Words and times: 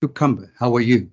Tukumba, 0.00 0.50
how 0.58 0.76
are 0.76 0.80
you? 0.80 1.10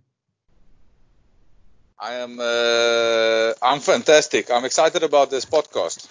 I 2.00 2.16
am. 2.16 2.40
Uh, 2.40 3.54
I'm 3.65 3.80
fantastic. 3.80 4.52
I'm 4.52 4.65
excited 4.65 5.02
about 5.04 5.31
this 5.31 5.46
podcast. 5.46 6.08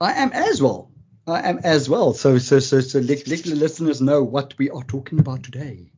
I 0.00 0.12
am 0.12 0.30
as 0.32 0.62
well. 0.62 0.92
I 1.26 1.48
am 1.48 1.58
as 1.64 1.88
well. 1.88 2.14
So, 2.14 2.38
so, 2.38 2.58
so, 2.60 2.80
so 2.80 2.98
let, 3.00 3.26
let 3.26 3.42
the 3.44 3.54
listeners 3.54 4.00
know 4.00 4.22
what 4.22 4.56
we 4.58 4.70
are 4.70 4.84
talking 4.84 5.18
about 5.18 5.42
today. 5.42 5.90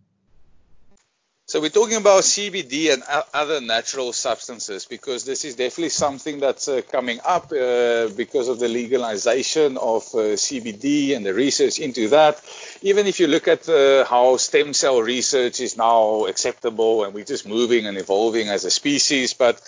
So 1.53 1.61
we're 1.61 1.69
talking 1.69 1.99
about 1.99 2.23
CBD 2.23 2.95
and 2.95 3.03
other 3.35 3.61
natural 3.61 4.15
substances 4.15 4.87
because 4.87 5.27
this 5.27 5.45
is 5.45 5.55
definitely 5.55 5.91
something 5.91 6.41
that's 6.41 6.67
uh, 6.67 6.81
coming 6.91 7.21
up 7.23 7.53
uh, 7.53 8.09
because 8.17 8.49
of 8.49 8.59
the 8.59 8.69
legalization 8.69 9.77
of 9.77 10.03
uh, 10.15 10.41
CBD 10.41 11.15
and 11.15 11.27
the 11.27 11.35
research 11.35 11.79
into 11.79 12.09
that. 12.09 12.43
Even 12.81 13.07
if 13.07 13.21
you 13.21 13.27
look 13.27 13.49
at 13.49 13.69
uh, 13.69 14.07
how 14.07 14.39
stem 14.39 14.73
cell 14.73 15.03
research 15.03 15.61
is 15.61 15.77
now 15.77 16.25
acceptable 16.25 17.05
and 17.05 17.13
we're 17.13 17.27
just 17.27 17.47
moving 17.47 17.85
and 17.87 17.99
evolving 17.99 18.49
as 18.49 18.65
a 18.65 18.71
species, 18.71 19.35
but 19.35 19.61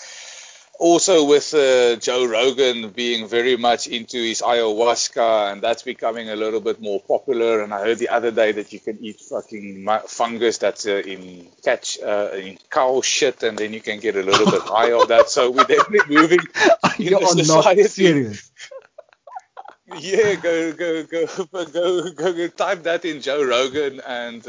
also 0.78 1.24
with 1.24 1.55
uh, 1.55 1.96
Joe 1.96 2.27
Rogan 2.27 2.91
being 2.91 3.28
very 3.28 3.56
much 3.56 3.87
into 3.87 4.19
his 4.19 4.42
ayahuasca, 4.42 5.52
and 5.52 5.62
that's 5.62 5.83
becoming 5.83 6.30
a 6.30 6.37
little 6.37 6.60
bit 6.60 6.80
more 6.80 7.00
popular. 7.00 7.62
And 7.62 7.73
I 7.73 7.80
heard 7.80 7.98
the 7.98 8.09
other 8.09 8.30
day 8.30 8.52
that 8.52 8.73
you 8.73 8.80
can 8.80 8.98
eat 9.00 9.20
fucking 9.20 9.88
fungus 10.09 10.59
that's 10.59 10.87
uh, 10.87 11.02
in 11.06 11.48
catch 11.62 11.98
uh, 12.00 12.30
in 12.34 12.59
cow 12.70 13.00
shit, 13.02 13.42
and 13.42 13.59
then 13.59 13.73
you 13.73 13.80
can 13.80 14.00
get 14.00 14.16
a 14.16 14.23
little 14.23 14.50
bit 14.50 14.62
high 14.62 14.92
of 14.92 15.09
that. 15.09 15.28
So 15.30 15.50
we're 15.50 15.64
definitely 15.64 16.16
moving. 16.20 16.41
you 16.98 17.19
are 17.19 17.27
society. 17.27 17.83
not 17.83 17.91
serious. 17.91 18.50
yeah, 19.98 20.34
go, 20.34 20.72
go, 20.72 21.05
go, 21.05 21.27
go, 21.27 22.11
go, 22.11 22.33
go, 22.33 22.48
type 22.48 22.83
that 22.84 23.05
in 23.05 23.20
Joe 23.20 23.45
Rogan 23.45 24.00
and 24.06 24.47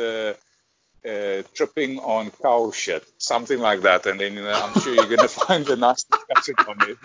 uh, 1.07 1.43
tripping 1.53 1.99
on 1.99 2.31
cow 2.31 2.71
shit, 2.71 3.05
something 3.17 3.59
like 3.59 3.81
that, 3.81 4.05
and 4.05 4.19
then 4.19 4.33
you 4.33 4.41
know, 4.41 4.51
I'm 4.51 4.81
sure 4.81 4.93
you're 4.93 5.05
going 5.05 5.17
to 5.19 5.27
find 5.27 5.67
a 5.69 5.75
nice 5.75 6.03
discussion 6.03 6.55
on 6.67 6.89
it. 6.89 6.97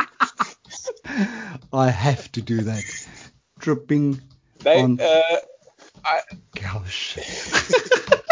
I 1.72 1.90
have 1.90 2.30
to 2.32 2.42
do 2.42 2.62
that. 2.62 2.84
Tripping 3.60 4.20
they, 4.60 4.82
on 4.82 5.00
uh, 5.00 5.36
I, 6.04 6.20
cow 6.54 6.82
shit. 6.84 7.26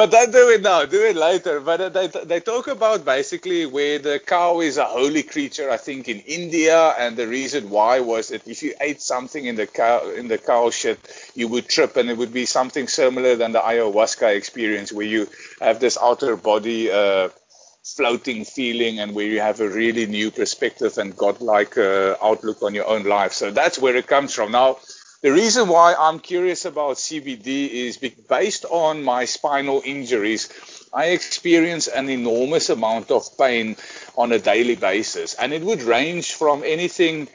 but 0.00 0.10
don't 0.10 0.32
do 0.32 0.48
it 0.48 0.62
now. 0.62 0.86
Do 0.86 1.04
it 1.04 1.14
later. 1.14 1.60
But 1.60 1.92
they, 1.92 2.06
they 2.06 2.40
talk 2.40 2.68
about 2.68 3.04
basically 3.04 3.66
where 3.66 3.98
the 3.98 4.18
cow 4.18 4.62
is 4.62 4.78
a 4.78 4.86
holy 4.86 5.22
creature. 5.22 5.70
I 5.70 5.76
think 5.76 6.08
in 6.08 6.20
India, 6.20 6.94
and 6.98 7.18
the 7.18 7.28
reason 7.28 7.68
why 7.68 8.00
was 8.00 8.28
that 8.28 8.48
if 8.48 8.62
you 8.62 8.72
ate 8.80 9.02
something 9.02 9.44
in 9.44 9.56
the 9.56 9.66
cow 9.66 10.08
in 10.08 10.28
the 10.28 10.38
cow 10.38 10.70
shit, 10.70 10.98
you 11.34 11.48
would 11.48 11.68
trip, 11.68 11.98
and 11.98 12.08
it 12.08 12.16
would 12.16 12.32
be 12.32 12.46
something 12.46 12.88
similar 12.88 13.36
than 13.36 13.52
the 13.52 13.60
ayahuasca 13.60 14.34
experience, 14.34 14.90
where 14.90 15.04
you 15.04 15.28
have 15.60 15.80
this 15.80 15.98
outer 16.00 16.34
body. 16.34 16.90
Uh, 16.90 17.28
floating 17.82 18.44
feeling 18.44 19.00
and 19.00 19.14
where 19.14 19.26
you 19.26 19.40
have 19.40 19.60
a 19.60 19.68
really 19.68 20.06
new 20.06 20.30
perspective 20.30 20.98
and 20.98 21.16
godlike 21.16 21.78
uh, 21.78 22.14
outlook 22.22 22.62
on 22.62 22.74
your 22.74 22.86
own 22.86 23.04
life. 23.04 23.32
So 23.32 23.50
that's 23.50 23.78
where 23.78 23.96
it 23.96 24.06
comes 24.06 24.34
from. 24.34 24.52
Now, 24.52 24.78
the 25.22 25.32
reason 25.32 25.68
why 25.68 25.94
I'm 25.98 26.18
curious 26.18 26.64
about 26.64 26.96
CBD 26.96 27.68
is 27.68 27.98
based 27.98 28.64
on 28.64 29.02
my 29.02 29.26
spinal 29.26 29.82
injuries. 29.84 30.48
I 30.94 31.06
experience 31.06 31.88
an 31.88 32.08
enormous 32.08 32.70
amount 32.70 33.10
of 33.10 33.36
pain 33.36 33.76
on 34.16 34.32
a 34.32 34.38
daily 34.38 34.76
basis, 34.76 35.34
and 35.34 35.52
it 35.52 35.62
would 35.62 35.82
range 35.82 36.32
from 36.32 36.62
anything 36.64 37.28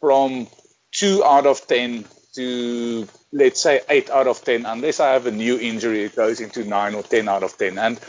from 0.00 0.46
two 0.92 1.24
out 1.24 1.46
of 1.46 1.66
10 1.66 2.04
to 2.34 3.08
let's 3.32 3.60
say 3.60 3.80
8 3.88 4.10
out 4.10 4.26
of 4.26 4.42
10 4.44 4.66
unless 4.66 5.00
i 5.00 5.12
have 5.12 5.26
a 5.26 5.30
new 5.30 5.58
injury 5.58 6.04
it 6.04 6.16
goes 6.16 6.40
into 6.40 6.64
9 6.64 6.94
or 6.94 7.02
10 7.02 7.28
out 7.28 7.42
of 7.42 7.56
10 7.58 7.78
and 7.78 8.00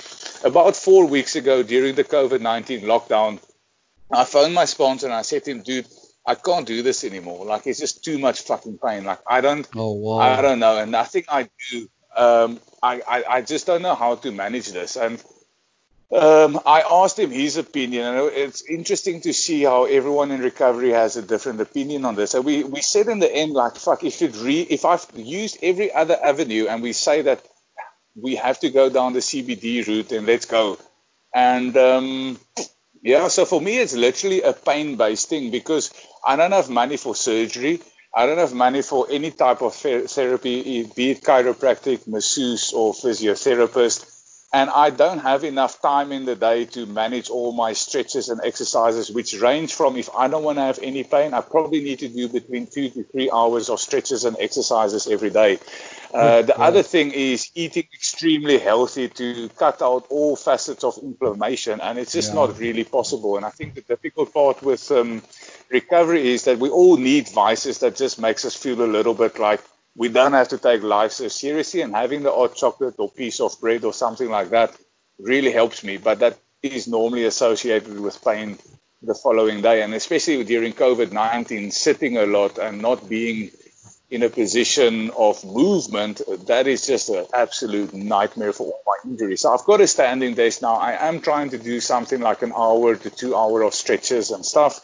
about 0.44 0.76
four 0.76 1.06
weeks 1.06 1.36
ago 1.36 1.62
during 1.64 1.96
the 1.96 2.04
covid-19 2.04 2.84
lockdown 2.84 3.40
i 4.12 4.24
phoned 4.24 4.54
my 4.54 4.66
sponsor 4.66 5.08
and 5.08 5.16
i 5.16 5.22
said 5.22 5.44
to 5.44 5.52
him 5.52 5.62
dude 5.62 5.88
I 6.26 6.36
can't 6.36 6.66
do 6.66 6.82
this 6.82 7.04
anymore. 7.04 7.46
Like 7.46 7.68
it's 7.68 7.80
just 7.80 8.04
too 8.04 8.18
much 8.18 8.42
fucking 8.42 8.80
pain. 8.84 9.04
Like 9.04 9.20
I 9.28 9.42
don't, 9.42 9.68
oh, 9.76 9.94
wow. 9.94 10.20
I 10.20 10.42
don't 10.42 10.60
know, 10.60 10.78
and 10.78 10.92
nothing 10.92 11.26
I 11.28 11.50
do, 11.72 11.90
um, 12.16 12.60
I, 12.82 13.02
I, 13.08 13.24
I 13.38 13.42
just 13.42 13.66
don't 13.66 13.82
know 13.82 13.96
how 13.96 14.16
to 14.16 14.32
manage 14.32 14.72
this. 14.72 14.96
And 14.96 15.22
um, 16.14 16.60
I 16.66 16.82
asked 16.82 17.18
him 17.18 17.32
his 17.32 17.58
opinion, 17.58 18.06
and 18.06 18.32
it's 18.34 18.64
interesting 18.64 19.22
to 19.22 19.34
see 19.34 19.64
how 19.64 19.86
everyone 19.86 20.32
in 20.32 20.42
recovery 20.42 20.92
has 20.92 21.18
a 21.18 21.24
different 21.24 21.60
opinion 21.60 22.06
on 22.06 22.16
this. 22.16 22.32
So 22.32 22.42
we, 22.42 22.64
we 22.64 22.82
said 22.82 23.08
in 23.08 23.20
the 23.20 23.34
end, 23.34 23.54
like, 23.54 23.76
fuck, 23.78 24.04
if 24.04 24.22
it 24.22 24.36
re- 24.40 24.68
if 24.70 24.86
I've 24.86 25.06
used 25.16 25.58
every 25.64 25.92
other 25.92 26.18
avenue, 26.24 26.68
and 26.70 26.84
we 26.84 26.94
say 26.94 27.24
that 27.24 27.44
we 28.16 28.36
have 28.36 28.60
to 28.60 28.70
go 28.70 28.90
down 28.90 29.14
the 29.14 29.20
CBD 29.20 29.86
route, 29.88 30.12
and 30.12 30.28
let's 30.28 30.46
go. 30.46 30.78
And 31.34 31.76
um, 31.78 32.40
yeah, 33.04 33.28
so 33.28 33.46
for 33.46 33.62
me, 33.62 33.78
it's 33.80 33.94
literally 33.94 34.42
a 34.42 34.54
pain-based 34.54 35.30
thing 35.30 35.52
because 35.52 35.94
I 36.26 36.36
don't 36.38 36.52
have 36.54 36.70
money 36.70 36.98
for 36.98 37.16
surgery. 37.16 37.82
I 38.16 38.26
don't 38.26 38.38
have 38.38 38.54
money 38.54 38.82
for 38.82 39.08
any 39.12 39.32
type 39.32 39.62
of 39.62 39.76
therapy, 39.76 40.84
be 40.96 41.12
it 41.12 41.22
chiropractic, 41.22 42.08
masseuse, 42.08 42.72
or 42.74 42.94
physiotherapist. 42.94 44.13
And 44.54 44.70
I 44.70 44.92
don't 44.92 45.18
have 45.18 45.44
enough 45.44 45.82
time 45.82 46.12
in 46.12 46.26
the 46.26 46.36
day 46.36 46.66
to 46.66 46.86
manage 46.86 47.32
all 47.32 47.54
my 47.54 47.74
stretches 47.74 48.30
and 48.30 48.40
exercises, 48.44 49.10
which 49.10 49.34
range 49.42 49.74
from 49.74 49.98
if 49.98 50.12
I 50.16 50.28
don't 50.28 50.44
want 50.44 50.60
to 50.60 50.62
have 50.62 50.78
any 50.84 51.04
pain, 51.04 51.34
I 51.34 51.42
probably 51.42 51.84
need 51.84 52.00
to 52.00 52.08
do 52.08 52.30
between 52.30 52.68
two 52.68 52.90
to 52.92 53.04
three 53.04 53.32
hours 53.32 53.70
of 53.70 53.80
stretches 53.80 54.26
and 54.26 54.38
exercises 54.40 55.08
every 55.08 55.32
day. 55.32 55.58
Uh, 56.14 56.44
the 56.44 56.54
yeah. 56.56 56.66
other 56.66 56.84
thing 56.84 57.12
is 57.12 57.50
eating 57.56 57.88
extremely 57.92 58.60
healthy 58.60 59.10
to 59.10 59.50
cut 59.58 59.82
out 59.82 60.06
all 60.12 60.36
facets 60.36 60.84
of 60.84 61.00
inflammation, 61.02 61.82
and 61.82 61.98
it's 61.98 62.14
just 62.14 62.30
yeah. 62.30 62.36
not 62.36 62.60
really 62.60 62.84
possible. 62.84 63.38
And 63.38 63.46
I 63.46 63.50
think 63.50 63.74
the 63.74 63.82
difficult 63.82 64.32
part 64.32 64.62
with 64.62 64.92
um, 64.92 65.24
recovery 65.72 66.28
is 66.28 66.44
that 66.44 66.60
we 66.60 66.70
all 66.70 66.98
need 66.98 67.28
vices 67.30 67.80
that 67.80 67.96
just 67.96 68.22
makes 68.22 68.46
us 68.46 68.56
feel 68.56 68.84
a 68.84 68.86
little 68.86 69.16
bit 69.16 69.40
like 69.40 69.62
we 69.96 70.10
don't 70.10 70.34
have 70.34 70.50
to 70.50 70.58
take 70.58 70.84
life 70.84 71.12
so 71.12 71.28
seriously. 71.28 71.82
And 71.82 71.96
having 71.96 72.24
the 72.24 72.32
odd 72.32 72.56
chocolate 72.56 72.96
or 72.98 73.12
piece 73.12 73.40
of 73.40 73.60
bread 73.62 73.84
or 73.84 73.94
something 73.94 74.30
like 74.30 74.50
that 74.50 74.76
really 75.20 75.52
helps 75.52 75.84
me. 75.84 75.98
But 75.98 76.20
that 76.20 76.38
is 76.62 76.88
normally 76.88 77.26
associated 77.26 78.00
with 78.00 78.24
pain 78.24 78.58
the 79.02 79.14
following 79.14 79.62
day, 79.62 79.82
and 79.82 79.94
especially 79.94 80.44
during 80.46 80.72
COVID-19, 80.72 81.74
sitting 81.74 82.18
a 82.18 82.26
lot 82.26 82.58
and 82.58 82.82
not 82.82 83.10
being 83.10 83.52
in 84.10 84.24
a 84.24 84.30
position 84.30 85.12
of 85.18 85.44
movement, 85.44 86.22
that 86.48 86.68
is 86.68 86.88
just 86.88 87.10
an 87.10 87.26
absolute 87.34 87.94
nightmare 87.94 88.54
for 88.54 88.68
all 88.68 88.82
my 88.86 89.10
injuries. 89.10 89.42
So 89.42 89.54
I've 89.54 89.66
got 89.66 89.82
a 89.82 89.88
standing 89.88 90.36
desk 90.36 90.62
now. 90.62 90.76
I 90.76 91.08
am 91.08 91.20
trying 91.20 91.50
to 91.50 91.58
do 91.58 91.80
something 91.80 92.22
like 92.22 92.44
an 92.44 92.54
hour 92.56 92.96
to 92.96 93.10
two 93.10 93.36
hour 93.36 93.64
of 93.64 93.74
stretches 93.74 94.32
and 94.32 94.46
stuff. 94.46 94.80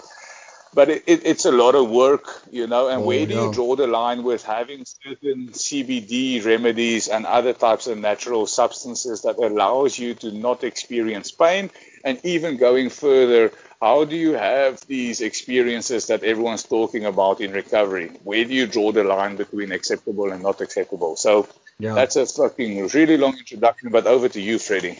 But 0.73 0.89
it, 0.89 1.03
it, 1.07 1.25
it's 1.25 1.45
a 1.45 1.51
lot 1.51 1.73
of 1.75 1.89
work, 1.89 2.43
you 2.51 2.67
know. 2.67 2.89
And 2.89 3.01
oh, 3.01 3.05
where 3.05 3.25
do 3.25 3.33
yeah. 3.33 3.45
you 3.45 3.53
draw 3.53 3.75
the 3.75 3.87
line 3.87 4.23
with 4.23 4.43
having 4.43 4.85
certain 4.85 5.49
CBD 5.49 6.45
remedies 6.45 7.07
and 7.07 7.25
other 7.25 7.53
types 7.53 7.87
of 7.87 7.97
natural 7.97 8.45
substances 8.45 9.23
that 9.23 9.37
allows 9.37 9.97
you 9.97 10.13
to 10.15 10.31
not 10.31 10.63
experience 10.63 11.31
pain, 11.31 11.71
and 12.03 12.19
even 12.23 12.57
going 12.57 12.89
further, 12.89 13.51
how 13.81 14.03
do 14.03 14.15
you 14.15 14.33
have 14.33 14.85
these 14.87 15.21
experiences 15.21 16.07
that 16.07 16.23
everyone's 16.23 16.63
talking 16.63 17.05
about 17.05 17.39
in 17.39 17.51
recovery? 17.51 18.11
Where 18.23 18.43
do 18.43 18.53
you 18.53 18.67
draw 18.67 18.91
the 18.91 19.03
line 19.03 19.37
between 19.37 19.71
acceptable 19.71 20.31
and 20.31 20.43
not 20.43 20.59
acceptable? 20.59 21.15
So 21.15 21.47
yeah. 21.79 21.93
that's 21.93 22.15
a 22.17 22.25
fucking 22.25 22.87
really 22.89 23.17
long 23.17 23.37
introduction, 23.37 23.89
but 23.89 24.05
over 24.05 24.27
to 24.29 24.41
you, 24.41 24.59
Freddie. 24.59 24.99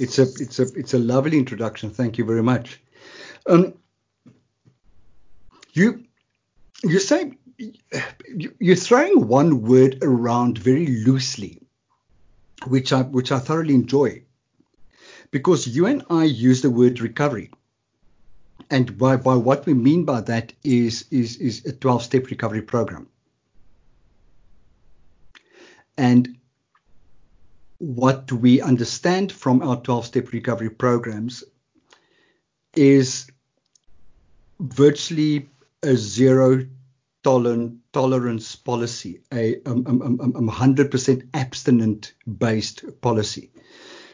It's 0.00 0.18
a 0.18 0.22
it's 0.22 0.58
a 0.58 0.66
it's 0.74 0.94
a 0.94 0.98
lovely 0.98 1.38
introduction. 1.38 1.90
Thank 1.90 2.18
you 2.18 2.24
very 2.24 2.42
much. 2.42 2.80
Um, 3.46 3.74
you 5.72 6.04
you 6.82 6.98
say 6.98 7.32
you're 8.58 8.76
throwing 8.76 9.28
one 9.28 9.62
word 9.62 9.98
around 10.02 10.58
very 10.58 10.86
loosely, 10.86 11.62
which 12.66 12.92
I 12.92 13.02
which 13.02 13.32
I 13.32 13.38
thoroughly 13.38 13.74
enjoy, 13.74 14.22
because 15.30 15.66
you 15.66 15.86
and 15.86 16.02
I 16.10 16.24
use 16.24 16.62
the 16.62 16.70
word 16.70 17.00
recovery 17.00 17.50
and 18.70 18.96
by, 18.96 19.16
by 19.16 19.34
what 19.34 19.66
we 19.66 19.74
mean 19.74 20.04
by 20.04 20.20
that 20.22 20.52
is, 20.62 21.04
is, 21.10 21.36
is 21.38 21.66
a 21.66 21.72
12 21.72 22.04
step 22.04 22.26
recovery 22.26 22.62
program. 22.62 23.08
And 25.98 26.36
what 27.78 28.30
we 28.30 28.60
understand 28.60 29.32
from 29.32 29.62
our 29.62 29.76
12 29.80 30.06
step 30.06 30.32
recovery 30.32 30.70
programs 30.70 31.42
is 32.74 33.30
virtually 34.60 35.48
a 35.82 35.96
zero 35.96 36.66
tolerance 37.22 38.56
policy, 38.56 39.20
a 39.32 39.56
um, 39.66 39.84
um, 39.86 40.20
um, 40.20 40.48
100% 40.48 41.28
abstinent 41.34 42.14
based 42.38 42.84
policy. 43.00 43.50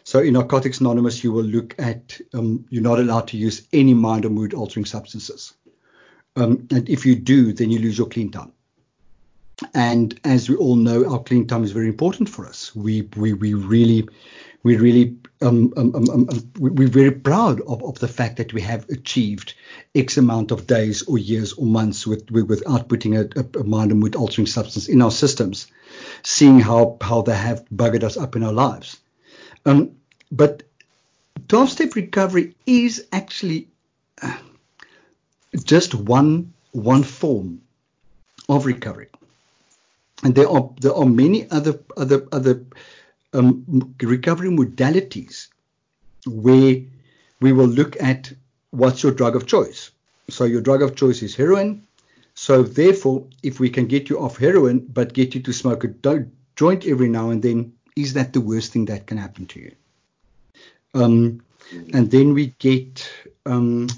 So 0.04 0.20
in 0.20 0.34
Narcotics 0.34 0.80
Anonymous, 0.80 1.24
you 1.24 1.32
will 1.32 1.44
look 1.44 1.74
at 1.78 2.20
um, 2.34 2.64
you're 2.68 2.82
not 2.82 2.98
allowed 2.98 3.28
to 3.28 3.36
use 3.36 3.66
any 3.72 3.94
mind 3.94 4.24
or 4.24 4.30
mood 4.30 4.54
altering 4.54 4.84
substances. 4.84 5.54
Um, 6.36 6.68
and 6.70 6.88
if 6.88 7.06
you 7.06 7.16
do, 7.16 7.52
then 7.52 7.70
you 7.70 7.78
lose 7.78 7.98
your 7.98 8.08
clean 8.08 8.30
time. 8.30 8.52
And 9.74 10.18
as 10.24 10.48
we 10.48 10.56
all 10.56 10.76
know, 10.76 11.10
our 11.10 11.22
clean 11.22 11.46
time 11.46 11.64
is 11.64 11.72
very 11.72 11.88
important 11.88 12.28
for 12.28 12.46
us. 12.46 12.76
We 12.76 13.02
we, 13.16 13.32
we 13.32 13.54
really 13.54 14.06
we 14.62 14.76
really 14.76 15.16
um, 15.42 15.72
um, 15.76 15.94
um, 15.94 16.10
um, 16.10 16.28
um 16.30 16.52
we're 16.58 16.88
very 16.88 17.10
proud 17.10 17.60
of, 17.62 17.82
of 17.82 17.98
the 17.98 18.08
fact 18.08 18.36
that 18.36 18.52
we 18.52 18.60
have 18.62 18.88
achieved 18.88 19.54
X 19.94 20.16
amount 20.16 20.50
of 20.50 20.66
days 20.66 21.02
or 21.02 21.18
years 21.18 21.52
or 21.54 21.66
months 21.66 22.06
with, 22.06 22.30
with 22.30 22.48
without 22.48 22.88
putting 22.88 23.16
a, 23.16 23.28
a, 23.58 23.64
mind 23.64 23.90
and 23.90 24.00
mood 24.00 24.16
altering 24.16 24.46
substance 24.46 24.88
in 24.88 25.02
our 25.02 25.10
systems, 25.10 25.66
seeing 26.22 26.60
how 26.60 26.96
how 27.00 27.22
they 27.22 27.36
have 27.36 27.64
buggered 27.74 28.02
us 28.02 28.16
up 28.16 28.36
in 28.36 28.42
our 28.42 28.52
lives. 28.52 28.98
Um, 29.64 29.96
but 30.30 30.62
12 31.48 31.70
step 31.70 31.94
recovery 31.94 32.54
is 32.66 33.06
actually 33.12 33.68
uh, 34.22 34.36
just 35.64 35.94
one 35.94 36.52
one 36.72 37.02
form 37.02 37.62
of 38.48 38.66
recovery. 38.66 39.08
And 40.22 40.34
there 40.34 40.48
are 40.48 40.70
there 40.80 40.94
are 40.94 41.06
many 41.06 41.50
other 41.50 41.78
other 41.96 42.26
other 42.32 42.64
um, 43.36 43.94
recovery 44.02 44.48
modalities 44.48 45.48
where 46.26 46.80
we 47.40 47.52
will 47.52 47.66
look 47.66 48.00
at 48.02 48.32
what's 48.70 49.02
your 49.02 49.12
drug 49.12 49.36
of 49.36 49.46
choice. 49.46 49.90
So 50.28 50.44
your 50.44 50.60
drug 50.60 50.82
of 50.82 50.96
choice 50.96 51.22
is 51.22 51.36
heroin. 51.36 51.86
So 52.34 52.62
therefore, 52.62 53.26
if 53.42 53.60
we 53.60 53.70
can 53.70 53.86
get 53.86 54.08
you 54.10 54.18
off 54.18 54.36
heroin 54.36 54.80
but 54.80 55.12
get 55.12 55.34
you 55.34 55.42
to 55.42 55.52
smoke 55.52 55.84
a 55.84 56.26
joint 56.56 56.86
every 56.86 57.08
now 57.08 57.30
and 57.30 57.42
then, 57.42 57.72
is 57.94 58.12
that 58.14 58.32
the 58.32 58.40
worst 58.40 58.72
thing 58.72 58.86
that 58.86 59.06
can 59.06 59.18
happen 59.18 59.46
to 59.46 59.60
you? 59.60 59.74
Um, 60.94 61.42
and 61.92 62.10
then 62.10 62.34
we 62.34 62.48
get 62.58 63.08
um, 63.44 63.88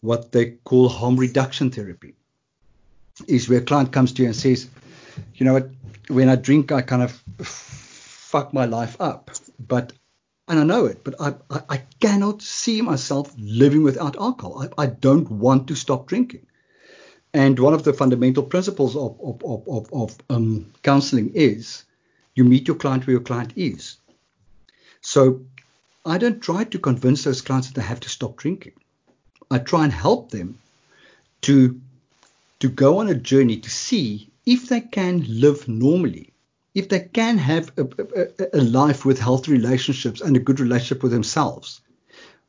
what 0.00 0.32
they 0.32 0.52
call 0.64 0.88
harm 0.88 1.16
reduction 1.16 1.70
therapy, 1.70 2.14
is 3.26 3.48
where 3.48 3.58
a 3.58 3.62
client 3.62 3.92
comes 3.92 4.12
to 4.12 4.22
you 4.22 4.28
and 4.28 4.36
says, 4.36 4.68
you 5.34 5.44
know 5.44 5.54
what, 5.54 5.70
when 6.08 6.28
I 6.28 6.36
drink, 6.36 6.72
I 6.72 6.82
kind 6.82 7.02
of 7.02 7.22
fuck 8.28 8.52
my 8.52 8.66
life 8.66 8.94
up, 9.00 9.30
but 9.58 9.94
and 10.48 10.58
I 10.60 10.64
know 10.64 10.84
it, 10.84 11.02
but 11.02 11.14
I, 11.18 11.34
I, 11.50 11.60
I 11.68 11.76
cannot 12.00 12.42
see 12.42 12.82
myself 12.82 13.34
living 13.38 13.82
without 13.82 14.16
alcohol. 14.16 14.62
I, 14.62 14.82
I, 14.82 14.86
don't 14.86 15.30
want 15.30 15.68
to 15.68 15.74
stop 15.74 16.06
drinking. 16.06 16.46
And 17.32 17.58
one 17.58 17.74
of 17.74 17.84
the 17.84 17.92
fundamental 17.92 18.42
principles 18.42 18.96
of, 18.96 19.18
of, 19.22 19.42
of, 19.44 19.68
of, 19.68 19.92
of 19.92 20.16
um, 20.30 20.72
counseling 20.82 21.32
is 21.34 21.84
you 22.34 22.44
meet 22.44 22.68
your 22.68 22.76
client 22.76 23.06
where 23.06 23.12
your 23.12 23.28
client 23.30 23.52
is. 23.56 23.96
So 25.00 25.42
I 26.04 26.18
don't 26.18 26.40
try 26.40 26.64
to 26.64 26.78
convince 26.78 27.24
those 27.24 27.42
clients 27.42 27.68
that 27.68 27.74
they 27.80 27.86
have 27.86 28.00
to 28.00 28.10
stop 28.10 28.36
drinking. 28.36 28.74
I 29.50 29.58
try 29.58 29.84
and 29.84 29.92
help 29.92 30.30
them 30.30 30.58
to 31.42 31.80
to 32.60 32.68
go 32.68 32.98
on 32.98 33.08
a 33.08 33.14
journey 33.14 33.56
to 33.58 33.70
see 33.70 34.30
if 34.44 34.68
they 34.68 34.80
can 34.80 35.24
live 35.28 35.68
normally, 35.68 36.32
if 36.74 36.88
they 36.88 37.00
can 37.00 37.38
have 37.38 37.72
a, 37.76 37.86
a, 38.16 38.58
a 38.60 38.62
life 38.62 39.04
with 39.04 39.18
healthy 39.18 39.52
relationships 39.52 40.20
and 40.20 40.36
a 40.36 40.40
good 40.40 40.60
relationship 40.60 41.02
with 41.02 41.12
themselves, 41.12 41.80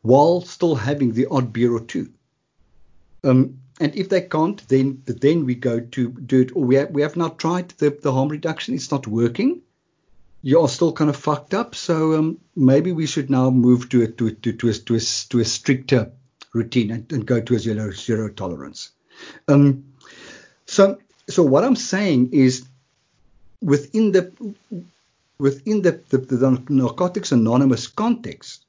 while 0.02 0.42
still 0.42 0.76
having 0.76 1.14
the 1.14 1.28
odd 1.28 1.52
beer 1.52 1.74
or 1.74 1.82
two. 1.82 2.12
Um, 3.24 3.60
and 3.82 3.96
if 3.96 4.10
they 4.10 4.22
can't, 4.22 4.66
then 4.68 5.04
then 5.06 5.46
we 5.46 5.56
go 5.56 5.80
to 5.80 6.10
do 6.10 6.42
it. 6.42 6.56
Or 6.56 6.64
we 6.64 6.76
have, 6.76 6.92
we 6.92 7.02
have 7.02 7.16
not 7.16 7.40
tried 7.40 7.70
the, 7.70 7.90
the 7.90 8.12
harm 8.12 8.30
reduction; 8.30 8.76
it's 8.76 8.92
not 8.92 9.08
working 9.08 9.62
you 10.42 10.62
are 10.62 10.70
still 10.70 10.94
kind 10.94 11.10
of 11.10 11.16
fucked 11.16 11.54
up. 11.54 11.76
So 11.76 12.18
um, 12.18 12.40
maybe 12.56 12.92
we 12.92 13.06
should 13.06 13.30
now 13.30 13.50
move 13.50 13.90
to 13.90 14.04
a, 14.04 14.08
to, 14.08 14.32
to, 14.32 14.54
to, 14.54 14.70
a, 14.70 14.74
to, 14.74 14.96
a, 14.96 15.00
to 15.00 15.40
a 15.40 15.46
stricter 15.46 16.12
routine 16.54 16.92
and, 16.92 17.12
and, 17.12 17.26
go 17.26 17.40
to 17.42 17.56
a 17.56 17.60
zero, 17.60 17.92
zero 17.92 18.30
tolerance. 18.30 18.92
Um, 19.48 19.86
so, 20.66 21.00
so 21.30 21.44
what 21.44 21.64
I'm 21.64 21.76
saying 21.76 22.32
is 22.34 22.66
within 23.62 24.12
the 24.12 24.56
within 25.38 25.82
the, 25.82 26.02
the, 26.10 26.18
the 26.18 26.64
Narcotics 26.70 27.32
Anonymous 27.32 27.88
context, 27.88 28.66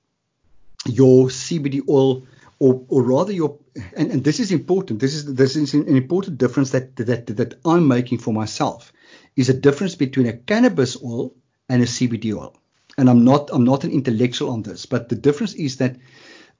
your 0.86 1.26
CBD 1.26 1.82
oil, 1.88 2.26
or, 2.60 2.84
or 2.88 3.02
rather 3.02 3.32
your, 3.32 3.58
and, 3.96 4.10
and 4.12 4.22
this 4.22 4.38
is 4.38 4.52
important. 4.52 5.00
This 5.00 5.14
is 5.14 5.34
this 5.34 5.56
is 5.56 5.74
an 5.74 5.96
important 5.96 6.38
difference 6.38 6.70
that 6.70 6.96
that 6.96 7.26
that 7.26 7.54
I'm 7.64 7.88
making 7.88 8.18
for 8.18 8.32
myself. 8.32 8.92
Is 9.36 9.48
a 9.48 9.54
difference 9.54 9.94
between 9.94 10.26
a 10.26 10.36
cannabis 10.36 11.02
oil 11.02 11.34
and 11.68 11.82
a 11.82 11.86
CBD 11.86 12.36
oil. 12.36 12.56
And 12.98 13.08
I'm 13.08 13.24
not 13.24 13.50
I'm 13.52 13.64
not 13.64 13.84
an 13.84 13.90
intellectual 13.90 14.50
on 14.50 14.62
this, 14.62 14.86
but 14.86 15.08
the 15.08 15.14
difference 15.14 15.54
is 15.54 15.76
that 15.76 15.96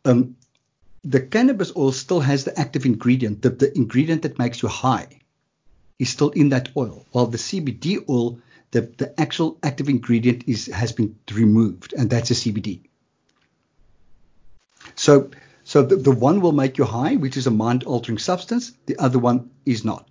um, 0.05 0.37
the 1.05 1.21
cannabis 1.21 1.73
oil 1.77 1.93
still 1.93 2.21
has 2.21 2.45
the 2.45 2.59
active 2.59 2.87
ingredient, 2.87 3.43
the, 3.43 3.51
the 3.51 3.77
ingredient 3.77 4.23
that 4.23 4.39
makes 4.39 4.63
you 4.63 4.69
high, 4.69 5.20
is 6.01 6.09
still 6.09 6.31
in 6.31 6.49
that 6.49 6.71
oil, 6.77 7.07
while 7.13 7.27
the 7.27 7.39
CBD 7.39 8.09
oil, 8.09 8.41
the, 8.73 8.81
the 8.81 9.21
actual 9.21 9.59
active 9.63 9.89
ingredient 9.89 10.45
is 10.49 10.67
has 10.67 10.93
been 10.93 11.15
removed, 11.31 11.95
and 11.97 12.09
that's 12.09 12.31
a 12.31 12.35
CBD. 12.35 12.81
So 14.97 15.31
so 15.65 15.83
the, 15.83 15.97
the 15.97 16.11
one 16.11 16.41
will 16.41 16.53
make 16.53 16.79
you 16.79 16.85
high, 16.85 17.17
which 17.17 17.37
is 17.37 17.47
a 17.47 17.51
mind 17.51 17.85
altering 17.85 18.19
substance. 18.19 18.73
The 18.87 18.99
other 18.99 19.19
one 19.19 19.51
is 19.67 19.85
not. 19.85 20.09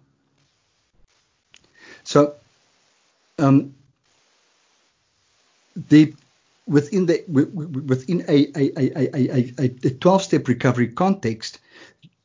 So 2.04 2.36
um, 3.40 3.74
the 5.76 6.14
within 6.68 7.08
the 7.08 7.24
within 7.28 8.26
a 8.28 8.52
a, 8.56 8.72
a, 8.78 9.54
a, 9.60 9.66
a 9.84 9.90
12 9.90 10.24
step 10.24 10.48
recovery 10.48 10.90
context, 10.90 11.60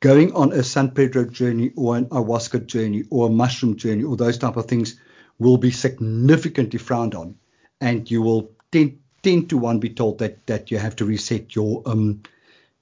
going 0.05 0.35
on 0.35 0.53
a 0.53 0.63
San 0.63 0.91
Pedro 0.91 1.25
journey 1.25 1.73
or 1.77 1.97
an 1.97 2.05
ayahuasca 2.07 2.67
journey 2.67 3.05
or 3.09 3.29
a 3.29 3.31
mushroom 3.31 3.75
journey 3.75 4.05
or 4.05 4.19
those 4.19 4.37
type 4.37 4.59
of 4.59 4.67
things 4.67 5.01
will 5.39 5.57
be 5.57 5.71
significantly 5.71 6.79
frowned 6.79 7.15
on, 7.15 7.35
and 7.81 8.11
you 8.11 8.21
will 8.21 8.51
tend, 8.71 8.99
tend 9.23 9.49
to 9.49 9.57
one 9.57 9.81
be 9.81 9.89
told 9.89 10.19
that 10.19 10.47
that 10.47 10.71
you 10.71 10.77
have 10.77 10.95
to 10.97 11.07
reset 11.07 11.57
your 11.57 11.83
um 11.87 12.23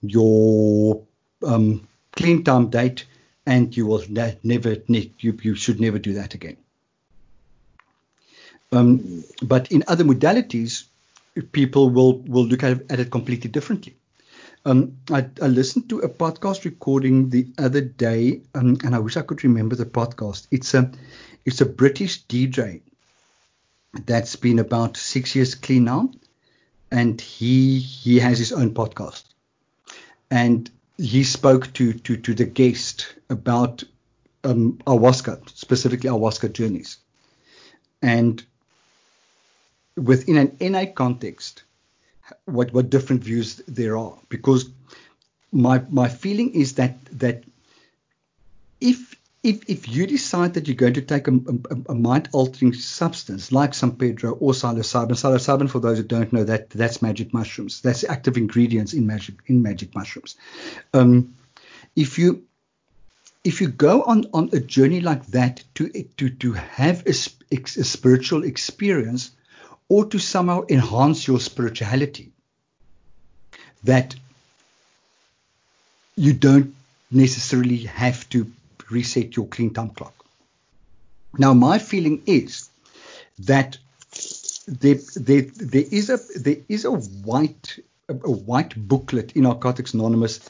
your 0.02 1.00
um 1.46 1.86
clean 2.10 2.42
time 2.42 2.70
date, 2.70 3.06
and 3.46 3.76
you 3.76 3.86
will 3.86 4.02
ne- 4.08 4.38
never 4.42 4.76
ne- 4.88 5.12
you 5.20 5.38
you 5.42 5.54
should 5.54 5.80
never 5.80 6.00
do 6.00 6.14
that 6.14 6.34
again. 6.34 6.56
Um, 8.72 9.22
but 9.40 9.70
in 9.70 9.84
other 9.86 10.02
modalities, 10.02 10.86
people 11.52 11.90
will, 11.90 12.19
will 12.22 12.46
look 12.46 12.62
at, 12.64 12.90
at 12.90 12.98
it 13.00 13.10
completely 13.10 13.50
differently. 13.50 13.94
Um, 14.64 14.99
I, 15.11 15.26
I, 15.41 15.49
listened 15.49 15.88
to 15.88 16.00
a 16.00 16.09
podcast 16.09 16.64
recording 16.64 17.31
the 17.31 17.49
other 17.59 17.81
day, 17.81 18.43
um, 18.55 18.79
and 18.85 18.94
I 18.94 19.00
wish 19.00 19.17
I 19.17 19.23
could 19.23 19.43
remember 19.43 19.75
the 19.75 19.87
podcast. 19.87 20.47
It's 20.53 20.73
a 20.75 20.91
it's 21.44 21.61
a 21.61 21.67
British 21.67 22.25
DJ 22.26 22.81
that's 24.06 24.37
been 24.37 24.61
about 24.61 24.97
six 24.97 25.35
years 25.35 25.56
clean 25.56 25.85
now, 25.85 26.12
and 26.93 27.20
he 27.20 27.81
he 27.81 28.20
has 28.20 28.39
his 28.39 28.53
own 28.53 28.72
podcast, 28.72 29.25
and 30.31 30.70
he 30.96 31.25
spoke 31.25 31.72
to 31.72 31.94
to 31.94 32.17
to 32.19 32.32
the 32.32 32.44
guest 32.44 33.17
about 33.31 33.82
um, 34.44 34.79
ayahuasca, 34.86 35.48
specifically 35.48 36.08
ayahuasca 36.08 36.53
journeys, 36.53 36.98
and 38.01 38.44
within 39.96 40.36
an 40.36 40.56
NA 40.60 40.84
context, 40.86 41.65
what, 42.44 42.72
what 42.72 42.91
different 42.91 43.24
views 43.24 43.56
there 43.69 43.96
are. 43.96 44.19
Because 44.29 44.70
my 45.50 45.82
my 45.91 46.08
feeling 46.08 46.55
is 46.55 46.74
that 46.74 47.05
that 47.12 47.44
if 48.81 49.14
if 49.43 49.69
if 49.69 49.88
you 49.88 50.06
decide 50.06 50.55
that 50.55 50.67
you're 50.67 50.76
going 50.76 50.94
to 50.94 51.02
take 51.02 51.29
a, 51.29 51.32
a, 51.32 51.93
a 51.93 51.94
mind 51.94 52.29
altering 52.32 52.72
substance 52.72 53.52
like 53.52 53.74
San 53.74 53.93
Pedro 53.93 54.32
or 54.32 54.52
psilocybin, 54.52 55.10
psilocybin 55.10 55.69
for 55.69 55.81
those 55.81 55.98
who 55.98 56.05
don't 56.05 56.32
know 56.32 56.44
that 56.44 56.70
that's 56.70 57.02
magic 57.02 57.34
mushrooms. 57.34 57.81
That's 57.81 58.05
active 58.05 58.36
ingredients 58.36 58.94
in 58.94 59.06
magic 59.06 59.34
in 59.46 59.62
magic 59.62 59.94
mushrooms. 59.94 60.36
Um, 60.94 61.34
if 61.96 62.19
you 62.19 62.44
if 63.44 63.60
you 63.60 63.69
go 63.69 64.02
on, 64.02 64.26
on 64.32 64.50
a 64.52 64.60
journey 64.60 65.00
like 65.00 65.26
that 65.26 65.64
to 65.74 65.91
to 66.17 66.31
to 66.31 66.52
have 66.52 67.05
a, 67.06 67.14
a 67.50 67.67
spiritual 67.67 68.44
experience, 68.44 69.32
or 69.93 70.06
to 70.06 70.19
somehow 70.19 70.65
enhance 70.70 71.29
your 71.29 71.39
spirituality 71.39 72.32
that 73.84 74.15
you 76.17 76.32
don't 76.32 76.75
necessarily 77.11 77.77
have 77.77 78.27
to 78.31 78.51
reset 78.91 79.37
your 79.37 79.46
clean 79.49 79.75
time 79.75 79.91
clock. 79.91 80.15
Now, 81.37 81.53
my 81.53 81.79
feeling 81.79 82.22
is 82.25 82.70
that 83.41 83.77
there, 84.67 84.99
there, 85.15 85.43
there 85.43 85.84
is 85.91 86.08
a 86.08 86.19
there 86.39 86.63
is 86.70 86.87
a 86.87 86.93
white 86.93 87.79
a, 88.08 88.15
white 88.15 88.75
booklet 88.89 89.32
in 89.32 89.43
Narcotics 89.43 89.93
Anonymous 89.93 90.41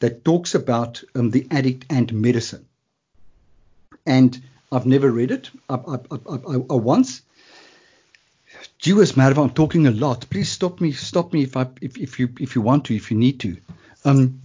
that 0.00 0.24
talks 0.24 0.54
about 0.54 1.04
um, 1.14 1.30
the 1.32 1.46
addict 1.50 1.84
and 1.90 2.10
medicine. 2.14 2.64
And 4.06 4.42
I've 4.72 4.86
never 4.86 5.10
read 5.10 5.32
it. 5.32 5.50
I, 5.68 5.74
I, 5.74 5.98
I, 6.30 6.54
I 6.76 6.80
once 6.94 7.20
Jewish 8.86 9.14
Merva, 9.14 9.42
I'm 9.42 9.50
talking 9.50 9.88
a 9.88 9.90
lot. 9.90 10.30
Please 10.30 10.48
stop 10.48 10.80
me. 10.80 10.92
Stop 10.92 11.32
me 11.32 11.42
if 11.42 11.56
I 11.56 11.66
if, 11.80 11.98
if 11.98 12.20
you 12.20 12.28
if 12.38 12.54
you 12.54 12.60
want 12.62 12.84
to, 12.84 12.94
if 12.94 13.10
you 13.10 13.16
need 13.16 13.40
to. 13.40 13.56
Um, 14.04 14.42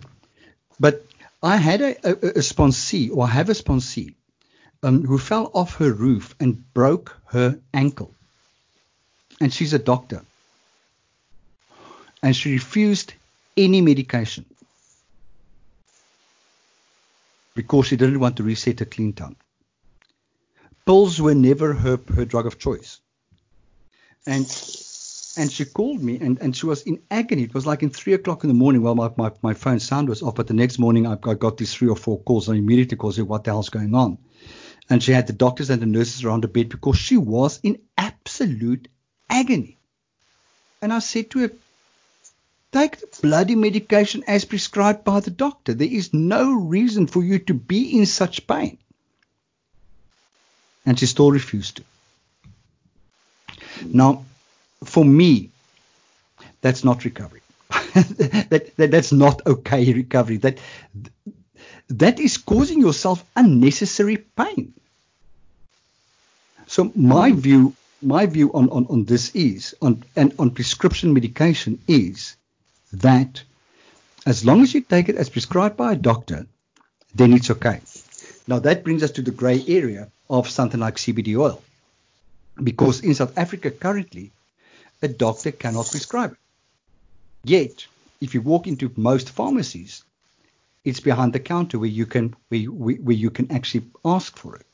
but 0.79 1.05
I 1.43 1.57
had 1.57 1.81
a, 1.81 1.91
a, 2.03 2.13
a 2.29 2.41
sponsee, 2.41 3.11
or 3.15 3.25
I 3.25 3.27
have 3.27 3.49
a 3.49 3.53
sponsee, 3.53 4.15
um, 4.81 5.03
who 5.03 5.19
fell 5.19 5.51
off 5.53 5.75
her 5.75 5.93
roof 5.93 6.33
and 6.39 6.73
broke 6.73 7.15
her 7.25 7.59
ankle. 7.71 8.15
And 9.39 9.53
she's 9.53 9.73
a 9.73 9.77
doctor. 9.77 10.25
And 12.23 12.35
she 12.35 12.53
refused 12.53 13.13
any 13.55 13.81
medication 13.81 14.45
because 17.53 17.85
she 17.85 17.95
didn't 17.95 18.19
want 18.19 18.37
to 18.37 18.43
reset 18.43 18.79
her 18.79 18.85
clean 18.85 19.13
tongue. 19.13 19.35
Pills 20.87 21.21
were 21.21 21.35
never 21.35 21.75
her, 21.75 21.99
her 22.15 22.25
drug 22.25 22.47
of 22.47 22.57
choice. 22.57 23.00
And 24.25 24.45
and 25.37 25.51
she 25.51 25.65
called 25.65 26.03
me 26.03 26.19
and, 26.19 26.39
and 26.41 26.55
she 26.55 26.65
was 26.65 26.81
in 26.83 27.01
agony. 27.09 27.43
It 27.43 27.53
was 27.53 27.65
like 27.65 27.83
in 27.83 27.89
three 27.89 28.13
o'clock 28.13 28.43
in 28.43 28.49
the 28.49 28.53
morning. 28.53 28.81
Well, 28.81 28.95
my, 28.95 29.11
my, 29.15 29.31
my 29.41 29.53
phone 29.53 29.79
sound 29.79 30.09
was 30.09 30.21
off, 30.21 30.35
but 30.35 30.47
the 30.47 30.53
next 30.53 30.77
morning 30.77 31.07
I, 31.07 31.13
I 31.23 31.35
got 31.35 31.57
these 31.57 31.73
three 31.73 31.87
or 31.87 31.95
four 31.95 32.19
calls. 32.19 32.49
I 32.49 32.55
immediately 32.55 32.97
called 32.97 33.15
her, 33.15 33.23
what 33.23 33.45
the 33.45 33.51
hell's 33.51 33.69
going 33.69 33.95
on? 33.95 34.17
And 34.89 35.01
she 35.01 35.13
had 35.13 35.27
the 35.27 35.33
doctors 35.33 35.69
and 35.69 35.81
the 35.81 35.85
nurses 35.85 36.25
around 36.25 36.43
the 36.43 36.49
bed 36.49 36.67
because 36.67 36.97
she 36.97 37.15
was 37.15 37.61
in 37.63 37.79
absolute 37.97 38.89
agony. 39.29 39.79
And 40.81 40.91
I 40.91 40.99
said 40.99 41.31
to 41.31 41.39
her, 41.39 41.51
Take 42.73 42.99
the 42.99 43.07
bloody 43.21 43.55
medication 43.55 44.23
as 44.27 44.45
prescribed 44.45 45.03
by 45.03 45.19
the 45.19 45.31
doctor. 45.31 45.73
There 45.73 45.87
is 45.87 46.13
no 46.13 46.53
reason 46.53 47.07
for 47.07 47.23
you 47.23 47.39
to 47.39 47.53
be 47.53 47.97
in 47.97 48.05
such 48.05 48.47
pain. 48.47 48.77
And 50.85 50.97
she 50.97 51.05
still 51.05 51.31
refused 51.31 51.77
to. 51.77 51.83
Now, 53.85 54.25
for 54.83 55.05
me, 55.05 55.49
that's 56.61 56.83
not 56.83 57.03
recovery. 57.05 57.41
that, 57.93 58.71
that, 58.77 58.91
that's 58.91 59.11
not 59.11 59.45
okay 59.45 59.93
recovery. 59.93 60.37
That 60.37 60.59
that 61.89 62.19
is 62.19 62.37
causing 62.37 62.79
yourself 62.79 63.23
unnecessary 63.35 64.17
pain. 64.17 64.73
So 66.67 66.91
my 66.95 67.31
mm. 67.31 67.35
view, 67.35 67.75
my 68.01 68.25
view 68.25 68.51
on, 68.53 68.69
on, 68.69 68.87
on 68.87 69.05
this 69.05 69.35
is 69.35 69.75
on 69.81 70.03
and 70.15 70.33
on 70.39 70.51
prescription 70.51 71.13
medication 71.13 71.79
is 71.87 72.37
that 72.93 73.43
as 74.25 74.45
long 74.45 74.61
as 74.61 74.73
you 74.73 74.81
take 74.81 75.09
it 75.09 75.15
as 75.15 75.29
prescribed 75.29 75.75
by 75.75 75.93
a 75.93 75.95
doctor, 75.95 76.45
then 77.13 77.33
it's 77.33 77.51
okay. 77.51 77.81
Now 78.47 78.59
that 78.59 78.83
brings 78.83 79.03
us 79.03 79.11
to 79.11 79.21
the 79.21 79.31
grey 79.31 79.63
area 79.67 80.09
of 80.29 80.49
something 80.49 80.79
like 80.79 80.95
CBD 80.95 81.37
oil. 81.37 81.61
Because 82.61 83.01
in 83.01 83.13
South 83.15 83.37
Africa 83.37 83.71
currently, 83.71 84.31
a 85.01 85.07
doctor 85.07 85.51
cannot 85.51 85.89
prescribe 85.89 86.31
it. 86.31 86.37
Yet, 87.43 87.87
if 88.19 88.33
you 88.33 88.41
walk 88.41 88.67
into 88.67 88.91
most 88.95 89.29
pharmacies, 89.29 90.03
it's 90.85 90.99
behind 90.99 91.33
the 91.33 91.39
counter 91.39 91.79
where 91.79 91.89
you 91.89 92.05
can 92.05 92.35
where, 92.49 92.61
where 92.61 93.15
you 93.15 93.29
can 93.29 93.51
actually 93.51 93.85
ask 94.05 94.37
for 94.37 94.55
it. 94.55 94.65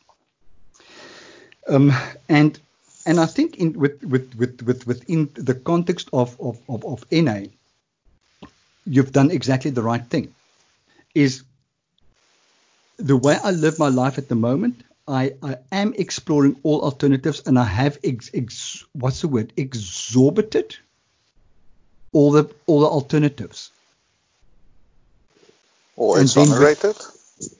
Um, 1.67 1.93
and 2.29 2.59
and 3.05 3.19
I 3.19 3.25
think 3.25 3.57
in 3.57 3.73
with, 3.73 4.03
with, 4.03 4.35
with, 4.35 4.61
with 4.63 4.87
within 4.87 5.29
the 5.35 5.55
context 5.55 6.09
of, 6.11 6.39
of, 6.41 6.59
of, 6.67 6.83
of 6.85 7.05
NA, 7.11 7.45
you've 8.85 9.13
done 9.13 9.31
exactly 9.31 9.71
the 9.71 9.83
right 9.83 10.05
thing. 10.05 10.33
Is 11.15 11.43
the 12.97 13.17
way 13.17 13.37
I 13.43 13.51
live 13.51 13.79
my 13.79 13.87
life 13.89 14.17
at 14.17 14.27
the 14.27 14.35
moment, 14.35 14.83
I, 15.07 15.33
I 15.41 15.57
am 15.71 15.93
exploring 15.97 16.57
all 16.63 16.81
alternatives 16.81 17.43
and 17.45 17.57
I 17.57 17.63
have 17.63 17.97
ex, 18.03 18.29
ex, 18.33 18.85
what's 18.93 19.21
the 19.21 19.29
word 19.29 19.53
exorbited 19.55 20.75
all 22.11 22.31
the 22.31 22.53
all 22.65 22.81
the 22.81 22.87
alternatives. 22.87 23.71
Or 25.95 26.19
exonerated? 26.19 26.95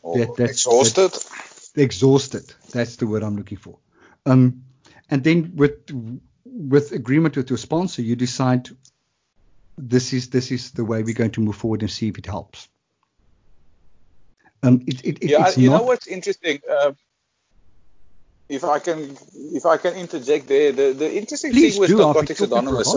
Or 0.02 0.18
that, 0.18 0.36
that's, 0.36 0.52
exhausted? 0.52 1.12
That's, 1.12 1.72
exhausted. 1.76 2.54
That's 2.72 2.96
the 2.98 3.08
word 3.08 3.24
I'm 3.24 3.38
looking 3.38 3.58
for. 3.58 3.78
Um, 4.26 4.64
and 5.10 5.24
then 5.24 5.54
with 5.56 5.92
with 6.46 6.92
agreement 6.92 7.38
with 7.38 7.50
your 7.50 7.58
sponsor, 7.58 8.02
you 8.02 8.16
decide 8.16 8.70
this 9.78 10.14
is 10.14 10.30
this 10.30 10.52
is 10.52 10.72
the 10.72 10.84
way 10.84 11.04
we're 11.04 11.14
going 11.14 11.32
to 11.32 11.42
move 11.42 11.56
forward 11.56 11.82
and 11.82 11.92
see 11.92 12.08
if 12.08 12.18
it 12.18 12.26
helps. 12.26 12.68
Um, 14.64 14.84
it, 14.88 15.06
it, 15.06 15.24
yeah, 15.24 15.52
you 15.56 15.70
not, 15.70 15.82
know 15.82 15.84
what's 15.84 16.08
interesting. 16.08 16.62
Uh, 16.70 16.94
if 18.50 18.64
I 18.64 18.80
can, 18.80 19.18
if 19.34 19.66
I 19.66 19.78
can 19.78 19.96
interject 19.96 20.48
there, 20.48 20.72
the, 20.72 20.94
the 20.94 21.16
interesting 21.16 21.54
thing 21.54 21.80
with 21.80 21.92
Narcotics 21.92 22.42
Anonymous. 22.42 22.96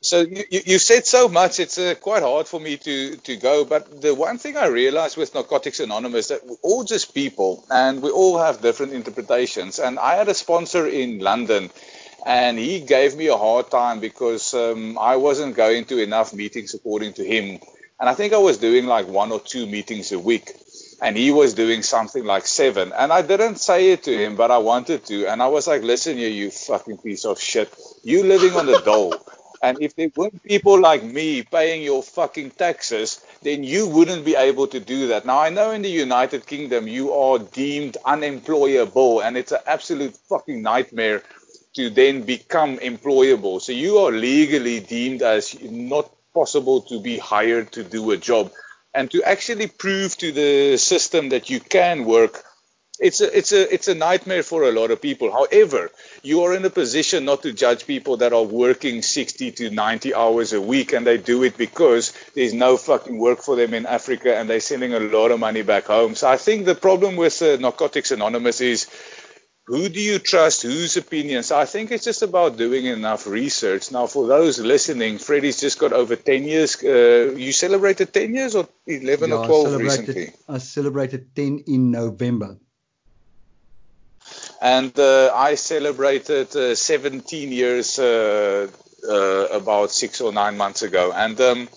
so 0.00 0.20
you, 0.20 0.44
you 0.50 0.78
said 0.78 1.06
so 1.06 1.28
much, 1.28 1.60
it's 1.60 1.78
uh, 1.78 1.94
quite 2.00 2.22
hard 2.22 2.46
for 2.46 2.60
me 2.60 2.76
to, 2.76 3.16
to 3.16 3.36
go. 3.36 3.64
But 3.64 4.00
the 4.00 4.14
one 4.14 4.38
thing 4.38 4.56
I 4.56 4.66
realized 4.66 5.16
with 5.16 5.34
Narcotics 5.34 5.80
Anonymous 5.80 6.28
that 6.28 6.46
we're 6.46 6.56
all 6.62 6.84
just 6.84 7.14
people, 7.14 7.64
and 7.70 8.02
we 8.02 8.10
all 8.10 8.38
have 8.38 8.62
different 8.62 8.92
interpretations. 8.92 9.78
And 9.78 9.98
I 9.98 10.14
had 10.14 10.28
a 10.28 10.34
sponsor 10.34 10.86
in 10.86 11.18
London 11.18 11.70
and 12.26 12.58
he 12.58 12.80
gave 12.80 13.16
me 13.16 13.26
a 13.26 13.36
hard 13.36 13.70
time 13.70 14.00
because 14.00 14.54
um, 14.54 14.98
I 14.98 15.16
wasn't 15.16 15.56
going 15.56 15.84
to 15.86 16.02
enough 16.02 16.32
meetings 16.32 16.72
according 16.72 17.12
to 17.14 17.24
him. 17.24 17.60
And 18.00 18.08
I 18.08 18.14
think 18.14 18.32
I 18.32 18.38
was 18.38 18.58
doing 18.58 18.86
like 18.86 19.06
one 19.06 19.30
or 19.30 19.40
two 19.40 19.66
meetings 19.66 20.10
a 20.12 20.18
week 20.18 20.52
and 21.04 21.18
he 21.18 21.30
was 21.30 21.52
doing 21.52 21.82
something 21.82 22.24
like 22.24 22.46
seven. 22.46 22.90
And 22.96 23.12
I 23.12 23.20
didn't 23.20 23.56
say 23.56 23.92
it 23.92 24.04
to 24.04 24.16
him, 24.16 24.36
but 24.36 24.50
I 24.50 24.56
wanted 24.56 25.04
to. 25.04 25.26
And 25.26 25.42
I 25.42 25.48
was 25.48 25.66
like, 25.66 25.82
listen 25.82 26.16
here, 26.16 26.30
you 26.30 26.50
fucking 26.50 26.96
piece 26.96 27.26
of 27.26 27.38
shit. 27.38 27.70
You 28.02 28.24
living 28.24 28.56
on 28.56 28.64
the 28.64 28.80
dole. 28.80 29.14
And 29.62 29.76
if 29.82 29.94
there 29.96 30.10
weren't 30.16 30.42
people 30.42 30.80
like 30.80 31.04
me 31.04 31.42
paying 31.42 31.82
your 31.82 32.02
fucking 32.02 32.52
taxes, 32.52 33.22
then 33.42 33.64
you 33.64 33.86
wouldn't 33.86 34.24
be 34.24 34.34
able 34.34 34.66
to 34.68 34.80
do 34.80 35.08
that. 35.08 35.26
Now, 35.26 35.40
I 35.40 35.50
know 35.50 35.72
in 35.72 35.82
the 35.82 35.90
United 35.90 36.46
Kingdom 36.46 36.88
you 36.88 37.12
are 37.12 37.38
deemed 37.38 37.98
unemployable, 38.06 39.20
and 39.20 39.36
it's 39.36 39.52
an 39.52 39.60
absolute 39.66 40.16
fucking 40.30 40.62
nightmare 40.62 41.22
to 41.74 41.90
then 41.90 42.22
become 42.22 42.78
employable. 42.78 43.60
So 43.60 43.72
you 43.72 43.98
are 43.98 44.10
legally 44.10 44.80
deemed 44.80 45.20
as 45.20 45.60
not 45.62 46.10
possible 46.32 46.80
to 46.82 46.98
be 46.98 47.18
hired 47.18 47.72
to 47.72 47.84
do 47.84 48.10
a 48.10 48.16
job 48.16 48.52
and 48.94 49.10
to 49.10 49.22
actually 49.22 49.66
prove 49.66 50.16
to 50.18 50.32
the 50.32 50.76
system 50.76 51.30
that 51.30 51.50
you 51.50 51.60
can 51.60 52.04
work 52.04 52.44
it's 53.00 53.20
a 53.20 53.36
it's 53.36 53.52
a 53.52 53.74
it's 53.74 53.88
a 53.88 53.94
nightmare 53.94 54.44
for 54.44 54.62
a 54.62 54.72
lot 54.72 54.92
of 54.92 55.02
people. 55.02 55.32
However 55.32 55.90
you 56.22 56.42
are 56.42 56.54
in 56.54 56.64
a 56.64 56.70
position 56.70 57.24
not 57.24 57.42
to 57.42 57.52
judge 57.52 57.86
people 57.86 58.18
that 58.18 58.32
are 58.32 58.44
working 58.44 59.02
60 59.02 59.50
to 59.52 59.70
90 59.70 60.14
hours 60.14 60.52
a 60.52 60.60
week 60.60 60.92
and 60.92 61.04
they 61.04 61.18
do 61.18 61.42
it 61.42 61.56
because 61.56 62.12
there's 62.34 62.54
no 62.54 62.76
fucking 62.76 63.18
work 63.18 63.42
for 63.42 63.56
them 63.56 63.74
in 63.74 63.84
Africa 63.84 64.36
and 64.36 64.48
they're 64.48 64.60
sending 64.60 64.94
a 64.94 65.00
lot 65.00 65.32
of 65.32 65.40
money 65.40 65.62
back 65.62 65.86
home. 65.86 66.14
So 66.14 66.28
i 66.28 66.36
think 66.36 66.66
the 66.66 66.76
problem 66.76 67.16
with 67.16 67.42
uh, 67.42 67.56
narcotics 67.56 68.12
anonymous 68.12 68.60
is 68.60 68.86
who 69.66 69.88
do 69.88 70.00
you 70.00 70.18
trust? 70.18 70.62
Whose 70.62 70.96
opinions? 70.96 71.50
I 71.50 71.64
think 71.64 71.90
it's 71.90 72.04
just 72.04 72.22
about 72.22 72.58
doing 72.58 72.84
enough 72.84 73.26
research. 73.26 73.90
Now, 73.90 74.06
for 74.06 74.26
those 74.26 74.58
listening, 74.58 75.18
Freddie's 75.18 75.60
just 75.60 75.78
got 75.78 75.92
over 75.92 76.16
10 76.16 76.44
years. 76.44 76.82
Uh, 76.84 77.34
you 77.36 77.52
celebrated 77.52 78.12
10 78.12 78.34
years 78.34 78.54
or 78.54 78.68
11 78.86 79.30
yeah, 79.30 79.36
or 79.36 79.46
12 79.46 79.66
I 79.66 79.76
recently? 79.76 80.32
I 80.48 80.58
celebrated 80.58 81.34
10 81.34 81.64
in 81.66 81.90
November. 81.90 82.58
And 84.60 84.98
uh, 84.98 85.32
I 85.34 85.54
celebrated 85.54 86.54
uh, 86.54 86.74
17 86.74 87.52
years 87.52 87.98
uh, 87.98 88.68
uh, 89.08 89.46
about 89.50 89.90
six 89.90 90.20
or 90.20 90.32
nine 90.32 90.56
months 90.58 90.82
ago. 90.82 91.12
And 91.14 91.40
um, 91.40 91.68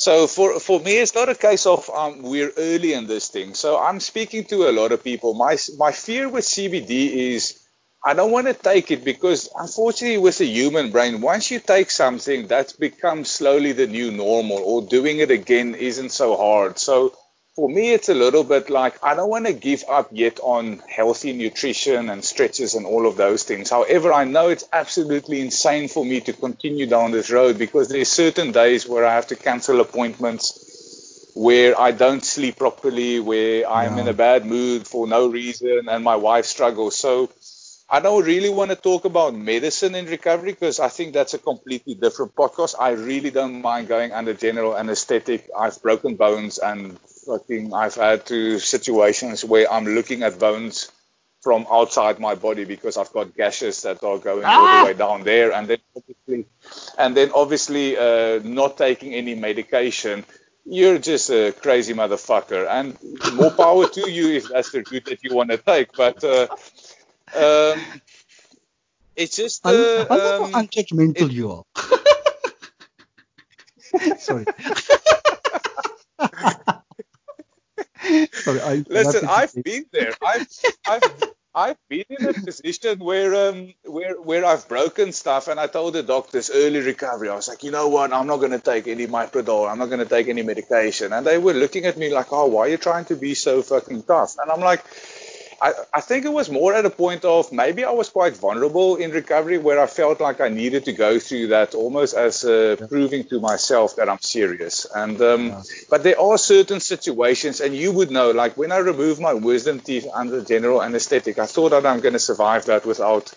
so 0.00 0.26
for 0.26 0.58
for 0.60 0.80
me, 0.80 0.96
it's 0.96 1.14
not 1.14 1.28
a 1.28 1.34
case 1.34 1.66
of 1.66 1.90
um, 1.90 2.22
we're 2.22 2.52
early 2.56 2.94
in 2.94 3.06
this 3.06 3.28
thing. 3.28 3.52
So 3.52 3.78
I'm 3.78 4.00
speaking 4.00 4.44
to 4.46 4.66
a 4.70 4.72
lot 4.72 4.92
of 4.92 5.04
people. 5.04 5.34
My 5.34 5.58
my 5.76 5.92
fear 5.92 6.26
with 6.30 6.46
CBD 6.46 7.34
is 7.34 7.60
I 8.02 8.14
don't 8.14 8.30
want 8.30 8.46
to 8.46 8.54
take 8.54 8.90
it 8.90 9.04
because 9.04 9.50
unfortunately, 9.54 10.16
with 10.16 10.38
the 10.38 10.46
human 10.46 10.90
brain, 10.90 11.20
once 11.20 11.50
you 11.50 11.60
take 11.60 11.90
something, 11.90 12.46
that's 12.46 12.72
become 12.72 13.26
slowly 13.26 13.72
the 13.72 13.86
new 13.86 14.10
normal, 14.10 14.56
or 14.64 14.80
doing 14.80 15.18
it 15.18 15.30
again 15.30 15.74
isn't 15.74 16.12
so 16.12 16.34
hard. 16.34 16.78
So 16.78 17.14
for 17.60 17.68
me, 17.68 17.92
it's 17.92 18.08
a 18.08 18.14
little 18.14 18.42
bit 18.42 18.70
like 18.70 18.94
I 19.04 19.14
don't 19.14 19.28
want 19.28 19.44
to 19.44 19.52
give 19.52 19.84
up 19.86 20.08
yet 20.12 20.40
on 20.42 20.78
healthy 20.88 21.34
nutrition 21.34 22.08
and 22.08 22.24
stretches 22.24 22.74
and 22.74 22.86
all 22.86 23.06
of 23.06 23.18
those 23.18 23.44
things. 23.44 23.68
However, 23.68 24.14
I 24.14 24.24
know 24.24 24.48
it's 24.48 24.64
absolutely 24.72 25.42
insane 25.42 25.88
for 25.88 26.02
me 26.02 26.22
to 26.22 26.32
continue 26.32 26.86
down 26.86 27.10
this 27.10 27.30
road 27.30 27.58
because 27.58 27.90
there's 27.90 28.08
certain 28.08 28.52
days 28.52 28.88
where 28.88 29.04
I 29.04 29.12
have 29.12 29.26
to 29.26 29.36
cancel 29.36 29.82
appointments, 29.82 31.30
where 31.34 31.78
I 31.78 31.90
don't 31.90 32.24
sleep 32.24 32.56
properly, 32.56 33.20
where 33.20 33.68
I'm 33.68 33.96
yeah. 33.96 34.02
in 34.04 34.08
a 34.08 34.14
bad 34.14 34.46
mood 34.46 34.86
for 34.86 35.06
no 35.06 35.28
reason, 35.28 35.82
and 35.86 36.02
my 36.02 36.16
wife 36.16 36.46
struggles. 36.46 36.96
So 36.96 37.28
I 37.90 38.00
don't 38.00 38.24
really 38.24 38.48
want 38.48 38.70
to 38.70 38.76
talk 38.76 39.04
about 39.04 39.34
medicine 39.34 39.94
in 39.94 40.06
recovery 40.06 40.52
because 40.52 40.80
I 40.80 40.88
think 40.88 41.12
that's 41.12 41.34
a 41.34 41.38
completely 41.38 41.94
different 41.94 42.34
podcast. 42.34 42.76
I 42.80 42.92
really 42.92 43.30
don't 43.30 43.60
mind 43.60 43.88
going 43.88 44.12
under 44.12 44.32
general 44.32 44.78
anesthetic. 44.78 45.50
I've 45.54 45.82
broken 45.82 46.14
bones 46.14 46.56
and 46.58 46.98
fucking 47.30 47.72
I've 47.72 47.94
had 47.94 48.26
to 48.26 48.58
situations 48.58 49.44
where 49.44 49.72
I'm 49.72 49.86
looking 49.86 50.22
at 50.22 50.38
bones 50.38 50.90
from 51.42 51.66
outside 51.70 52.18
my 52.18 52.34
body 52.34 52.64
because 52.64 52.96
I've 52.96 53.12
got 53.12 53.36
gashes 53.36 53.82
that 53.82 54.02
are 54.02 54.18
going 54.18 54.44
ah! 54.44 54.58
all 54.58 54.64
the 54.64 54.80
ah! 54.80 54.84
way 54.86 54.94
down 54.94 55.22
there, 55.22 55.52
and 55.52 55.68
then 55.68 55.78
obviously, 55.96 56.46
and 56.98 57.16
then 57.16 57.30
obviously 57.34 57.96
uh, 57.96 58.40
not 58.42 58.76
taking 58.76 59.14
any 59.14 59.34
medication 59.34 60.24
you're 60.64 60.98
just 60.98 61.30
a 61.30 61.52
crazy 61.52 61.94
motherfucker. 61.94 62.68
And 62.68 62.96
more 63.34 63.50
power 63.50 63.88
to 63.88 64.10
you 64.10 64.36
if 64.36 64.48
that's 64.48 64.70
the 64.70 64.84
route 64.90 65.06
that 65.06 65.22
you 65.24 65.34
want 65.34 65.50
to 65.50 65.56
take. 65.56 65.92
But 65.92 66.22
uh, 66.22 66.46
um, 67.34 67.80
it's 69.16 69.36
just. 69.36 69.66
Uh, 69.66 70.06
I, 70.10 70.14
I 70.14 70.16
love 70.16 70.42
um, 70.42 70.52
how 70.52 70.62
unjudgmental 70.62 71.22
it, 71.22 71.32
you 71.32 71.50
are. 71.50 71.64
Sorry. 74.18 74.44
Sorry, 78.32 78.60
I, 78.60 78.84
Listen, 78.88 79.26
I've 79.28 79.54
been 79.54 79.86
there. 79.92 80.12
I've, 80.22 80.46
I've, 80.86 81.02
I've 81.54 81.76
been 81.88 82.04
in 82.10 82.28
a 82.28 82.32
position 82.32 83.00
where, 83.00 83.48
um, 83.48 83.74
where, 83.84 84.20
where 84.20 84.44
I've 84.44 84.68
broken 84.68 85.12
stuff, 85.12 85.48
and 85.48 85.58
I 85.58 85.66
told 85.66 85.94
the 85.94 86.02
doctors 86.02 86.50
early 86.54 86.80
recovery. 86.80 87.28
I 87.28 87.34
was 87.34 87.48
like, 87.48 87.64
you 87.64 87.72
know 87.72 87.88
what? 87.88 88.12
I'm 88.12 88.26
not 88.28 88.36
going 88.36 88.52
to 88.52 88.60
take 88.60 88.86
any 88.86 89.06
Myprodol. 89.06 89.70
I'm 89.70 89.78
not 89.78 89.86
going 89.86 89.98
to 89.98 90.06
take 90.06 90.28
any 90.28 90.42
medication. 90.42 91.12
And 91.12 91.26
they 91.26 91.38
were 91.38 91.54
looking 91.54 91.86
at 91.86 91.96
me 91.96 92.12
like, 92.12 92.32
oh, 92.32 92.46
why 92.46 92.62
are 92.62 92.68
you 92.68 92.76
trying 92.76 93.06
to 93.06 93.16
be 93.16 93.34
so 93.34 93.62
fucking 93.62 94.04
tough? 94.04 94.36
And 94.40 94.50
I'm 94.50 94.60
like, 94.60 94.84
I, 95.62 95.72
I 95.92 96.00
think 96.00 96.24
it 96.24 96.32
was 96.32 96.48
more 96.50 96.72
at 96.72 96.86
a 96.86 96.90
point 96.90 97.24
of 97.24 97.52
maybe 97.52 97.84
I 97.84 97.90
was 97.90 98.08
quite 98.08 98.34
vulnerable 98.34 98.96
in 98.96 99.10
recovery 99.10 99.58
where 99.58 99.78
I 99.78 99.86
felt 99.86 100.20
like 100.20 100.40
I 100.40 100.48
needed 100.48 100.86
to 100.86 100.92
go 100.92 101.18
through 101.18 101.48
that 101.48 101.74
almost 101.74 102.14
as 102.14 102.44
uh, 102.44 102.76
yeah. 102.80 102.86
proving 102.86 103.24
to 103.24 103.40
myself 103.40 103.96
that 103.96 104.08
I'm 104.08 104.20
serious. 104.20 104.86
And 104.94 105.20
um, 105.20 105.46
yeah. 105.48 105.62
but 105.90 106.02
there 106.02 106.18
are 106.18 106.38
certain 106.38 106.80
situations, 106.80 107.60
and 107.60 107.74
you 107.74 107.92
would 107.92 108.10
know, 108.10 108.30
like 108.30 108.56
when 108.56 108.72
I 108.72 108.78
removed 108.78 109.20
my 109.20 109.34
wisdom 109.34 109.80
teeth 109.80 110.06
under 110.14 110.42
general 110.42 110.82
anesthetic, 110.82 111.38
I 111.38 111.46
thought 111.46 111.70
that 111.70 111.84
I'm 111.84 112.00
going 112.00 112.14
to 112.14 112.18
survive 112.18 112.64
that 112.66 112.86
without 112.86 113.32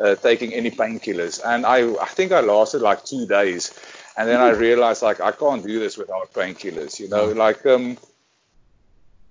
uh, 0.00 0.16
taking 0.16 0.52
any 0.54 0.72
painkillers, 0.72 1.40
and 1.44 1.64
I 1.64 1.94
I 1.94 2.06
think 2.06 2.32
I 2.32 2.40
lasted 2.40 2.82
like 2.82 3.04
two 3.04 3.26
days. 3.26 3.72
And 4.16 4.28
then 4.28 4.40
I 4.40 4.50
realized 4.50 5.00
like 5.02 5.20
I 5.20 5.30
can't 5.30 5.64
do 5.64 5.78
this 5.78 5.96
without 5.96 6.32
painkillers, 6.32 6.98
you 6.98 7.08
know, 7.08 7.26
like 7.26 7.64
um 7.66 7.96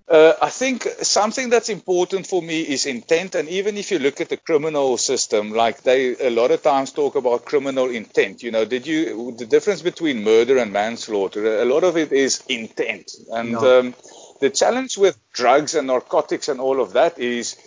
uh, 0.09 0.33
I 0.41 0.49
think 0.49 0.87
something 1.01 1.49
that's 1.49 1.67
important 1.67 2.27
for 2.27 2.41
me 2.41 2.61
is 2.61 2.85
intent, 2.85 3.35
and 3.35 3.49
even 3.49 3.75
if 3.75 3.91
you 3.91 3.99
look 3.99 4.21
at 4.21 4.29
the 4.29 4.37
criminal 4.37 4.97
system, 4.97 5.51
like 5.51 5.83
they 5.83 6.15
a 6.15 6.29
lot 6.29 6.51
of 6.51 6.63
times 6.63 6.93
talk 6.93 7.15
about 7.15 7.43
criminal 7.43 7.89
intent. 7.89 8.41
You 8.41 8.51
know, 8.51 8.63
did 8.63 8.87
you 8.87 9.35
the 9.37 9.45
difference 9.45 9.81
between 9.81 10.23
murder 10.23 10.59
and 10.59 10.71
manslaughter? 10.71 11.61
A 11.61 11.65
lot 11.65 11.83
of 11.83 11.97
it 11.97 12.13
is 12.13 12.41
intent, 12.47 13.11
and 13.31 13.51
no. 13.51 13.79
um, 13.79 13.95
the 14.39 14.49
challenge 14.49 14.97
with 14.97 15.17
drugs 15.33 15.75
and 15.75 15.87
narcotics 15.87 16.47
and 16.47 16.61
all 16.61 16.81
of 16.81 16.93
that 16.93 17.19
is. 17.19 17.57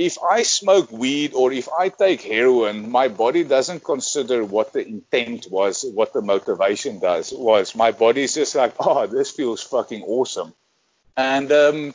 If 0.00 0.16
I 0.22 0.44
smoke 0.44 0.92
weed 0.92 1.32
or 1.34 1.50
if 1.50 1.68
I 1.76 1.88
take 1.88 2.22
heroin, 2.22 2.88
my 2.88 3.08
body 3.08 3.42
doesn't 3.42 3.82
consider 3.82 4.44
what 4.44 4.72
the 4.72 4.86
intent 4.86 5.48
was, 5.50 5.84
what 5.92 6.12
the 6.12 6.22
motivation 6.22 7.00
does 7.00 7.32
was. 7.32 7.74
My 7.74 7.90
body's 7.90 8.34
just 8.34 8.54
like, 8.54 8.74
oh, 8.78 9.08
this 9.08 9.32
feels 9.32 9.60
fucking 9.60 10.04
awesome 10.04 10.54
and 11.18 11.50
um, 11.50 11.94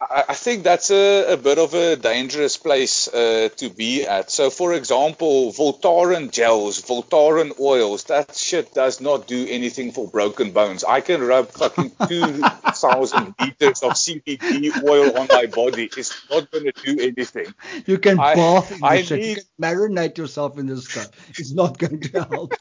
I, 0.00 0.24
I, 0.30 0.34
think 0.34 0.64
that's 0.64 0.90
a, 0.90 1.34
a, 1.34 1.36
bit 1.36 1.58
of 1.58 1.72
a 1.74 1.94
dangerous 1.94 2.56
place 2.56 3.06
uh, 3.06 3.48
to 3.58 3.70
be 3.70 4.04
at. 4.06 4.32
So, 4.32 4.50
for 4.50 4.74
example, 4.74 5.52
Voltaren 5.52 6.32
gels, 6.32 6.82
Voltaren 6.82 7.58
oils, 7.60 8.04
that 8.04 8.34
shit 8.34 8.74
does 8.74 9.00
not 9.00 9.28
do 9.28 9.46
anything 9.48 9.92
for 9.92 10.08
broken 10.08 10.50
bones. 10.50 10.82
I 10.82 11.00
can 11.00 11.22
rub 11.22 11.48
fucking 11.50 11.92
2,000 12.08 13.34
liters 13.40 13.82
of 13.84 13.92
CBD 13.92 14.82
oil 14.82 15.16
on 15.16 15.28
my 15.30 15.46
body. 15.46 15.88
It's 15.96 16.28
not 16.28 16.50
going 16.50 16.64
to 16.64 16.72
do 16.72 17.00
anything. 17.00 17.54
You 17.86 17.98
can 17.98 18.18
I, 18.18 18.34
bath 18.34 18.72
in 18.72 18.82
I 18.82 19.02
shit. 19.02 19.20
Need... 19.20 19.28
You 19.28 19.34
can 19.36 19.44
marinate 19.60 20.18
yourself 20.18 20.58
in 20.58 20.66
this 20.66 20.88
stuff. 20.88 21.08
It's 21.38 21.52
not 21.52 21.78
going 21.78 22.00
to 22.00 22.24
help. 22.24 22.54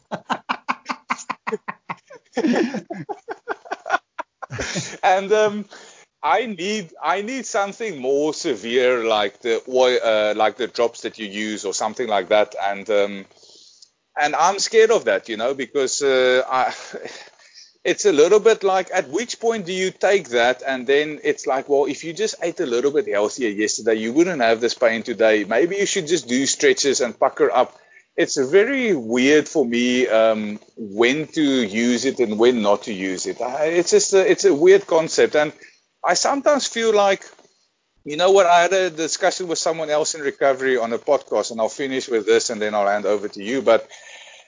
and 5.04 5.32
um, 5.32 5.66
I 6.24 6.46
need 6.46 6.94
I 7.01 7.22
need 7.22 7.46
something 7.46 8.00
more 8.00 8.34
severe 8.34 9.04
like 9.04 9.42
the 9.42 9.62
oil, 9.70 10.00
uh, 10.04 10.34
like 10.36 10.58
the 10.58 10.68
drops 10.68 11.01
that 11.01 11.20
you 11.20 11.27
use 11.27 11.66
or 11.66 11.74
something 11.74 12.08
like 12.08 12.30
that. 12.30 12.56
And 12.62 12.89
um, 12.89 13.25
and 14.20 14.36
I'm 14.36 14.60
scared 14.60 14.92
of 14.92 15.06
that, 15.06 15.30
you 15.30 15.38
know, 15.38 15.54
because 15.54 16.01
uh, 16.01 16.44
I, 16.50 16.74
it's 17.84 18.06
a 18.06 18.12
little 18.12 18.39
bit 18.39 18.63
like 18.63 18.89
at 18.93 19.10
which 19.10 19.39
point 19.39 19.65
do 19.65 19.74
you 19.74 19.91
take 19.91 20.30
that 20.30 20.63
and 20.65 20.88
then 20.88 21.19
it's 21.24 21.45
like, 21.45 21.69
well, 21.69 21.86
if 21.86 22.04
you 22.04 22.13
just 22.13 22.36
ate 22.41 22.60
a 22.60 22.65
little 22.65 22.91
bit 22.91 23.08
healthier 23.08 23.50
yesterday, 23.50 23.95
you 23.95 24.12
wouldn't 24.13 24.41
have 24.41 24.60
this 24.60 24.74
pain 24.74 25.04
today. 25.04 25.43
Maybe 25.43 25.78
you 25.78 25.86
should 25.86 26.08
just 26.08 26.28
do 26.28 26.45
stretches 26.45 27.00
and 27.00 27.17
pucker 27.17 27.52
up 27.52 27.78
it's 28.17 28.36
very 28.36 28.95
weird 28.95 29.47
for 29.47 29.63
me 29.63 30.08
um, 30.08 30.60
when 30.75 31.27
to 31.27 31.41
use 31.41 32.03
it 32.06 32.19
and 32.19 32.39
when 32.39 32.63
not 32.63 32.84
to 32.84 32.93
use 32.93 33.27
it. 33.27 33.38
It's 33.39 33.91
just 33.91 34.13
a, 34.13 34.30
it's 34.30 34.43
a 34.43 34.53
weird 34.53 34.88
concept, 34.88 35.36
and 35.36 35.53
I 36.03 36.15
sometimes 36.15 36.67
feel 36.67 36.93
like, 36.93 37.23
you 38.03 38.17
know 38.17 38.32
what? 38.32 38.47
I 38.47 38.62
had 38.62 38.73
a 38.73 38.89
discussion 38.89 39.47
with 39.47 39.60
someone 39.60 39.91
else 39.91 40.15
in 40.15 40.21
recovery 40.21 40.77
on 40.77 40.93
a 40.93 40.97
podcast, 40.97 41.51
and 41.51 41.62
I'll 41.62 41.69
finish 41.69 42.10
with 42.10 42.25
this, 42.25 42.49
and 42.49 42.60
then 42.60 42.73
I'll 42.73 42.88
hand 42.88 43.06
over 43.06 43.27
to 43.27 43.43
you. 43.43 43.62
But 43.62 43.88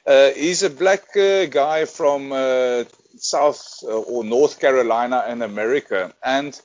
uh, 0.08 0.32
he's 0.32 0.63
a 0.63 0.69
black 0.71 1.15
uh, 1.15 1.45
guy 1.45 1.86
from 1.86 2.32
uh, 2.32 2.86
South 3.17 3.62
uh, 3.84 3.99
or 3.99 4.23
North 4.23 4.60
Carolina 4.60 5.25
in 5.29 5.43
America, 5.43 6.12
and 6.23 6.60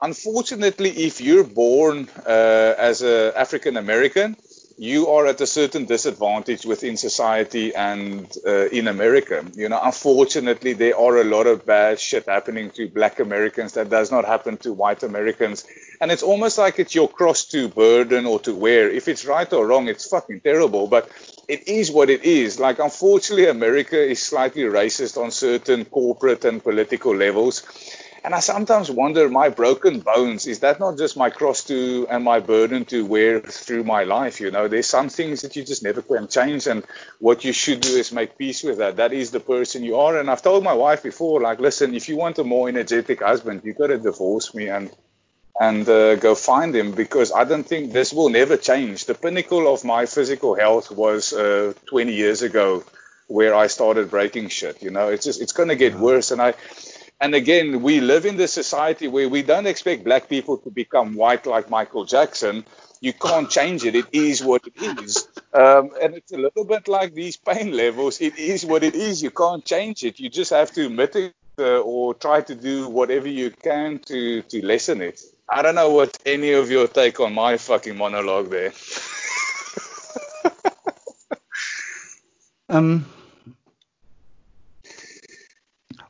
unfortunately, 0.00 0.90
if 0.90 1.20
you're 1.20 1.44
born 1.44 2.08
uh, 2.24 2.74
as 2.78 3.02
an 3.02 3.32
African 3.34 3.76
American, 3.76 4.36
you 4.76 5.08
are 5.08 5.26
at 5.26 5.40
a 5.40 5.46
certain 5.46 5.84
disadvantage 5.84 6.66
within 6.66 6.96
society 6.96 7.74
and 7.74 8.26
uh, 8.46 8.66
in 8.66 8.88
America. 8.88 9.44
You 9.54 9.68
know, 9.68 9.80
unfortunately, 9.82 10.72
there 10.72 10.98
are 10.98 11.18
a 11.18 11.24
lot 11.24 11.46
of 11.46 11.64
bad 11.64 12.00
shit 12.00 12.26
happening 12.26 12.70
to 12.70 12.88
black 12.88 13.20
Americans 13.20 13.74
that 13.74 13.88
does 13.88 14.10
not 14.10 14.24
happen 14.24 14.56
to 14.58 14.72
white 14.72 15.02
Americans. 15.02 15.64
And 16.00 16.10
it's 16.10 16.24
almost 16.24 16.58
like 16.58 16.78
it's 16.78 16.94
your 16.94 17.08
cross 17.08 17.44
to 17.46 17.68
burden 17.68 18.26
or 18.26 18.40
to 18.40 18.54
wear. 18.54 18.90
If 18.90 19.06
it's 19.06 19.24
right 19.24 19.50
or 19.52 19.66
wrong, 19.66 19.88
it's 19.88 20.08
fucking 20.08 20.40
terrible. 20.40 20.88
But 20.88 21.08
it 21.46 21.68
is 21.68 21.90
what 21.90 22.10
it 22.10 22.24
is. 22.24 22.58
Like, 22.58 22.80
unfortunately, 22.80 23.46
America 23.46 24.02
is 24.02 24.22
slightly 24.22 24.62
racist 24.62 25.22
on 25.22 25.30
certain 25.30 25.84
corporate 25.84 26.44
and 26.44 26.62
political 26.62 27.14
levels. 27.14 27.62
And 28.24 28.34
I 28.34 28.40
sometimes 28.40 28.90
wonder, 28.90 29.28
my 29.28 29.50
broken 29.50 30.00
bones, 30.00 30.46
is 30.46 30.60
that 30.60 30.80
not 30.80 30.96
just 30.96 31.14
my 31.14 31.28
cross 31.28 31.62
to 31.64 32.06
and 32.08 32.24
my 32.24 32.40
burden 32.40 32.86
to 32.86 33.04
wear 33.04 33.40
through 33.40 33.84
my 33.84 34.04
life? 34.04 34.40
You 34.40 34.50
know, 34.50 34.66
there's 34.66 34.86
some 34.86 35.10
things 35.10 35.42
that 35.42 35.56
you 35.56 35.62
just 35.62 35.82
never 35.82 36.00
can 36.00 36.26
change. 36.28 36.66
And 36.66 36.86
what 37.18 37.44
you 37.44 37.52
should 37.52 37.82
do 37.82 37.90
is 37.90 38.12
make 38.12 38.38
peace 38.38 38.62
with 38.62 38.78
that. 38.78 38.96
That 38.96 39.12
is 39.12 39.30
the 39.30 39.40
person 39.40 39.84
you 39.84 39.96
are. 39.96 40.18
And 40.18 40.30
I've 40.30 40.40
told 40.40 40.64
my 40.64 40.72
wife 40.72 41.02
before, 41.02 41.42
like, 41.42 41.60
listen, 41.60 41.94
if 41.94 42.08
you 42.08 42.16
want 42.16 42.38
a 42.38 42.44
more 42.44 42.66
energetic 42.66 43.22
husband, 43.22 43.60
you've 43.62 43.76
got 43.76 43.88
to 43.88 43.98
divorce 43.98 44.54
me 44.54 44.68
and 44.68 44.90
and 45.60 45.88
uh, 45.88 46.16
go 46.16 46.34
find 46.34 46.74
him 46.74 46.92
because 46.92 47.30
I 47.30 47.44
don't 47.44 47.64
think 47.64 47.92
this 47.92 48.12
will 48.12 48.28
never 48.28 48.56
change. 48.56 49.04
The 49.04 49.14
pinnacle 49.14 49.72
of 49.72 49.84
my 49.84 50.06
physical 50.06 50.56
health 50.56 50.90
was 50.90 51.32
uh, 51.32 51.74
20 51.86 52.12
years 52.12 52.42
ago 52.42 52.82
where 53.28 53.54
I 53.54 53.68
started 53.68 54.10
breaking 54.10 54.48
shit. 54.48 54.82
You 54.82 54.90
know, 54.90 55.10
it's 55.10 55.24
just 55.24 55.40
it's 55.40 55.52
going 55.52 55.68
to 55.68 55.76
get 55.76 55.94
worse. 55.94 56.32
And 56.32 56.42
I 56.42 56.54
and 57.20 57.34
again, 57.34 57.82
we 57.82 58.00
live 58.00 58.26
in 58.26 58.36
this 58.36 58.52
society 58.52 59.08
where 59.08 59.28
we 59.28 59.42
don't 59.42 59.66
expect 59.66 60.04
black 60.04 60.28
people 60.28 60.58
to 60.58 60.70
become 60.70 61.14
white 61.14 61.46
like 61.46 61.70
Michael 61.70 62.04
Jackson. 62.04 62.64
You 63.00 63.12
can't 63.12 63.48
change 63.48 63.84
it. 63.84 63.94
It 63.94 64.06
is 64.12 64.42
what 64.42 64.62
it 64.66 64.98
is. 64.98 65.28
Um, 65.52 65.90
and 66.02 66.14
it's 66.14 66.32
a 66.32 66.36
little 66.36 66.64
bit 66.64 66.88
like 66.88 67.14
these 67.14 67.36
pain 67.36 67.72
levels. 67.72 68.20
It 68.20 68.38
is 68.38 68.66
what 68.66 68.82
it 68.82 68.94
is. 68.94 69.22
You 69.22 69.30
can't 69.30 69.64
change 69.64 70.04
it. 70.04 70.18
You 70.18 70.28
just 70.28 70.50
have 70.50 70.72
to 70.72 70.86
admit 70.86 71.14
it 71.14 71.34
uh, 71.58 71.80
or 71.80 72.14
try 72.14 72.40
to 72.40 72.54
do 72.54 72.88
whatever 72.88 73.28
you 73.28 73.50
can 73.50 74.00
to, 74.00 74.42
to 74.42 74.66
lessen 74.66 75.00
it. 75.00 75.20
I 75.48 75.62
don't 75.62 75.76
know 75.76 75.90
what 75.90 76.18
any 76.26 76.52
of 76.52 76.70
your 76.70 76.88
take 76.88 77.20
on 77.20 77.34
my 77.34 77.58
fucking 77.58 77.96
monologue 77.96 78.50
there. 78.50 78.72
um, 82.68 83.06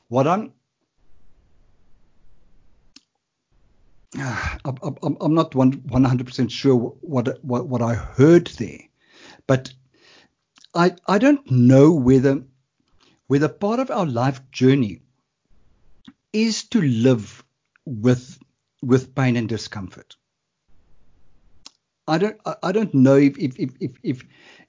what 0.08 0.26
I'm 0.26 0.52
I'm, 4.64 5.34
not 5.34 5.52
100% 5.52 6.50
sure 6.50 6.76
what, 6.76 7.44
what, 7.44 7.66
what 7.66 7.82
I 7.82 7.94
heard 7.94 8.46
there, 8.58 8.78
but 9.46 9.72
I, 10.74 10.92
I 11.06 11.18
don't 11.18 11.50
know 11.50 11.92
whether, 11.92 12.42
whether 13.26 13.48
part 13.48 13.80
of 13.80 13.90
our 13.90 14.06
life 14.06 14.40
journey 14.52 15.02
is 16.32 16.64
to 16.64 16.80
live 16.80 17.42
with, 17.84 18.38
with 18.82 19.14
pain 19.14 19.36
and 19.36 19.48
discomfort. 19.48 20.16
I 22.06 22.18
don't, 22.18 22.40
I 22.62 22.70
don't 22.70 22.94
know 22.94 23.16
if, 23.16 23.36
if, 23.38 23.58
if, 23.58 23.70
if, 23.80 23.92
if 24.02 24.22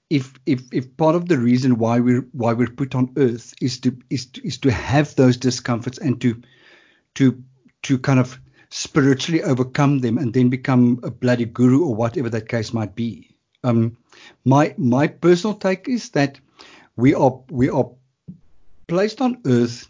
if 0.09 0.33
if 0.45 0.61
if 0.71 0.97
part 0.97 1.15
of 1.15 1.27
the 1.27 1.37
reason 1.37 1.79
why 1.79 1.99
we're 1.99 2.27
why 2.31 2.53
we're 2.53 2.67
put 2.67 2.93
on 2.93 3.11
earth 3.17 3.53
is 3.59 3.79
to 3.79 3.97
is 4.11 4.27
to, 4.27 4.45
is 4.45 4.59
to 4.59 4.71
have 4.71 5.15
those 5.15 5.35
discomforts 5.35 5.97
and 5.97 6.21
to 6.21 6.41
to 7.15 7.43
to 7.81 7.97
kind 7.97 8.19
of 8.19 8.39
spiritually 8.69 9.43
overcome 9.43 9.99
them 9.99 10.17
and 10.17 10.33
then 10.33 10.49
become 10.49 10.99
a 11.03 11.11
bloody 11.11 11.45
guru 11.45 11.83
or 11.85 11.95
whatever 11.95 12.29
that 12.29 12.49
case 12.49 12.73
might 12.73 12.95
be. 12.95 13.35
Um, 13.63 13.97
my 14.43 14.73
my 14.77 15.07
personal 15.07 15.55
take 15.55 15.87
is 15.87 16.09
that 16.11 16.39
we 16.95 17.13
are 17.13 17.41
we 17.49 17.69
are 17.69 17.89
placed 18.87 19.21
on 19.21 19.41
earth 19.45 19.89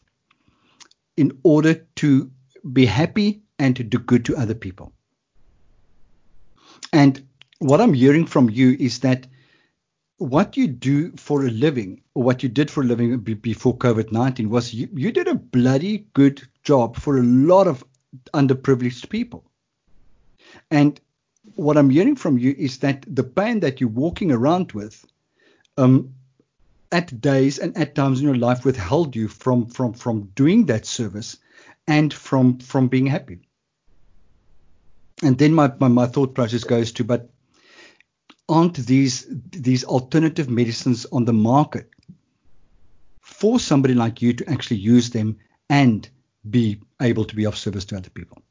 in 1.18 1.38
order 1.44 1.86
to 1.96 2.32
be 2.74 2.86
happy 2.86 3.42
and 3.60 3.76
to 3.76 3.84
do 3.84 4.00
good 4.00 4.26
to 4.26 4.38
other 4.38 4.56
people. 4.56 4.94
And 6.92 7.28
what 7.60 7.82
I'm 7.82 7.94
hearing 7.94 8.26
from 8.26 8.50
you 8.50 8.76
is 8.80 9.00
that 9.00 9.28
what 10.18 10.56
you 10.56 10.68
do 10.68 11.12
for 11.18 11.46
a 11.46 11.50
living, 11.50 12.02
or 12.14 12.24
what 12.24 12.42
you 12.42 12.50
did 12.50 12.72
for 12.72 12.82
a 12.82 12.86
living 12.86 13.20
before 13.20 13.78
COVID 13.78 14.12
19, 14.12 14.50
was 14.50 14.74
you, 14.74 14.88
you 14.94 15.12
did 15.12 15.28
a 15.28 15.36
bloody 15.36 16.08
good 16.14 16.42
job 16.64 16.96
for 16.96 17.18
a 17.18 17.24
lot 17.24 17.68
of 17.68 17.84
underprivileged 18.34 19.10
people. 19.10 19.44
And 20.72 21.00
what 21.56 21.78
I'm 21.78 21.90
hearing 21.90 22.16
from 22.16 22.38
you 22.38 22.56
is 22.58 22.80
that 22.80 23.06
the 23.08 23.24
pain 23.24 23.60
that 23.62 23.80
you're 23.80 23.90
walking 23.90 24.32
around 24.32 24.72
with, 24.72 25.06
um, 25.78 26.14
at 26.92 27.20
days 27.20 27.60
and 27.60 27.76
at 27.78 27.96
times 27.96 28.20
in 28.20 28.26
your 28.26 28.38
life 28.38 28.64
withheld 28.64 29.16
you 29.16 29.28
from 29.28 29.66
from 29.66 29.94
from 29.94 30.32
doing 30.36 30.66
that 30.68 30.86
service 30.86 31.38
and 31.88 32.14
from 32.14 32.60
from 32.60 32.88
being 32.88 33.06
happy. 33.06 33.40
And 35.24 35.38
then 35.38 35.54
my, 35.54 35.72
my, 35.80 35.88
my 35.88 36.08
thought 36.08 36.36
process 36.36 36.64
goes 36.64 36.92
to, 36.94 37.04
but 37.04 37.30
aren't 38.48 38.76
these 38.76 39.26
these 39.52 39.84
alternative 39.84 40.50
medicines 40.50 41.06
on 41.12 41.26
the 41.26 41.34
market 41.34 41.90
for 43.22 43.60
somebody 43.60 43.94
like 43.94 44.22
you 44.22 44.34
to 44.34 44.50
actually 44.50 44.78
use 44.78 45.10
them 45.10 45.38
and 45.70 46.08
be 46.50 46.80
able 47.02 47.26
to 47.26 47.36
be 47.36 47.46
of 47.46 47.58
service 47.58 47.86
to 47.86 47.98
other 47.98 48.10
people? 48.10 48.42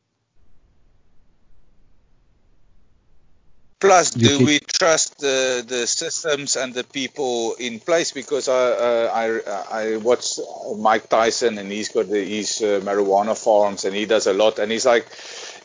Plus, 3.84 4.12
do 4.12 4.46
we 4.46 4.60
trust 4.60 5.18
the, 5.18 5.62
the 5.66 5.86
systems 5.86 6.56
and 6.56 6.72
the 6.72 6.84
people 6.84 7.54
in 7.60 7.80
place? 7.80 8.12
Because 8.12 8.48
I 8.48 8.70
uh, 8.70 9.10
I 9.12 9.82
I 9.82 9.96
watch 9.96 10.38
Mike 10.78 11.10
Tyson 11.10 11.58
and 11.58 11.70
he's 11.70 11.90
got 11.90 12.08
the, 12.08 12.24
his 12.24 12.62
uh, 12.62 12.80
marijuana 12.82 13.36
farms 13.36 13.84
and 13.84 13.94
he 13.94 14.06
does 14.06 14.26
a 14.26 14.32
lot 14.32 14.58
and 14.58 14.72
he's 14.72 14.86
like, 14.86 15.06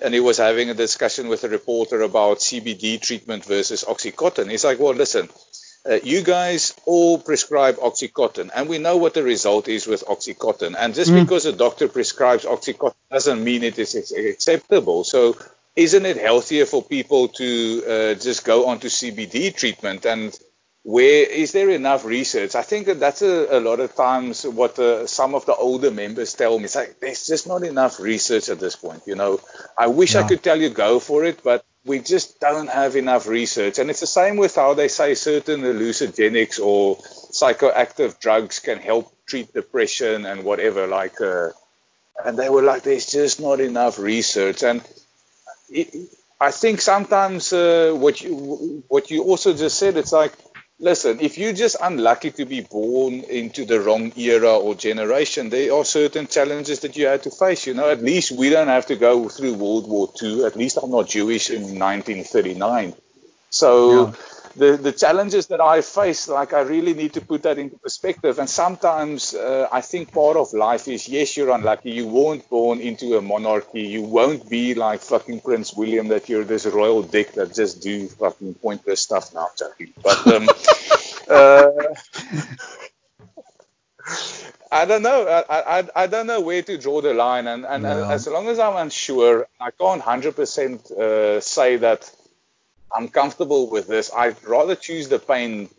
and 0.02 0.14
he 0.14 0.20
was 0.20 0.38
having 0.38 0.70
a 0.70 0.74
discussion 0.74 1.30
with 1.30 1.46
a 1.46 1.50
reporter 1.50 2.02
about 2.02 2.40
CBD 2.40 3.00
treatment 3.02 3.46
versus 3.46 3.86
OxyContin. 3.88 4.52
He's 4.52 4.66
like, 4.66 4.80
well, 4.80 4.94
listen, 4.94 5.30
uh, 5.90 6.00
you 6.04 6.22
guys 6.22 6.74
all 6.86 7.20
prescribe 7.20 7.78
OxyContin, 7.78 8.50
and 8.54 8.70
we 8.70 8.78
know 8.78 8.98
what 8.98 9.14
the 9.14 9.24
result 9.24 9.68
is 9.68 9.88
with 9.88 10.04
OxyContin. 10.06 10.76
And 10.78 10.94
just 10.94 11.12
mm. 11.12 11.22
because 11.22 11.46
a 11.46 11.54
doctor 11.54 11.88
prescribes 11.88 12.46
OxyContin 12.46 12.96
doesn't 13.12 13.44
mean 13.44 13.64
it 13.64 13.80
is 13.80 13.96
acceptable. 14.12 15.04
So 15.04 15.38
isn't 15.76 16.06
it 16.06 16.18
healthier 16.18 16.66
for 16.66 16.84
people 16.84 17.30
to 17.30 17.84
uh, 17.88 18.14
just 18.16 18.44
go 18.44 18.68
on 18.68 18.80
to 18.80 18.88
CBD 18.88 19.56
treatment? 19.56 20.06
And 20.06 20.38
where 20.84 21.30
is 21.30 21.52
there 21.52 21.70
enough 21.70 22.04
research? 22.04 22.56
I 22.56 22.62
think 22.62 22.88
that 22.88 23.00
that's 23.00 23.22
a, 23.22 23.58
a 23.58 23.60
lot 23.60 23.80
of 23.80 23.96
times 23.96 24.46
what 24.46 24.78
uh, 24.80 25.08
some 25.08 25.36
of 25.36 25.46
the 25.46 25.56
older 25.56 25.92
members 25.92 26.34
tell 26.34 26.58
me. 26.58 26.66
It's 26.66 26.76
like 26.76 27.00
there's 27.00 27.28
just 27.28 27.48
not 27.48 27.64
enough 27.64 28.00
research 28.00 28.50
at 28.50 28.60
this 28.60 28.76
point. 28.76 29.04
You 29.06 29.16
know, 29.16 29.40
I 29.78 29.88
wish 29.88 30.16
yeah. 30.16 30.22
I 30.22 30.28
could 30.28 30.44
tell 30.44 30.60
you 30.60 30.70
go 30.70 31.00
for 31.00 31.24
it, 31.26 31.44
but 31.44 31.66
we 31.86 32.00
just 32.00 32.40
don't 32.40 32.70
have 32.70 32.96
enough 32.96 33.28
research. 33.28 33.80
And 33.80 33.90
it's 33.90 34.02
the 34.02 34.08
same 34.08 34.38
with 34.38 34.56
how 34.56 34.74
they 34.74 34.88
say 34.88 35.16
certain 35.16 35.62
hallucinogenics 35.62 36.60
or 36.60 36.98
psychoactive 36.98 38.20
drugs 38.20 38.60
can 38.60 38.80
help 38.80 39.14
treat 39.26 39.54
depression 39.54 40.26
and 40.26 40.44
whatever. 40.44 40.88
Like, 40.88 41.22
uh, 41.22 41.50
and 42.24 42.38
they 42.38 42.50
were 42.50 42.64
like, 42.64 42.84
there's 42.84 43.06
just 43.06 43.40
not 43.40 43.60
enough 43.60 43.98
research. 43.98 44.64
And 44.64 44.82
I 46.42 46.52
think 46.52 46.82
sometimes 46.82 47.54
uh, 47.54 47.94
what 47.96 48.22
you 48.22 48.84
what 48.88 49.10
you 49.12 49.24
also 49.24 49.54
just 49.54 49.78
said, 49.78 49.98
it's 49.98 50.12
like, 50.12 50.34
listen, 50.80 51.20
if 51.20 51.38
you're 51.38 51.54
just 51.54 51.76
unlucky 51.82 52.32
to 52.32 52.46
be 52.46 52.62
born 52.62 53.22
into 53.22 53.66
the 53.66 53.80
wrong 53.80 54.12
era 54.18 54.58
or 54.58 54.76
generation, 54.76 55.50
there 55.50 55.74
are 55.74 55.86
certain 55.86 56.28
challenges 56.28 56.80
that 56.82 56.96
you 56.96 57.08
had 57.08 57.24
to 57.24 57.32
face. 57.32 57.68
You 57.68 57.74
know, 57.74 57.90
at 57.90 58.02
least 58.02 58.32
we 58.32 58.50
don't 58.50 58.68
have 58.68 58.88
to 58.88 58.96
go 58.96 59.30
through 59.30 59.56
World 59.56 59.88
War 59.88 60.10
II. 60.22 60.46
At 60.46 60.56
least 60.56 60.78
I'm 60.82 60.92
not 60.92 61.08
Jewish 61.08 61.50
in 61.50 61.62
1939. 61.80 62.94
So. 63.50 64.08
Yeah 64.08 64.14
the, 64.56 64.78
the 64.78 64.92
challenges 64.92 65.48
that 65.48 65.62
I 65.62 65.82
face, 65.82 66.28
like 66.28 66.54
I 66.54 66.62
really 66.62 66.94
need 66.94 67.14
to 67.14 67.22
put 67.22 67.44
that 67.44 67.58
into 67.58 67.78
perspective. 67.78 68.40
And 68.40 68.50
sometimes 68.50 69.34
uh, 69.34 69.68
I 69.72 69.82
think 69.82 70.12
part 70.14 70.38
of 70.38 70.54
life 70.54 70.88
is, 70.88 71.08
yes, 71.08 71.38
you're 71.38 71.52
unlucky. 71.52 71.92
You 71.92 72.08
weren't 72.08 72.48
born 72.50 72.80
into 72.80 73.18
a 73.18 73.22
monarchy. 73.22 73.82
You 73.82 74.04
won't 74.04 74.50
be 74.50 74.76
like 74.76 75.02
fucking 75.02 75.42
Prince 75.42 75.74
William 75.74 76.10
that 76.10 76.30
you're 76.30 76.44
this 76.44 76.66
royal 76.66 77.02
dick 77.02 77.34
that 77.34 77.54
just 77.54 77.82
do 77.82 78.08
fucking 78.08 78.56
pointless 78.56 79.02
stuff 79.02 79.34
now, 79.34 79.48
joking. 79.58 79.94
But 80.04 80.28
um, 80.28 80.50
uh, 81.30 81.72
I 84.72 84.86
don't 84.86 85.02
know. 85.02 85.44
I, 85.50 85.80
I, 85.80 85.90
I 85.96 86.08
don't 86.08 86.28
know 86.28 86.42
where 86.42 86.62
to 86.62 86.78
draw 86.78 87.02
the 87.02 87.14
line. 87.14 87.48
And, 87.48 87.66
and, 87.66 87.86
and 87.86 88.12
as 88.12 88.28
long 88.28 88.48
as 88.48 88.60
I'm 88.60 88.76
unsure, 88.76 89.48
I 89.60 89.72
can't 89.72 90.02
100% 90.02 90.92
uh, 90.92 91.42
say 91.42 91.78
that 91.78 92.12
I'm 92.96 93.08
comfortable 93.08 93.70
with 93.70 93.88
this. 93.88 94.12
I'd 94.14 94.44
rather 94.44 94.76
choose 94.76 95.10
the 95.10 95.20
pain 95.20 95.70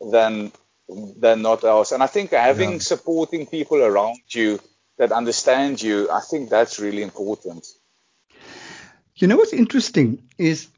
than 0.00 0.52
than 0.88 1.42
not 1.42 1.64
else. 1.64 1.92
And 1.92 2.02
I 2.02 2.06
think 2.06 2.30
having 2.30 2.72
yeah. 2.72 2.78
supporting 2.78 3.46
people 3.46 3.82
around 3.82 4.20
you 4.28 4.60
that 4.98 5.12
understand 5.12 5.82
you, 5.82 6.10
I 6.10 6.20
think 6.20 6.48
that's 6.48 6.78
really 6.78 7.02
important. 7.02 7.66
You 9.16 9.26
know 9.26 9.36
what's 9.36 9.52
interesting 9.52 10.22
is 10.38 10.68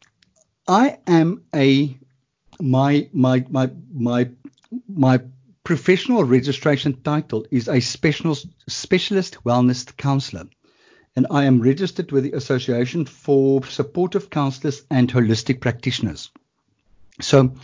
I 0.66 0.98
am 1.06 1.44
a 1.54 1.96
my 2.60 3.08
my 3.12 3.44
my 3.48 3.70
my 3.92 4.30
my 4.88 5.20
professional 5.64 6.24
registration 6.24 7.00
title 7.02 7.46
is 7.50 7.68
a 7.68 7.80
special 7.80 8.36
specialist 8.66 9.44
wellness 9.44 9.94
counselor 9.96 10.46
and 11.18 11.26
I 11.32 11.46
am 11.46 11.60
registered 11.60 12.12
with 12.12 12.22
the 12.22 12.34
Association 12.34 13.04
for 13.04 13.64
Supportive 13.64 14.30
Counselors 14.30 14.84
and 14.88 15.10
Holistic 15.10 15.60
Practitioners. 15.60 16.30
So, 17.20 17.54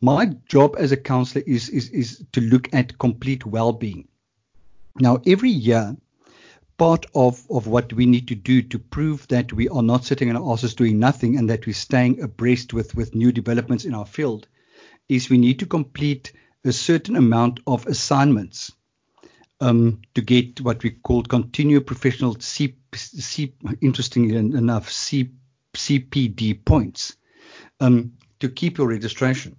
my 0.00 0.30
job 0.48 0.76
as 0.78 0.90
a 0.90 0.96
counselor 0.96 1.44
is, 1.46 1.68
is, 1.68 1.90
is 1.90 2.24
to 2.32 2.40
look 2.40 2.72
at 2.72 2.96
complete 2.96 3.44
well 3.44 3.72
being. 3.72 4.08
Now, 4.98 5.20
every 5.26 5.50
year, 5.50 5.98
part 6.78 7.04
of, 7.14 7.44
of 7.50 7.66
what 7.66 7.92
we 7.92 8.06
need 8.06 8.28
to 8.28 8.34
do 8.34 8.62
to 8.62 8.78
prove 8.78 9.28
that 9.28 9.52
we 9.52 9.68
are 9.68 9.82
not 9.82 10.06
sitting 10.06 10.30
in 10.30 10.36
our 10.36 10.52
asses 10.54 10.74
doing 10.74 10.98
nothing 10.98 11.36
and 11.36 11.50
that 11.50 11.66
we're 11.66 11.74
staying 11.74 12.22
abreast 12.22 12.72
with, 12.72 12.94
with 12.94 13.14
new 13.14 13.32
developments 13.32 13.84
in 13.84 13.94
our 13.94 14.06
field 14.06 14.48
is 15.10 15.28
we 15.28 15.36
need 15.36 15.58
to 15.58 15.66
complete 15.66 16.32
a 16.64 16.72
certain 16.72 17.16
amount 17.16 17.60
of 17.66 17.86
assignments 17.86 18.72
um, 19.60 20.02
to 20.14 20.20
get 20.20 20.60
what 20.60 20.82
we 20.82 20.90
call 20.90 21.22
continued 21.22 21.86
professional 21.86 22.36
C, 22.40 22.74
C 22.94 23.54
interestingly 23.80 24.36
enough 24.36 24.90
C, 24.90 25.30
CPD 25.74 26.64
points 26.64 27.16
um, 27.80 28.12
to 28.40 28.48
keep 28.48 28.78
your 28.78 28.88
registration. 28.88 29.56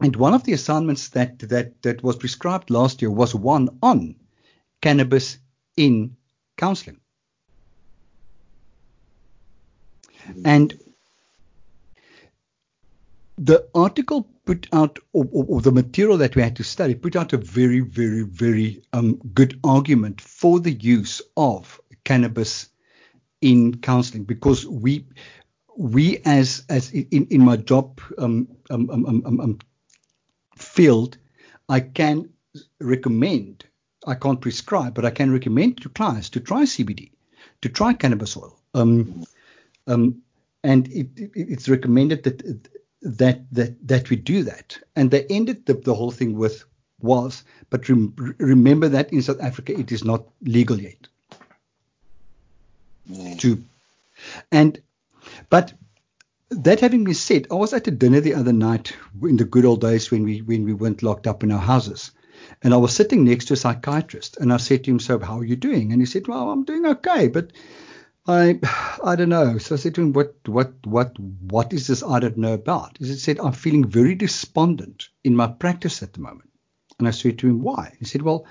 And 0.00 0.14
one 0.14 0.34
of 0.34 0.44
the 0.44 0.52
assignments 0.52 1.08
that, 1.10 1.38
that, 1.40 1.82
that 1.82 2.02
was 2.02 2.16
prescribed 2.16 2.70
last 2.70 3.02
year 3.02 3.10
was 3.10 3.34
one 3.34 3.68
on 3.82 4.14
cannabis 4.80 5.38
in 5.76 6.16
counseling. 6.56 7.00
And 10.44 10.78
the 13.48 13.66
article 13.74 14.28
put 14.44 14.68
out, 14.74 14.98
or, 15.14 15.26
or, 15.32 15.62
the 15.62 15.72
material 15.72 16.18
that 16.18 16.36
we 16.36 16.42
had 16.42 16.54
to 16.56 16.62
study, 16.62 16.94
put 16.94 17.16
out 17.16 17.32
a 17.32 17.38
very, 17.38 17.80
very, 17.80 18.20
very 18.20 18.82
um, 18.92 19.14
good 19.32 19.58
argument 19.64 20.20
for 20.20 20.60
the 20.60 20.72
use 20.72 21.22
of 21.34 21.80
cannabis 22.04 22.68
in 23.40 23.78
counseling 23.78 24.24
because 24.24 24.66
we, 24.66 25.06
we 25.78 26.18
as 26.26 26.62
as 26.68 26.92
in, 26.92 27.26
in 27.30 27.40
my 27.40 27.56
job 27.56 28.02
um, 28.18 28.48
um, 28.68 28.90
um, 28.90 29.24
um 29.26 29.58
field, 30.54 31.16
I 31.70 31.80
can 31.80 32.28
recommend, 32.80 33.64
I 34.06 34.14
can't 34.14 34.42
prescribe, 34.42 34.92
but 34.92 35.06
I 35.06 35.10
can 35.10 35.32
recommend 35.32 35.80
to 35.80 35.88
clients 35.88 36.28
to 36.30 36.40
try 36.40 36.64
CBD, 36.64 37.12
to 37.62 37.70
try 37.70 37.94
cannabis 37.94 38.36
oil. 38.36 38.60
Um, 38.74 39.24
um, 39.86 40.20
and 40.62 40.86
it, 40.88 41.08
it, 41.16 41.30
it's 41.34 41.68
recommended 41.68 42.24
that 42.24 42.68
that 43.02 43.40
that 43.52 43.88
that 43.88 44.10
we 44.10 44.16
do 44.16 44.42
that. 44.44 44.78
And 44.96 45.10
they 45.10 45.24
ended 45.24 45.66
the, 45.66 45.74
the 45.74 45.94
whole 45.94 46.10
thing 46.10 46.36
with 46.36 46.64
was, 47.00 47.44
but 47.70 47.88
rem, 47.88 48.14
remember 48.38 48.88
that 48.88 49.12
in 49.12 49.22
South 49.22 49.40
Africa 49.40 49.78
it 49.78 49.92
is 49.92 50.04
not 50.04 50.26
legal 50.42 50.80
yet. 50.80 51.08
Mm. 53.10 53.38
To 53.38 53.62
and 54.50 54.80
but 55.48 55.72
that 56.50 56.80
having 56.80 57.04
been 57.04 57.14
said, 57.14 57.46
I 57.50 57.54
was 57.54 57.72
at 57.72 57.86
a 57.86 57.90
dinner 57.90 58.20
the 58.20 58.34
other 58.34 58.52
night 58.52 58.96
in 59.22 59.36
the 59.36 59.44
good 59.44 59.64
old 59.64 59.80
days 59.80 60.10
when 60.10 60.24
we 60.24 60.40
when 60.40 60.64
we 60.64 60.72
weren't 60.72 61.02
locked 61.02 61.26
up 61.26 61.42
in 61.42 61.52
our 61.52 61.60
houses. 61.60 62.10
And 62.62 62.72
I 62.72 62.76
was 62.78 62.94
sitting 62.94 63.24
next 63.24 63.46
to 63.46 63.54
a 63.54 63.56
psychiatrist 63.56 64.36
and 64.38 64.52
I 64.52 64.56
said 64.58 64.84
to 64.84 64.90
him, 64.90 65.00
So 65.00 65.18
how 65.18 65.38
are 65.38 65.44
you 65.44 65.56
doing? 65.56 65.92
And 65.92 66.00
he 66.00 66.06
said, 66.06 66.28
Well, 66.28 66.50
I'm 66.50 66.64
doing 66.64 66.86
okay, 66.86 67.28
but 67.28 67.52
I 68.28 68.60
I 69.02 69.16
don't 69.16 69.30
know. 69.30 69.56
So 69.56 69.74
I 69.74 69.78
said 69.78 69.94
to 69.94 70.02
him, 70.02 70.12
what 70.12 70.36
what 70.46 70.74
what 70.86 71.18
what 71.18 71.72
is 71.72 71.86
this 71.86 72.02
I 72.02 72.20
don't 72.20 72.36
know 72.36 72.52
about? 72.52 72.98
He 72.98 73.06
said, 73.14 73.40
I'm 73.40 73.52
feeling 73.52 73.88
very 73.88 74.14
despondent 74.14 75.08
in 75.24 75.34
my 75.34 75.46
practice 75.46 76.02
at 76.02 76.12
the 76.12 76.20
moment. 76.20 76.50
And 76.98 77.08
I 77.08 77.12
said 77.12 77.38
to 77.38 77.48
him, 77.48 77.62
why? 77.62 77.96
He 77.98 78.04
said, 78.04 78.22
well, 78.22 78.46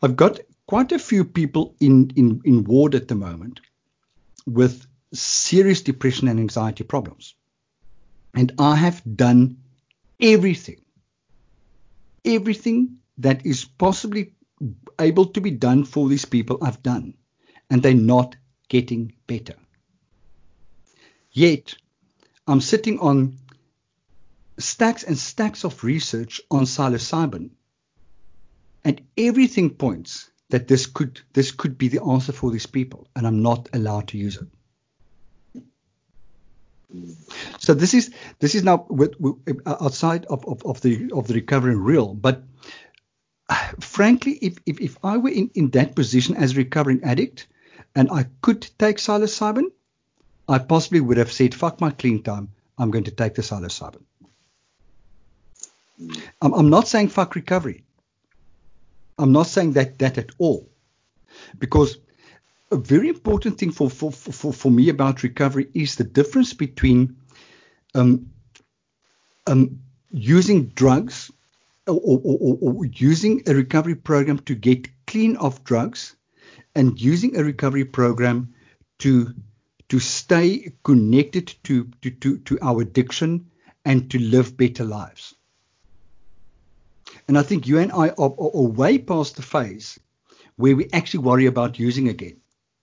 I've 0.00 0.16
got 0.16 0.40
quite 0.66 0.92
a 0.92 0.98
few 0.98 1.24
people 1.24 1.74
in, 1.80 2.12
in, 2.16 2.40
in 2.44 2.64
ward 2.64 2.94
at 2.94 3.08
the 3.08 3.14
moment 3.14 3.60
with 4.46 4.86
serious 5.12 5.82
depression 5.82 6.28
and 6.28 6.40
anxiety 6.40 6.84
problems. 6.84 7.34
And 8.32 8.52
I 8.58 8.76
have 8.76 9.02
done 9.16 9.58
everything, 10.20 10.80
everything 12.24 12.98
that 13.18 13.44
is 13.44 13.64
possibly 13.64 14.34
able 14.98 15.26
to 15.26 15.40
be 15.40 15.50
done 15.50 15.84
for 15.84 16.08
these 16.08 16.24
people, 16.24 16.58
I've 16.62 16.82
done. 16.82 17.14
And 17.70 17.82
they're 17.82 17.94
not 17.94 18.36
getting 18.68 19.12
better. 19.26 19.54
Yet, 21.30 21.74
I'm 22.46 22.60
sitting 22.60 22.98
on 23.00 23.38
stacks 24.58 25.02
and 25.02 25.18
stacks 25.18 25.64
of 25.64 25.82
research 25.82 26.40
on 26.50 26.64
psilocybin, 26.64 27.50
and 28.84 29.00
everything 29.16 29.70
points 29.70 30.30
that 30.50 30.68
this 30.68 30.86
could 30.86 31.20
this 31.32 31.50
could 31.50 31.76
be 31.78 31.88
the 31.88 32.02
answer 32.02 32.32
for 32.32 32.50
these 32.50 32.66
people, 32.66 33.08
and 33.16 33.26
I'm 33.26 33.42
not 33.42 33.68
allowed 33.72 34.08
to 34.08 34.18
use 34.18 34.38
it. 34.38 34.48
So 37.58 37.74
this 37.74 37.94
is 37.94 38.12
this 38.38 38.54
is 38.54 38.62
now 38.62 38.86
with, 38.88 39.18
with, 39.18 39.36
outside 39.66 40.26
of, 40.26 40.46
of, 40.46 40.64
of 40.64 40.80
the 40.82 41.10
of 41.12 41.26
the 41.26 41.34
recovering 41.34 41.78
real, 41.78 42.14
but 42.14 42.44
uh, 43.48 43.72
frankly, 43.80 44.38
if, 44.40 44.58
if, 44.64 44.80
if 44.80 44.98
I 45.02 45.16
were 45.16 45.30
in, 45.30 45.50
in 45.54 45.70
that 45.70 45.94
position 45.94 46.36
as 46.36 46.52
a 46.52 46.56
recovering 46.56 47.02
addict 47.02 47.46
and 47.94 48.10
I 48.10 48.26
could 48.42 48.62
take 48.78 48.96
psilocybin, 48.96 49.70
I 50.48 50.58
possibly 50.58 51.00
would 51.00 51.16
have 51.16 51.32
said, 51.32 51.54
fuck 51.54 51.80
my 51.80 51.90
clean 51.90 52.22
time, 52.22 52.50
I'm 52.76 52.90
going 52.90 53.04
to 53.04 53.10
take 53.10 53.34
the 53.34 53.42
psilocybin. 53.42 54.02
I'm, 56.42 56.52
I'm 56.54 56.70
not 56.70 56.88
saying 56.88 57.08
fuck 57.08 57.34
recovery. 57.34 57.84
I'm 59.18 59.32
not 59.32 59.46
saying 59.46 59.72
that 59.74 59.98
that 60.00 60.18
at 60.18 60.30
all. 60.38 60.68
Because 61.58 61.98
a 62.70 62.76
very 62.76 63.08
important 63.08 63.58
thing 63.58 63.70
for, 63.70 63.88
for, 63.88 64.10
for, 64.10 64.52
for 64.52 64.70
me 64.70 64.88
about 64.88 65.22
recovery 65.22 65.68
is 65.74 65.94
the 65.94 66.04
difference 66.04 66.52
between 66.52 67.16
um, 67.94 68.30
um, 69.46 69.80
using 70.10 70.66
drugs 70.66 71.30
or, 71.86 72.00
or, 72.02 72.58
or, 72.60 72.84
using 72.86 73.42
a 73.46 73.54
recovery 73.54 73.94
program 73.94 74.38
to 74.38 74.54
get 74.54 74.88
clean 75.06 75.36
of 75.36 75.62
drugs 75.64 76.16
and 76.74 77.00
using 77.00 77.36
a 77.36 77.44
recovery 77.44 77.84
program 77.84 78.54
to 78.98 79.34
to 79.88 80.00
stay 80.00 80.72
connected 80.82 81.54
to, 81.64 81.88
to, 82.02 82.10
to, 82.10 82.38
to 82.38 82.58
our 82.62 82.80
addiction 82.82 83.50
and 83.84 84.10
to 84.10 84.18
live 84.18 84.56
better 84.56 84.84
lives. 84.84 85.34
And 87.28 87.38
I 87.38 87.42
think 87.42 87.66
you 87.66 87.78
and 87.78 87.92
I 87.92 88.08
are, 88.08 88.34
are, 88.38 88.56
are 88.56 88.68
way 88.68 88.98
past 88.98 89.36
the 89.36 89.42
phase 89.42 89.98
where 90.56 90.76
we 90.76 90.88
actually 90.92 91.24
worry 91.24 91.46
about 91.46 91.78
using 91.78 92.08
again. 92.08 92.38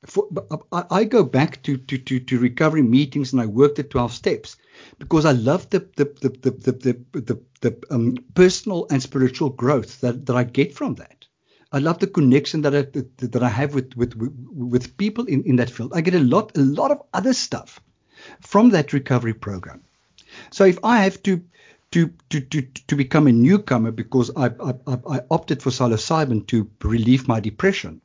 For, 0.05 0.27
I, 0.71 1.03
go 1.03 1.23
back 1.23 1.61
to, 1.63 1.77
to, 1.77 1.97
to, 1.97 2.19
to, 2.19 2.39
recovery 2.39 2.81
meetings 2.81 3.33
and 3.33 3.41
I 3.41 3.45
work 3.45 3.75
the 3.75 3.83
12 3.83 4.11
steps 4.11 4.57
because 4.97 5.25
I 5.25 5.33
love 5.33 5.69
the, 5.69 5.79
the, 5.95 6.05
the, 6.05 6.29
the, 6.29 6.51
the, 6.51 6.71
the, 7.11 7.19
the, 7.19 7.41
the 7.61 7.83
um, 7.91 8.17
personal 8.33 8.87
and 8.89 9.01
spiritual 9.01 9.49
growth 9.49 10.01
that, 10.01 10.25
that 10.25 10.35
I 10.35 10.43
get 10.43 10.73
from 10.73 10.95
that. 10.95 11.27
I 11.71 11.79
love 11.79 11.99
the 11.99 12.07
connection 12.07 12.61
that 12.61 12.75
I, 12.75 12.81
that, 13.27 13.43
I 13.43 13.49
have 13.49 13.73
with, 13.73 13.95
with, 13.95 14.13
with 14.15 14.97
people 14.97 15.25
in, 15.25 15.43
in 15.43 15.55
that 15.55 15.69
field. 15.69 15.93
I 15.95 16.01
get 16.01 16.15
a 16.15 16.19
lot, 16.19 16.57
a 16.57 16.61
lot 16.61 16.91
of 16.91 17.01
other 17.13 17.33
stuff 17.33 17.79
from 18.41 18.71
that 18.71 18.93
recovery 18.93 19.33
program. 19.33 19.81
So 20.51 20.65
if 20.65 20.79
I 20.83 21.03
have 21.03 21.23
to 21.23 21.41
to, 21.91 22.13
to, 22.29 22.39
to, 22.39 22.61
to 22.61 22.95
become 22.95 23.27
a 23.27 23.31
newcomer 23.31 23.91
because 23.91 24.31
I, 24.35 24.45
I, 24.45 24.73
I 24.87 25.19
opted 25.29 25.61
for 25.61 25.71
psilocybin 25.71 26.47
to 26.47 26.69
relieve 26.81 27.27
my 27.27 27.41
depression, 27.41 27.99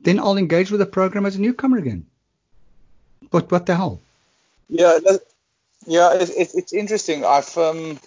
then 0.00 0.20
I'll 0.20 0.36
engage 0.36 0.70
with 0.70 0.78
the 0.80 0.86
program 0.86 1.26
as 1.26 1.34
a 1.34 1.40
newcomer 1.40 1.78
again. 1.78 2.06
But 3.30 3.50
what 3.50 3.66
the 3.66 3.74
hell? 3.74 4.00
Yeah, 4.68 4.98
that, 5.04 5.20
yeah, 5.84 6.14
it, 6.14 6.30
it, 6.30 6.50
it's 6.54 6.72
interesting. 6.72 7.24
I've 7.24 7.56
um, 7.58 7.98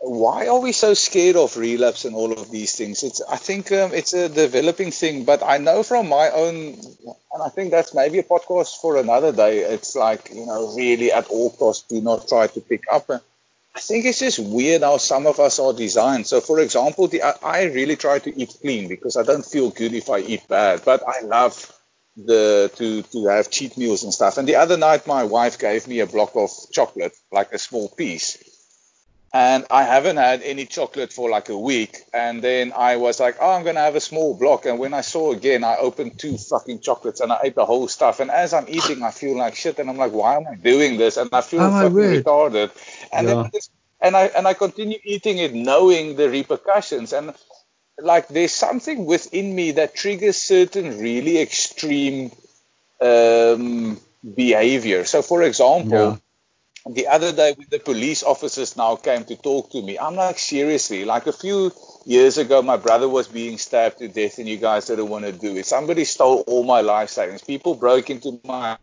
why 0.00 0.46
are 0.46 0.60
we 0.60 0.72
so 0.72 0.94
scared 0.94 1.36
of 1.36 1.56
relapse 1.56 2.04
and 2.04 2.14
all 2.14 2.32
of 2.32 2.50
these 2.50 2.74
things? 2.76 3.02
It's 3.02 3.20
I 3.20 3.36
think 3.36 3.72
um, 3.72 3.92
it's 3.92 4.12
a 4.12 4.28
developing 4.28 4.92
thing, 4.92 5.24
but 5.24 5.42
I 5.42 5.58
know 5.58 5.82
from 5.82 6.08
my 6.08 6.30
own, 6.30 6.54
and 6.54 7.42
I 7.44 7.48
think 7.48 7.72
that's 7.72 7.94
maybe 7.94 8.18
a 8.18 8.22
podcast 8.22 8.80
for 8.80 8.96
another 8.96 9.32
day. 9.32 9.58
It's 9.58 9.96
like 9.96 10.30
you 10.32 10.46
know, 10.46 10.74
really 10.76 11.12
at 11.12 11.26
all 11.26 11.50
costs, 11.50 11.86
do 11.88 12.00
not 12.00 12.28
try 12.28 12.46
to 12.46 12.60
pick 12.60 12.84
up. 12.92 13.10
I 13.10 13.80
think 13.80 14.06
it's 14.06 14.20
just 14.20 14.38
weird 14.38 14.82
how 14.82 14.96
some 14.98 15.26
of 15.26 15.38
us 15.40 15.58
are 15.58 15.72
designed. 15.72 16.26
So, 16.26 16.40
for 16.40 16.58
example, 16.58 17.06
the, 17.06 17.22
I, 17.22 17.64
really 17.64 17.94
try 17.94 18.18
to 18.18 18.40
eat 18.40 18.56
clean 18.60 18.88
because 18.88 19.16
I 19.16 19.22
don't 19.22 19.44
feel 19.44 19.70
good 19.70 19.94
if 19.94 20.10
I 20.10 20.18
eat 20.18 20.48
bad, 20.48 20.82
but 20.84 21.02
I 21.06 21.20
love 21.20 21.72
the 22.16 22.72
to 22.76 23.02
to 23.02 23.26
have 23.26 23.50
cheat 23.50 23.76
meals 23.76 24.02
and 24.04 24.12
stuff. 24.12 24.38
And 24.38 24.48
the 24.48 24.56
other 24.56 24.76
night, 24.76 25.06
my 25.06 25.24
wife 25.24 25.58
gave 25.58 25.86
me 25.86 26.00
a 26.00 26.06
block 26.06 26.32
of 26.34 26.50
chocolate, 26.72 27.16
like 27.30 27.52
a 27.52 27.58
small 27.58 27.88
piece 27.88 28.47
and 29.32 29.66
I 29.70 29.82
haven't 29.84 30.16
had 30.16 30.42
any 30.42 30.64
chocolate 30.64 31.12
for 31.12 31.28
like 31.28 31.50
a 31.50 31.58
week. 31.58 31.98
And 32.14 32.42
then 32.42 32.72
I 32.74 32.96
was 32.96 33.20
like, 33.20 33.36
oh, 33.40 33.52
I'm 33.52 33.64
gonna 33.64 33.80
have 33.80 33.94
a 33.94 34.00
small 34.00 34.34
block. 34.34 34.64
And 34.64 34.78
when 34.78 34.94
I 34.94 35.02
saw 35.02 35.32
again, 35.32 35.64
I 35.64 35.76
opened 35.76 36.18
two 36.18 36.38
fucking 36.38 36.80
chocolates 36.80 37.20
and 37.20 37.30
I 37.30 37.40
ate 37.44 37.54
the 37.54 37.66
whole 37.66 37.88
stuff. 37.88 38.20
And 38.20 38.30
as 38.30 38.54
I'm 38.54 38.64
eating, 38.68 39.02
I 39.02 39.10
feel 39.10 39.36
like 39.36 39.54
shit, 39.54 39.78
and 39.78 39.90
I'm 39.90 39.98
like, 39.98 40.12
why 40.12 40.36
am 40.36 40.46
I 40.50 40.54
doing 40.54 40.96
this? 40.96 41.18
And 41.18 41.28
I 41.32 41.42
feel 41.42 41.60
oh, 41.60 41.70
fucking 41.70 41.96
retarded. 41.96 42.70
And 43.12 43.28
yeah. 43.28 43.34
then 43.34 43.60
and 44.00 44.16
I 44.16 44.26
and 44.26 44.48
I 44.48 44.54
continue 44.54 44.98
eating 45.04 45.38
it, 45.38 45.52
knowing 45.52 46.16
the 46.16 46.30
repercussions. 46.30 47.12
And 47.12 47.34
like, 47.98 48.28
there's 48.28 48.52
something 48.52 49.04
within 49.04 49.54
me 49.54 49.72
that 49.72 49.94
triggers 49.94 50.36
certain 50.38 50.98
really 50.98 51.38
extreme 51.38 52.32
um, 53.00 54.00
behavior. 54.34 55.04
So, 55.04 55.20
for 55.20 55.42
example. 55.42 56.12
Yeah 56.12 56.16
the 56.86 57.08
other 57.08 57.32
day 57.32 57.54
when 57.56 57.66
the 57.70 57.78
police 57.78 58.22
officers 58.22 58.76
now 58.76 58.96
came 58.96 59.24
to 59.24 59.36
talk 59.36 59.70
to 59.72 59.82
me, 59.82 59.98
I'm 59.98 60.14
like, 60.14 60.38
seriously, 60.38 61.04
like 61.04 61.26
a 61.26 61.32
few 61.32 61.72
years 62.06 62.38
ago, 62.38 62.62
my 62.62 62.76
brother 62.76 63.08
was 63.08 63.28
being 63.28 63.58
stabbed 63.58 63.98
to 63.98 64.08
death 64.08 64.38
and 64.38 64.48
you 64.48 64.56
guys 64.56 64.86
didn't 64.86 65.08
want 65.08 65.24
to 65.24 65.32
do 65.32 65.56
it. 65.56 65.66
Somebody 65.66 66.04
stole 66.04 66.44
all 66.46 66.64
my 66.64 66.80
life 66.80 67.10
savings. 67.10 67.42
People 67.42 67.74
broke 67.74 68.10
into 68.10 68.40
my 68.44 68.78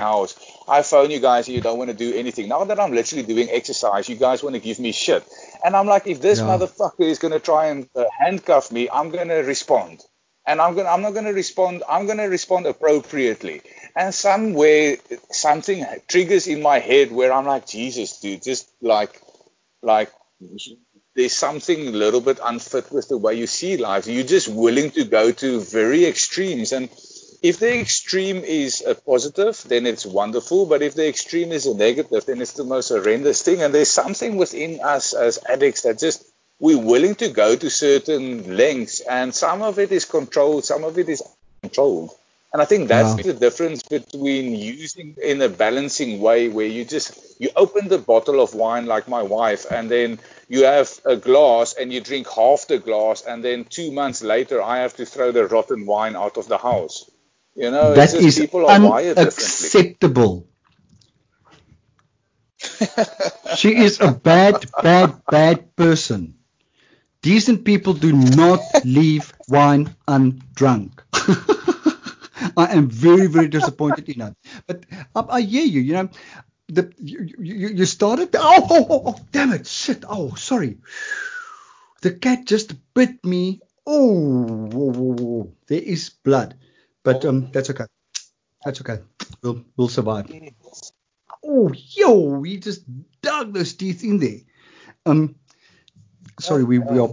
house. 0.00 0.34
I 0.68 0.82
phone 0.82 1.10
you 1.10 1.20
guys 1.20 1.46
and 1.46 1.54
you 1.54 1.60
don't 1.60 1.78
want 1.78 1.90
to 1.90 1.96
do 1.96 2.14
anything. 2.14 2.48
Now 2.48 2.64
that 2.64 2.80
I'm 2.80 2.92
literally 2.92 3.24
doing 3.24 3.48
exercise, 3.50 4.08
you 4.08 4.16
guys 4.16 4.42
want 4.42 4.54
to 4.56 4.60
give 4.60 4.78
me 4.78 4.92
shit. 4.92 5.24
And 5.64 5.76
I'm 5.76 5.86
like, 5.86 6.06
if 6.06 6.20
this 6.20 6.40
yeah. 6.40 6.46
motherfucker 6.46 7.04
is 7.04 7.18
going 7.18 7.32
to 7.32 7.40
try 7.40 7.66
and 7.66 7.88
uh, 7.94 8.04
handcuff 8.18 8.72
me, 8.72 8.88
I'm 8.90 9.10
going 9.10 9.28
to 9.28 9.36
respond. 9.36 10.02
And 10.46 10.60
I'm 10.60 10.74
to 10.74 10.90
I'm 10.90 11.02
not 11.02 11.12
going 11.12 11.26
to 11.26 11.32
respond. 11.32 11.84
I'm 11.88 12.06
going 12.06 12.18
to 12.18 12.24
respond 12.24 12.66
appropriately 12.66 13.62
and 13.96 14.14
somewhere 14.14 14.96
something 15.30 15.84
triggers 16.08 16.46
in 16.46 16.62
my 16.62 16.78
head 16.78 17.12
where 17.12 17.32
I'm 17.32 17.46
like, 17.46 17.66
Jesus, 17.66 18.20
dude, 18.20 18.42
just 18.42 18.68
like, 18.80 19.20
like 19.82 20.10
there's 21.14 21.32
something 21.32 21.88
a 21.88 21.90
little 21.90 22.20
bit 22.20 22.38
unfit 22.42 22.90
with 22.92 23.08
the 23.08 23.18
way 23.18 23.34
you 23.34 23.46
see 23.46 23.76
life. 23.76 24.06
You're 24.06 24.24
just 24.24 24.48
willing 24.48 24.90
to 24.92 25.04
go 25.04 25.32
to 25.32 25.60
very 25.60 26.06
extremes. 26.06 26.72
And 26.72 26.88
if 27.42 27.58
the 27.58 27.80
extreme 27.80 28.38
is 28.38 28.82
a 28.86 28.94
positive, 28.94 29.62
then 29.66 29.86
it's 29.86 30.06
wonderful. 30.06 30.66
But 30.66 30.82
if 30.82 30.94
the 30.94 31.08
extreme 31.08 31.52
is 31.52 31.66
a 31.66 31.74
negative, 31.74 32.24
then 32.26 32.40
it's 32.40 32.52
the 32.52 32.64
most 32.64 32.90
horrendous 32.90 33.42
thing. 33.42 33.62
And 33.62 33.74
there's 33.74 33.90
something 33.90 34.36
within 34.36 34.80
us 34.80 35.12
as 35.14 35.38
addicts 35.48 35.82
that 35.82 35.98
just 35.98 36.24
we're 36.60 36.78
willing 36.78 37.14
to 37.16 37.28
go 37.30 37.56
to 37.56 37.70
certain 37.70 38.56
lengths. 38.56 39.00
And 39.00 39.34
some 39.34 39.62
of 39.62 39.78
it 39.78 39.92
is 39.92 40.04
controlled, 40.04 40.64
some 40.64 40.84
of 40.84 40.98
it 40.98 41.08
is 41.08 41.22
uncontrolled. 41.62 42.10
And 42.52 42.60
I 42.60 42.64
think 42.64 42.88
that's 42.88 43.14
wow. 43.14 43.22
the 43.22 43.32
difference 43.32 43.84
between 43.84 44.56
using 44.56 45.14
in 45.22 45.40
a 45.40 45.48
balancing 45.48 46.20
way 46.20 46.48
where 46.48 46.66
you 46.66 46.84
just 46.84 47.12
you 47.38 47.50
open 47.54 47.86
the 47.86 47.98
bottle 47.98 48.40
of 48.40 48.54
wine 48.54 48.86
like 48.86 49.06
my 49.06 49.22
wife 49.22 49.70
and 49.70 49.88
then 49.88 50.18
you 50.48 50.64
have 50.64 50.90
a 51.04 51.16
glass 51.16 51.74
and 51.74 51.92
you 51.92 52.00
drink 52.00 52.26
half 52.28 52.66
the 52.66 52.78
glass 52.78 53.22
and 53.22 53.44
then 53.44 53.64
2 53.64 53.92
months 53.92 54.22
later 54.22 54.60
I 54.60 54.78
have 54.78 54.96
to 54.96 55.06
throw 55.06 55.30
the 55.30 55.46
rotten 55.46 55.86
wine 55.86 56.16
out 56.16 56.36
of 56.38 56.48
the 56.48 56.58
house. 56.58 57.08
You 57.54 57.70
know, 57.70 57.94
that 57.94 58.14
is 58.14 58.38
people 58.38 58.66
are 58.66 58.80
unacceptable. 58.80 60.48
she 63.56 63.76
is 63.76 64.00
a 64.00 64.10
bad 64.10 64.66
bad 64.82 65.22
bad 65.30 65.76
person. 65.76 66.34
Decent 67.22 67.64
people 67.64 67.92
do 67.92 68.12
not 68.12 68.60
leave 68.84 69.32
wine 69.48 69.94
undrunk. 70.08 70.98
I 72.56 72.72
am 72.76 72.88
very, 72.88 73.26
very 73.26 73.48
disappointed 73.48 74.08
in 74.08 74.18
that. 74.20 74.36
But 74.66 74.84
I, 75.14 75.24
I 75.36 75.40
hear 75.42 75.64
you. 75.64 75.80
You 75.80 75.92
know, 75.94 76.08
the 76.68 76.92
you, 76.98 77.28
you, 77.38 77.68
you 77.68 77.84
started. 77.84 78.34
Oh, 78.34 78.66
oh, 78.70 78.86
oh, 78.88 79.02
oh, 79.06 79.16
damn 79.32 79.52
it! 79.52 79.66
Shit! 79.66 80.04
Oh, 80.08 80.34
sorry. 80.34 80.78
The 82.02 82.12
cat 82.12 82.46
just 82.46 82.74
bit 82.94 83.24
me. 83.24 83.60
Oh, 83.86 85.52
there 85.66 85.82
is 85.82 86.10
blood, 86.10 86.56
but 87.02 87.24
um, 87.24 87.50
that's 87.52 87.70
okay. 87.70 87.86
That's 88.64 88.80
okay. 88.80 88.98
We'll 89.42 89.64
we'll 89.76 89.88
survive. 89.88 90.30
Oh, 91.44 91.72
yo, 91.72 92.42
he 92.42 92.58
just 92.58 92.84
dug 93.22 93.52
those 93.54 93.74
teeth 93.74 94.04
in 94.04 94.18
there. 94.18 94.40
Um, 95.06 95.36
sorry, 96.38 96.64
we 96.64 96.78
we 96.78 96.98
are 96.98 97.10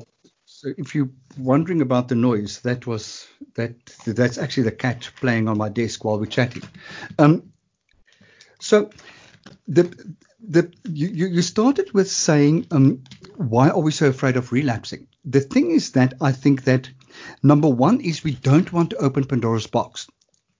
So 0.58 0.74
if 0.76 0.96
you're 0.96 1.12
wondering 1.38 1.82
about 1.82 2.08
the 2.08 2.16
noise, 2.16 2.62
that 2.62 2.88
was 2.88 3.28
that 3.54 3.76
that's 4.08 4.40
actually 4.40 4.64
the 4.64 4.72
cat 4.72 5.08
playing 5.18 5.48
on 5.48 5.56
my 5.60 5.70
desk 5.70 6.04
while 6.04 6.20
we're 6.20 6.26
chatting. 6.26 6.64
Um, 7.20 7.54
so 8.60 8.90
the 9.68 9.84
the 10.42 10.74
you, 10.92 11.28
you 11.28 11.44
started 11.44 11.94
with 11.94 12.10
saying 12.10 12.66
um, 12.72 13.04
why 13.36 13.70
are 13.70 13.80
we 13.80 13.92
so 13.92 14.08
afraid 14.08 14.36
of 14.36 14.52
relapsing? 14.52 15.06
The 15.26 15.42
thing 15.42 15.70
is 15.70 15.92
that 15.92 16.16
I 16.22 16.32
think 16.32 16.64
that 16.64 16.90
number 17.44 17.70
one 17.70 18.02
is 18.02 18.24
we 18.24 18.34
don't 18.34 18.74
want 18.74 18.90
to 18.90 18.98
open 18.98 19.26
Pandora's 19.26 19.68
box 19.68 20.08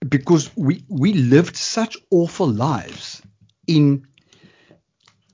because 0.08 0.48
we 0.56 0.84
we 0.88 1.12
lived 1.14 1.56
such 1.56 1.96
awful 2.12 2.46
lives 2.46 3.20
in 3.66 4.06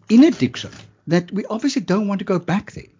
in 0.08 0.24
addiction 0.24 0.70
that 1.08 1.30
we 1.32 1.44
obviously 1.50 1.82
don't 1.82 2.08
want 2.08 2.20
to 2.20 2.24
go 2.24 2.38
back 2.38 2.72
there. 2.72 2.93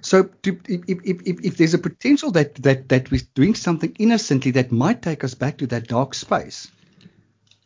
So 0.00 0.24
to, 0.24 0.58
if, 0.68 0.82
if, 0.88 1.20
if, 1.24 1.40
if, 1.44 1.56
there's 1.56 1.74
a 1.74 1.78
potential 1.78 2.30
that, 2.32 2.54
that, 2.56 2.88
that 2.88 3.10
we're 3.10 3.20
doing 3.34 3.54
something 3.54 3.94
innocently 3.98 4.52
that 4.52 4.72
might 4.72 5.02
take 5.02 5.24
us 5.24 5.34
back 5.34 5.58
to 5.58 5.66
that 5.68 5.88
dark 5.88 6.14
space, 6.14 6.70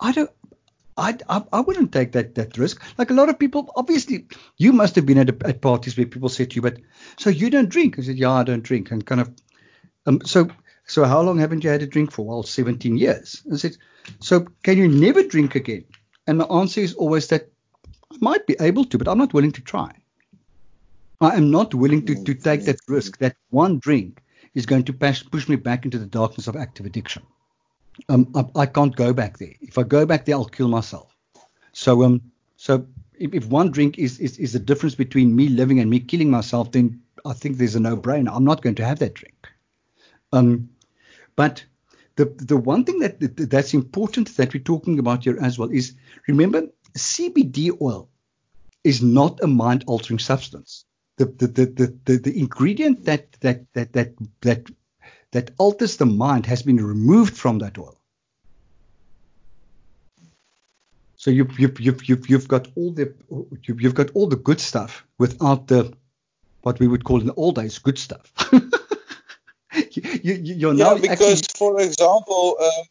I 0.01 0.13
don't. 0.13 0.31
I, 0.95 1.17
I, 1.51 1.61
wouldn't 1.61 1.91
take 1.91 2.13
that, 2.13 2.35
that 2.35 2.59
risk. 2.59 2.83
Like 2.99 3.11
a 3.11 3.15
lot 3.15 3.31
of 3.31 3.39
people, 3.39 3.73
obviously, 3.77 4.27
you 4.59 4.75
must 4.75 4.95
have 4.97 5.07
been 5.07 5.17
at, 5.17 5.31
a, 5.31 5.37
at 5.47 5.63
parties 5.63 5.97
where 5.97 6.05
people 6.05 6.29
said 6.29 6.51
to 6.51 6.57
you, 6.57 6.63
but 6.63 6.77
so 7.19 7.31
you 7.31 7.49
don't 7.49 7.71
drink? 7.71 7.99
I 7.99 8.03
said, 8.03 8.19
yeah, 8.19 8.31
I 8.31 8.43
don't 8.43 8.63
drink. 8.63 8.91
And 8.91 9.05
kind 9.05 9.23
of, 9.23 9.35
um, 10.05 10.21
so 10.27 10.51
so 10.87 11.05
how 11.05 11.23
long 11.23 11.39
haven't 11.39 11.65
you 11.65 11.71
had 11.71 11.83
a 11.83 11.87
drink 11.87 12.13
for? 12.13 12.25
Well, 12.27 12.43
17 12.43 12.97
years. 12.97 13.43
I 13.51 13.57
said, 13.57 13.77
so 14.21 14.47
can 14.63 14.79
you 14.79 14.89
never 14.89 15.23
drink 15.23 15.55
again? 15.55 15.85
And 16.27 16.39
my 16.39 16.45
answer 16.45 16.81
is 16.81 16.95
always 16.95 17.29
that 17.29 17.51
I 18.13 18.17
might 18.21 18.47
be 18.47 18.57
able 18.61 18.85
to, 18.87 18.99
but 18.99 19.09
I'm 19.09 19.19
not 19.19 19.33
willing 19.33 19.53
to 19.53 19.63
try. 19.63 19.93
I 21.23 21.37
am 21.37 21.53
not 21.53 21.73
willing 21.73 22.05
to, 22.07 22.25
to 22.25 22.35
take 22.35 22.65
that 22.65 22.81
risk 22.89 23.19
that 23.19 23.37
one 23.51 23.79
drink 23.79 24.21
is 24.55 24.67
going 24.67 24.83
to 24.85 24.93
push, 24.93 25.25
push 25.31 25.49
me 25.49 25.55
back 25.55 25.85
into 25.85 25.99
the 25.99 26.07
darkness 26.07 26.49
of 26.49 26.57
active 26.57 26.85
addiction. 26.85 27.23
Um, 28.09 28.33
I, 28.35 28.63
I, 28.63 28.67
can't 28.67 28.97
go 28.97 29.13
back 29.13 29.39
there. 29.39 29.55
If 29.61 29.79
I 29.79 29.85
go 29.85 30.05
back 30.05 30.25
there, 30.25 30.35
I'll 30.35 30.47
kill 30.47 30.67
myself. 30.67 31.15
So, 31.73 32.03
um, 32.03 32.23
so 32.57 32.87
if, 33.17 33.35
if 33.35 33.47
one 33.47 33.71
drink 33.71 33.99
is, 33.99 34.19
is, 34.19 34.37
is 34.39 34.53
the 34.53 34.59
difference 34.59 34.97
between 34.97 35.37
me 35.37 35.49
living 35.49 35.79
and 35.79 35.89
me 35.89 36.01
killing 36.01 36.29
myself, 36.29 36.73
then 36.73 37.01
I 37.25 37.35
think 37.35 37.57
there's 37.57 37.77
a 37.77 37.81
no-brainer. 37.81 38.35
I'm 38.35 38.45
not 38.45 38.63
going 38.63 38.75
to 38.77 38.85
have 38.85 38.99
that 38.99 39.15
drink. 39.15 39.49
Um, 40.33 40.71
but 41.37 41.65
the 42.17 42.27
the 42.37 42.57
one 42.57 42.85
thing 42.85 42.99
that 42.99 43.37
that's 43.51 43.75
important 43.75 44.37
that 44.37 44.53
we're 44.53 44.63
talking 44.63 44.99
about 44.99 45.25
here 45.25 45.39
as 45.41 45.59
well 45.59 45.71
is 45.71 45.95
remember 46.29 46.67
CBD 46.97 47.71
oil 47.81 48.09
is 48.85 49.03
not 49.03 49.43
a 49.43 49.47
mind 49.47 49.85
altering 49.87 50.19
substance 50.19 50.85
the 51.17 51.27
the, 51.27 51.47
the, 51.47 51.99
the, 52.05 52.19
the 52.19 52.39
ingredient 52.39 53.05
that, 53.05 53.33
that, 53.41 53.73
that, 53.75 53.93
that, 53.93 54.13
that, 54.41 54.67
that 55.33 55.51
alters 55.59 55.97
the 55.97 56.07
mind 56.07 56.47
has 56.47 56.63
been 56.63 56.85
removed 56.85 57.37
from 57.37 57.59
that 57.59 57.79
oil. 57.79 57.99
So 61.17 61.31
you've, 61.31 61.59
you've, 61.59 61.81
you've, 61.81 62.09
you've, 62.09 62.29
you've 62.29 62.49
got 62.49 62.67
all 62.75 62.91
the 62.91 63.15
you've, 63.63 63.81
you've 63.81 63.95
got 63.95 64.11
all 64.15 64.27
the 64.27 64.37
good 64.37 64.61
stuff 64.61 65.07
without 65.19 65.69
the 65.69 65.93
what 66.63 66.81
we 66.81 66.89
would 66.89 67.05
call 67.05 67.21
in 67.21 67.27
the 67.27 67.35
old 67.35 67.55
days 67.55 67.79
good 67.79 67.97
stuff. 67.99 68.33
you, 69.73 70.35
you, 70.35 70.75
now 70.75 70.95
yeah, 70.95 71.01
because 71.01 71.43
actually... 71.43 71.59
for 71.59 71.81
example, 71.81 72.57
um, 72.61 72.85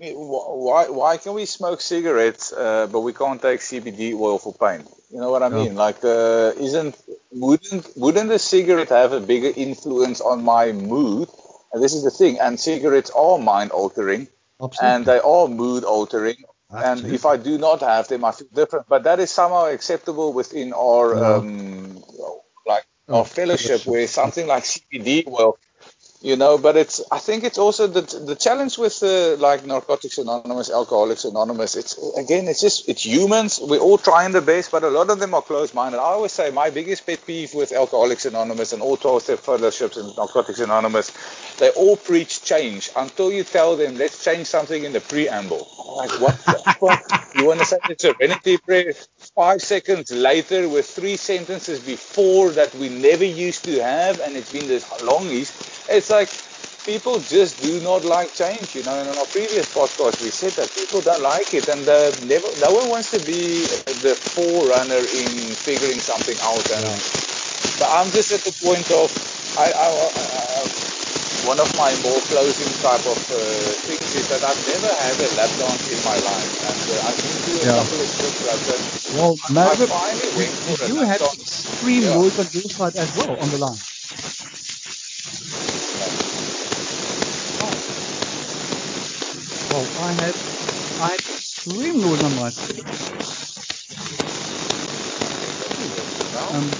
why 0.00 0.88
why 0.88 1.16
can 1.16 1.34
we 1.34 1.44
smoke 1.44 1.80
cigarettes 1.80 2.52
uh, 2.52 2.86
but 2.86 3.00
we 3.00 3.12
can't 3.12 3.40
take 3.40 3.60
CBD 3.60 4.14
oil 4.14 4.38
for 4.38 4.54
pain? 4.54 4.84
You 5.10 5.20
know 5.20 5.30
what 5.30 5.42
I 5.42 5.48
mean? 5.48 5.74
Like, 5.74 6.04
uh, 6.04 6.52
isn't 6.56 6.96
wouldn't 7.32 7.96
wouldn't 7.96 8.30
a 8.30 8.38
cigarette 8.38 8.90
have 8.90 9.12
a 9.12 9.20
bigger 9.20 9.52
influence 9.54 10.20
on 10.20 10.44
my 10.44 10.72
mood? 10.72 11.28
And 11.72 11.82
this 11.82 11.94
is 11.94 12.04
the 12.04 12.10
thing. 12.10 12.38
And 12.40 12.58
cigarettes 12.60 13.10
are 13.10 13.38
mind 13.38 13.70
altering, 13.70 14.28
Absolutely. 14.62 14.94
and 14.94 15.06
they 15.06 15.18
are 15.18 15.48
mood 15.48 15.84
altering. 15.84 16.36
Absolutely. 16.70 17.08
And 17.08 17.14
if 17.14 17.26
I 17.26 17.36
do 17.36 17.58
not 17.58 17.80
have 17.80 18.08
them, 18.08 18.24
I 18.24 18.32
feel 18.32 18.48
different. 18.54 18.86
But 18.88 19.04
that 19.04 19.20
is 19.20 19.30
somehow 19.30 19.66
acceptable 19.66 20.32
within 20.32 20.72
our 20.74 21.16
um, 21.24 22.02
like 22.66 22.84
our 23.08 23.24
fellowship, 23.24 23.86
where 23.86 24.06
something 24.06 24.46
like 24.46 24.64
CBD 24.64 25.26
well 25.26 25.58
you 26.22 26.36
know 26.36 26.58
but 26.58 26.76
it's 26.76 27.02
i 27.12 27.18
think 27.18 27.44
it's 27.44 27.58
also 27.58 27.86
the 27.86 28.02
the 28.26 28.34
challenge 28.34 28.78
with 28.78 29.02
uh, 29.02 29.36
like 29.36 29.64
narcotics 29.66 30.18
anonymous 30.18 30.70
alcoholics 30.70 31.24
anonymous 31.24 31.76
it's 31.76 31.96
again 32.16 32.48
it's 32.48 32.60
just 32.60 32.88
it's 32.88 33.06
humans. 33.06 33.60
We're 33.62 33.78
all 33.78 33.98
trying 33.98 34.32
the 34.32 34.42
best 34.42 34.70
but 34.72 34.82
a 34.84 34.88
lot 34.90 35.10
of 35.10 35.20
them 35.20 35.34
are 35.34 35.42
closed 35.42 35.74
minded 35.74 35.98
i 35.98 36.02
always 36.02 36.32
say 36.32 36.50
my 36.50 36.70
biggest 36.70 37.06
pet 37.06 37.20
peeve 37.26 37.54
with 37.54 37.72
alcoholics 37.72 38.26
anonymous 38.26 38.72
and 38.72 38.82
all 38.82 38.96
12 38.96 39.22
step 39.22 39.38
fellowships 39.40 39.96
and 39.96 40.16
narcotics 40.16 40.60
anonymous 40.60 41.12
they 41.58 41.70
all 41.70 41.96
preach 41.96 42.44
change. 42.44 42.90
Until 42.96 43.32
you 43.32 43.44
tell 43.44 43.76
them 43.76 43.96
let's 43.98 44.24
change 44.24 44.46
something 44.46 44.84
in 44.84 44.92
the 44.92 45.00
preamble. 45.00 45.68
Like 45.96 46.12
what 46.20 46.36
the 46.50 46.58
fuck? 46.80 47.02
You 47.34 47.46
want 47.46 47.60
to 47.60 47.66
say 47.66 47.78
it's 47.88 48.02
serenity 48.02 48.58
prayer? 48.58 48.92
Five 49.36 49.62
seconds 49.62 50.10
later 50.12 50.68
with 50.68 50.86
three 50.88 51.16
sentences 51.16 51.80
before 51.80 52.50
that 52.50 52.74
we 52.76 52.88
never 52.88 53.24
used 53.24 53.64
to 53.64 53.82
have 53.82 54.20
and 54.20 54.36
it's 54.36 54.52
been 54.52 54.68
this 54.68 54.84
long 55.02 55.26
it's 55.88 56.07
like 56.10 56.30
people 56.86 57.18
just 57.20 57.60
do 57.60 57.80
not 57.80 58.04
like 58.04 58.34
change. 58.34 58.74
You 58.74 58.82
know, 58.84 58.96
and 58.98 59.08
on 59.08 59.16
our 59.18 59.26
previous 59.26 59.68
podcast 59.72 60.20
we 60.22 60.30
said 60.30 60.52
that 60.52 60.70
people 60.74 61.00
don't 61.00 61.22
like 61.22 61.52
it, 61.54 61.68
and 61.68 61.82
uh, 61.88 62.10
never, 62.26 62.48
no 62.60 62.72
one 62.72 62.88
wants 62.88 63.10
to 63.12 63.20
be 63.26 63.64
the 64.04 64.14
forerunner 64.34 65.00
in 65.00 65.54
figuring 65.54 66.00
something 66.00 66.36
out. 66.42 66.64
And 66.70 67.00
but 67.78 67.88
I'm 67.92 68.10
just 68.10 68.32
at 68.32 68.40
the 68.42 68.54
point 68.64 68.88
of 68.90 69.08
I, 69.58 69.72
I, 69.72 69.86
I 69.88 70.88
one 71.46 71.60
of 71.60 71.70
my 71.76 71.90
more 72.02 72.20
closing 72.28 72.68
type 72.82 73.04
of 73.06 73.18
uh, 73.30 73.72
things 73.86 74.14
is 74.14 74.26
that 74.28 74.42
I've 74.42 74.60
never 74.66 74.90
had 75.00 75.16
a 75.16 75.28
lap 75.36 75.50
dance 75.58 75.86
in 75.88 76.00
my 76.04 76.18
life, 76.18 76.52
and 76.68 76.82
uh, 76.90 77.08
I've 77.08 77.20
been 77.22 77.38
to 77.46 77.52
a 77.62 77.64
yeah. 77.64 77.78
couple 77.78 78.00
of 78.00 78.08
strip 78.08 78.34
clubs. 78.42 78.66
And 78.68 78.82
well, 79.16 79.38
I, 79.56 79.72
I 79.72 79.86
finally 79.86 80.30
went 80.36 80.54
for 80.64 80.76
you, 80.86 80.94
a 80.98 81.06
lap 81.06 81.20
had 81.20 81.22
extreme 81.40 82.02
yeah. 82.04 82.12
noise 82.12 82.38
on 82.38 82.48
your 82.52 82.68
side 82.68 82.96
as 82.96 83.14
well 83.14 83.36
on 83.40 83.50
the 83.50 83.58
line. 83.58 83.78
Well, 89.70 89.86
I 90.00 90.12
had 90.12 90.34
I 91.00 91.08
had 91.12 91.20
extreme 91.20 92.04
on 92.04 92.36
my. 92.36 92.50
Um, 96.52 96.70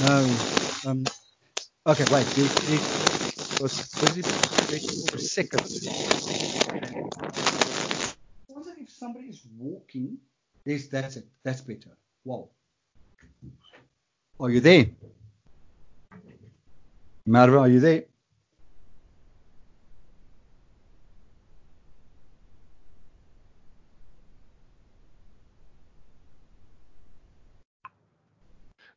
no. 0.00 0.36
Um, 0.86 1.04
okay, 1.86 2.04
wait. 2.12 2.26
There, 2.34 2.44
there 2.46 2.80
was 3.60 3.94
busy 4.00 4.22
for 4.22 5.16
a 5.16 5.20
second. 5.20 5.62
I 8.48 8.52
wonder 8.54 8.72
if 8.80 8.90
somebody 8.90 9.26
is 9.26 9.42
walking. 9.58 10.18
Yes, 10.64 10.88
that's 10.88 11.16
it. 11.16 11.26
That's 11.44 11.62
better. 11.62 11.96
Wow. 12.24 12.50
Are 14.40 14.50
you 14.50 14.60
there? 14.60 14.86
Marva, 17.26 17.58
are 17.60 17.68
you 17.68 17.80
there? 17.80 18.04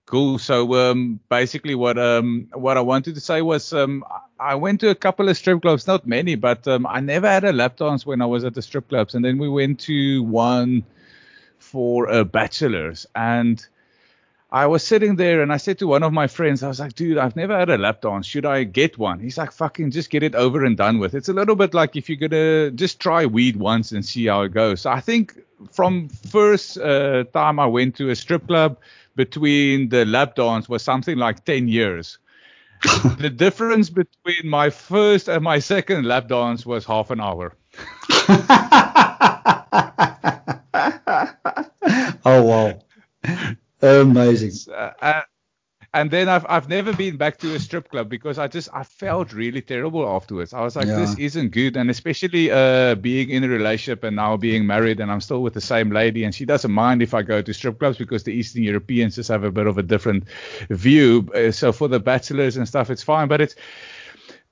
Cool. 0.05 0.37
So 0.37 0.75
um, 0.75 1.19
basically, 1.29 1.73
what 1.73 1.97
um, 1.97 2.47
what 2.53 2.77
I 2.77 2.81
wanted 2.81 3.15
to 3.15 3.21
say 3.21 3.41
was 3.41 3.73
um, 3.73 4.03
I 4.39 4.53
went 4.53 4.81
to 4.81 4.89
a 4.89 4.95
couple 4.95 5.29
of 5.29 5.37
strip 5.37 5.63
clubs, 5.63 5.87
not 5.87 6.05
many, 6.05 6.35
but 6.35 6.67
um, 6.67 6.85
I 6.85 6.99
never 6.99 7.27
had 7.27 7.43
a 7.43 7.51
lap 7.51 7.77
dance 7.77 8.05
when 8.05 8.21
I 8.21 8.27
was 8.27 8.43
at 8.43 8.53
the 8.53 8.61
strip 8.61 8.87
clubs, 8.89 9.15
and 9.15 9.25
then 9.25 9.39
we 9.39 9.49
went 9.49 9.79
to 9.81 10.21
one 10.23 10.83
for 11.59 12.11
uh, 12.11 12.23
bachelors, 12.23 13.07
and 13.15 13.65
I 14.55 14.67
was 14.67 14.83
sitting 14.87 15.17
there 15.17 15.41
and 15.41 15.51
I 15.51 15.57
said 15.57 15.79
to 15.79 15.87
one 15.87 16.01
of 16.01 16.13
my 16.13 16.27
friends, 16.27 16.63
I 16.63 16.69
was 16.69 16.79
like, 16.79 16.93
dude, 16.95 17.17
I've 17.17 17.35
never 17.35 17.59
had 17.59 17.69
a 17.69 17.77
lap 17.77 17.99
dance. 17.99 18.25
Should 18.25 18.45
I 18.45 18.63
get 18.63 18.97
one? 18.97 19.19
He's 19.19 19.37
like, 19.37 19.51
fucking 19.51 19.91
just 19.91 20.09
get 20.09 20.23
it 20.23 20.33
over 20.33 20.63
and 20.63 20.77
done 20.77 20.97
with. 20.97 21.13
It's 21.13 21.27
a 21.27 21.33
little 21.33 21.57
bit 21.57 21.73
like 21.73 21.97
if 21.97 22.07
you're 22.07 22.29
gonna 22.29 22.71
just 22.71 23.01
try 23.01 23.25
weed 23.25 23.57
once 23.57 23.91
and 23.91 24.05
see 24.05 24.27
how 24.27 24.43
it 24.43 24.53
goes. 24.53 24.79
So 24.79 24.91
I 24.91 25.01
think 25.01 25.37
from 25.73 26.07
first 26.07 26.77
uh, 26.77 27.25
time 27.33 27.59
I 27.59 27.65
went 27.65 27.97
to 27.97 28.11
a 28.11 28.15
strip 28.15 28.47
club 28.47 28.77
between 29.17 29.89
the 29.89 30.05
lap 30.05 30.35
dance 30.35 30.69
was 30.69 30.81
something 30.81 31.17
like 31.17 31.43
10 31.43 31.67
years. 31.67 32.17
the 33.17 33.29
difference 33.29 33.89
between 33.89 34.47
my 34.49 34.69
first 34.69 35.27
and 35.27 35.43
my 35.43 35.59
second 35.59 36.05
lap 36.05 36.29
dance 36.29 36.65
was 36.65 36.85
half 36.85 37.11
an 37.11 37.19
hour. 37.19 37.57
oh 42.23 42.41
wow. 42.41 42.79
Amazing. 43.81 44.73
Uh, 44.73 45.21
and 45.93 46.11
then 46.11 46.29
I've 46.29 46.45
I've 46.49 46.69
never 46.69 46.93
been 46.93 47.17
back 47.17 47.37
to 47.39 47.55
a 47.55 47.59
strip 47.59 47.89
club 47.89 48.09
because 48.09 48.37
I 48.37 48.47
just 48.47 48.69
I 48.73 48.83
felt 48.83 49.33
really 49.33 49.61
terrible 49.61 50.07
afterwards. 50.07 50.53
I 50.53 50.61
was 50.61 50.75
like, 50.75 50.89
Yeah. 50.89 50.95
this 50.95 51.15
isn't 51.15 51.51
good, 51.51 51.77
and 51.77 51.89
especially 51.89 52.51
uh 52.51 52.95
being 52.95 53.29
in 53.29 53.43
a 53.43 53.47
relationship 53.47 54.03
and 54.03 54.15
now 54.15 54.37
being 54.37 54.67
married, 54.67 54.99
and 54.99 55.11
I'm 55.11 55.21
still 55.21 55.41
with 55.41 55.53
the 55.53 55.61
same 55.61 55.91
lady, 55.91 56.25
and 56.25 56.35
she 56.35 56.45
doesn't 56.45 56.71
mind 56.71 57.01
if 57.01 57.13
I 57.13 57.21
go 57.23 57.41
to 57.41 57.53
strip 57.53 57.79
clubs 57.79 57.97
because 57.97 58.23
the 58.23 58.33
Eastern 58.33 58.63
Europeans 58.63 59.15
just 59.15 59.29
have 59.29 59.43
a 59.45 59.51
bit 59.51 59.67
of 59.67 59.77
a 59.77 59.83
different 59.83 60.25
view. 60.69 61.29
Uh, 61.33 61.51
so 61.51 61.71
for 61.71 61.87
the 61.87 61.99
bachelors 61.99 62.57
and 62.57 62.67
stuff, 62.67 62.89
it's 62.89 63.03
fine, 63.03 63.27
but 63.29 63.41
it's 63.41 63.55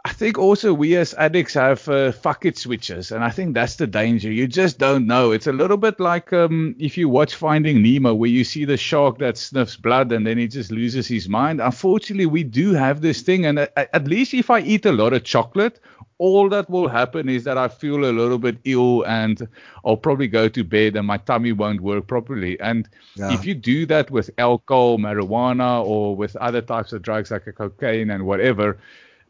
I 0.06 0.12
think 0.12 0.38
also 0.38 0.74
we 0.74 0.97
as 0.97 1.14
addicts 1.14 1.54
have 1.54 1.88
uh, 1.88 2.12
fuck 2.12 2.43
it 2.43 2.58
switches, 2.58 3.10
and 3.10 3.24
I 3.24 3.30
think 3.30 3.54
that's 3.54 3.78
the 3.78 3.88
danger. 3.88 4.30
You 4.30 4.47
just 4.47 4.78
don't 4.78 5.08
know. 5.08 5.32
It's 5.32 5.47
a 5.47 5.54
little 5.54 5.78
bit 5.78 5.97
like 5.97 6.34
um, 6.34 6.76
if 6.78 6.97
you 6.97 7.08
watch 7.08 7.36
Finding 7.36 7.82
Nemo, 7.82 8.14
where 8.14 8.30
you 8.30 8.43
see 8.43 8.66
the 8.66 8.76
shark 8.76 9.20
that 9.20 9.38
sniffs 9.38 9.78
blood 9.78 10.12
and 10.12 10.28
then 10.28 10.38
he 10.38 10.49
just 10.49 10.72
loses 10.72 11.08
his 11.08 11.30
mind. 11.30 11.62
Unfortunately, 11.62 12.26
we 12.26 12.43
do 12.43 12.74
have 12.74 12.99
this 12.99 13.22
thing, 13.22 13.45
and 13.45 13.60
at, 13.60 13.72
at 13.78 14.04
least 14.06 14.34
if 14.34 14.49
I 14.49 14.60
eat 14.60 14.86
a 14.86 14.91
lot 14.91 15.14
of 15.14 15.24
chocolate, 15.24 15.80
all 16.18 16.49
that 16.49 16.70
will 16.70 16.89
happen 16.89 17.30
is 17.30 17.45
that 17.45 17.58
I 17.58 17.70
feel 17.70 18.04
a 18.04 18.12
little 18.12 18.38
bit 18.39 18.58
ill, 18.66 19.04
and 19.04 19.47
I'll 19.86 19.95
probably 19.95 20.28
go 20.28 20.49
to 20.49 20.66
bed, 20.66 20.97
and 20.97 21.08
my 21.08 21.18
tummy 21.18 21.54
won't 21.54 21.80
work 21.80 22.08
properly. 22.08 22.60
And 22.60 22.89
Yeah. 23.16 23.34
if 23.34 23.45
you 23.45 23.54
do 23.56 23.86
that 23.86 24.12
with 24.12 24.32
alcohol, 24.38 24.97
marijuana, 24.97 25.82
or 25.82 26.14
with 26.14 26.36
other 26.36 26.62
types 26.62 26.91
of 26.91 27.04
drugs 27.04 27.32
like 27.32 27.45
cocaine 27.56 28.10
and 28.10 28.26
whatever, 28.26 28.80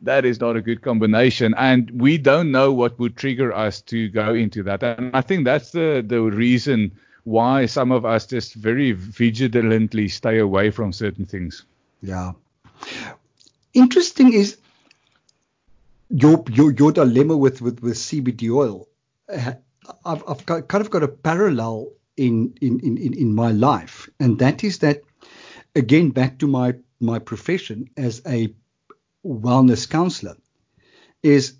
that 0.03 0.25
is 0.25 0.39
not 0.39 0.55
a 0.55 0.61
good 0.61 0.81
combination. 0.81 1.55
And 1.57 1.89
we 1.91 2.17
don't 2.17 2.51
know 2.51 2.71
what 2.71 2.99
would 2.99 3.17
trigger 3.17 3.53
us 3.53 3.81
to 3.83 4.09
go 4.09 4.33
into 4.33 4.63
that. 4.63 4.83
And 4.83 5.15
I 5.15 5.21
think 5.21 5.45
that's 5.45 5.71
the, 5.71 6.03
the 6.05 6.21
reason 6.21 6.91
why 7.23 7.65
some 7.65 7.91
of 7.91 8.05
us 8.05 8.25
just 8.25 8.53
very 8.53 8.91
vigilantly 8.91 10.09
stay 10.09 10.39
away 10.39 10.69
from 10.69 10.91
certain 10.91 11.25
things. 11.25 11.65
Yeah. 12.01 12.33
Interesting 13.73 14.33
is 14.33 14.57
your 16.09 16.43
your 16.51 16.71
your 16.73 16.91
dilemma 16.91 17.35
with 17.35 17.61
with 17.61 17.81
with 17.81 17.95
CBD 17.95 18.53
oil. 18.53 18.87
Uh, 19.27 19.53
I've 20.05 20.23
I've 20.27 20.45
got, 20.45 20.67
kind 20.67 20.81
of 20.81 20.91
got 20.91 21.01
a 21.01 21.07
parallel 21.07 21.93
in 22.17 22.55
in 22.61 22.79
in 22.81 23.13
in 23.13 23.33
my 23.33 23.51
life, 23.51 24.09
and 24.19 24.37
that 24.39 24.63
is 24.63 24.79
that 24.79 25.01
again 25.75 26.11
back 26.11 26.39
to 26.39 26.47
my 26.47 26.75
my 26.99 27.19
profession 27.19 27.89
as 27.97 28.21
a 28.27 28.53
wellness 29.25 29.89
counselor 29.89 30.35
is 31.21 31.53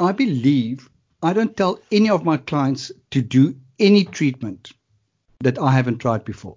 I 0.00 0.12
believe 0.12 0.88
I 1.22 1.32
don't 1.32 1.56
tell 1.56 1.80
any 1.90 2.10
of 2.10 2.24
my 2.24 2.36
clients 2.36 2.92
to 3.10 3.22
do 3.22 3.56
any 3.78 4.04
treatment 4.04 4.72
that 5.40 5.58
I 5.58 5.72
haven't 5.72 5.98
tried 5.98 6.24
before. 6.24 6.56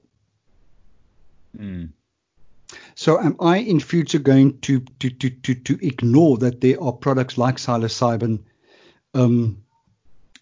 So 2.96 3.20
am 3.20 3.36
I 3.40 3.58
in 3.58 3.80
future 3.80 4.20
going 4.20 4.60
to 4.62 4.80
to 5.00 5.10
to 5.10 5.30
to, 5.30 5.56
to 5.56 5.86
ignore 5.86 6.38
that 6.38 6.62
there 6.62 6.82
are 6.82 6.94
products 6.94 7.38
like 7.38 7.58
psilocybin 7.58 8.44
um, 9.14 9.64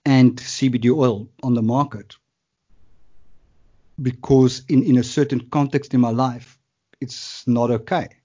and 0.06 0.38
CBD 0.38 0.96
oil 0.96 1.30
on 1.44 1.56
the 1.56 1.62
market 1.62 2.16
because 4.02 4.64
in 4.70 4.84
in 4.84 4.98
a 4.98 5.04
certain 5.04 5.50
context 5.50 5.94
in 5.94 6.02
my 6.02 6.12
life 6.12 6.58
it's 7.02 7.48
not 7.48 7.72
okay. 7.72 8.19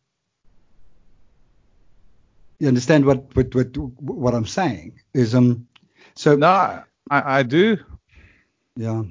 You 2.65 2.69
understand 2.69 3.05
what 3.05 3.37
what 3.37 3.55
what, 3.55 3.77
what 3.77 4.35
I'm 4.35 4.47
saying 4.47 4.99
is 5.13 5.35
um 5.35 5.69
so 6.15 6.35
No, 6.35 6.49
I, 6.49 6.85
I 7.11 7.43
do. 7.43 7.77
yeah. 8.75 9.03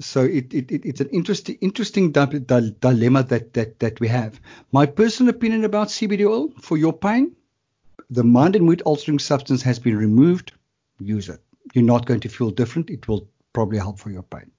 So 0.00 0.22
it, 0.22 0.54
it, 0.54 0.72
it 0.72 0.86
it's 0.86 1.00
an 1.02 1.10
interesting 1.10 1.58
interesting 1.60 2.12
di- 2.12 2.38
di- 2.38 2.74
dilemma 2.80 3.22
that, 3.24 3.52
that 3.52 3.78
that 3.80 4.00
we 4.00 4.08
have. 4.08 4.40
My 4.72 4.86
personal 4.86 5.34
opinion 5.34 5.64
about 5.64 5.88
CBD 5.88 6.26
oil 6.26 6.48
for 6.62 6.78
your 6.78 6.94
pain, 6.94 7.36
the 8.08 8.24
mind 8.24 8.56
and 8.56 8.64
mood 8.64 8.80
altering 8.86 9.18
substance 9.18 9.60
has 9.62 9.78
been 9.78 9.98
removed. 9.98 10.52
Use 10.98 11.28
it. 11.28 11.42
You're 11.74 11.84
not 11.84 12.06
going 12.06 12.20
to 12.20 12.30
feel 12.30 12.50
different. 12.52 12.88
It 12.88 13.06
will 13.06 13.28
probably 13.52 13.78
help 13.78 13.98
for 13.98 14.10
your 14.10 14.22
pain. 14.22 14.50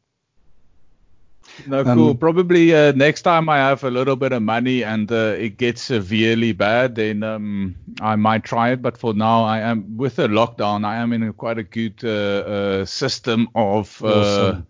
No, 1.68 1.84
Um, 1.86 1.98
cool. 1.98 2.16
Probably 2.16 2.76
uh, 2.76 2.92
next 2.94 3.22
time 3.22 3.48
I 3.50 3.58
have 3.58 3.84
a 3.84 3.90
little 3.92 4.16
bit 4.16 4.34
of 4.34 4.42
money 4.42 4.84
and 4.84 5.12
uh, 5.12 5.36
it 5.38 5.58
gets 5.58 5.82
severely 5.82 6.52
bad, 6.54 6.96
then 6.96 7.24
um, 7.24 7.76
I 8.02 8.16
might 8.16 8.44
try 8.44 8.72
it. 8.72 8.82
But 8.82 8.98
for 8.98 9.14
now, 9.14 9.44
I 9.44 9.60
am 9.60 9.98
with 9.98 10.18
the 10.18 10.28
lockdown. 10.28 10.86
I 10.86 10.98
am 10.98 11.14
in 11.14 11.24
a 11.24 11.34
quite 11.34 11.58
a 11.58 11.64
good 11.64 12.04
uh, 12.04 12.10
uh, 12.10 12.86
system 12.86 13.48
of, 13.56 14.04
uh, 14.04 14.08
Awesome. 14.08 14.68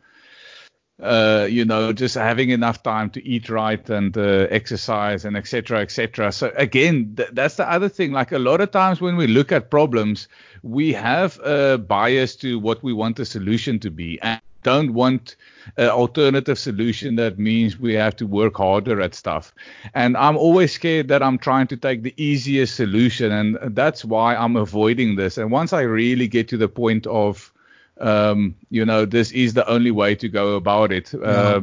uh, 1.02 1.48
you 1.50 1.66
know, 1.66 1.92
just 1.92 2.16
having 2.16 2.52
enough 2.52 2.84
time 2.84 3.10
to 3.12 3.26
eat 3.28 3.50
right 3.50 3.90
and 3.90 4.16
uh, 4.18 4.48
exercise 4.50 5.26
and 5.26 5.36
etc. 5.36 5.80
etc. 5.82 6.32
So 6.32 6.54
again, 6.56 7.16
th- 7.18 7.30
that's 7.34 7.56
the 7.56 7.70
other 7.70 7.90
thing. 7.90 8.12
Like 8.12 8.32
a 8.32 8.40
lot 8.40 8.62
of 8.62 8.72
times 8.72 9.02
when 9.02 9.16
we 9.18 9.28
look 9.28 9.52
at 9.52 9.70
problems, 9.72 10.28
we 10.62 10.94
have 10.94 11.40
a 11.40 11.78
bias 11.78 12.36
to 12.38 12.60
what 12.60 12.84
we 12.84 12.94
want 12.94 13.16
the 13.18 13.26
solution 13.26 13.80
to 13.80 13.92
be. 13.92 14.20
And 14.22 14.40
don't 14.66 14.94
want 14.94 15.36
an 15.78 15.90
alternative 15.90 16.58
solution 16.58 17.16
that 17.18 17.38
means 17.38 17.80
we 17.80 17.94
have 17.96 18.16
to 18.18 18.26
work 18.28 18.56
harder 18.58 19.02
at 19.02 19.16
stuff. 19.16 19.54
And 19.94 20.18
I'm 20.18 20.38
always 20.38 20.72
scared 20.74 21.08
that 21.10 21.22
I'm 21.22 21.38
trying 21.38 21.68
to 21.68 21.78
take 21.78 22.02
the 22.04 22.14
easiest 22.18 22.76
solution, 22.76 23.32
and 23.32 23.58
that's 23.76 24.04
why 24.06 24.36
I'm 24.36 24.56
avoiding 24.58 25.16
this. 25.18 25.38
And 25.38 25.52
once 25.52 25.74
I 25.74 25.82
really 25.82 26.28
get 26.28 26.48
to 26.50 26.58
the 26.58 26.68
point 26.70 27.08
of, 27.08 27.54
um, 28.00 28.56
you 28.70 28.86
know, 28.86 29.06
this 29.06 29.32
is 29.32 29.54
the 29.54 29.66
only 29.68 29.92
way 29.92 30.16
to 30.16 30.28
go 30.30 30.56
about 30.56 30.92
it. 30.92 31.14
Uh, 31.14 31.62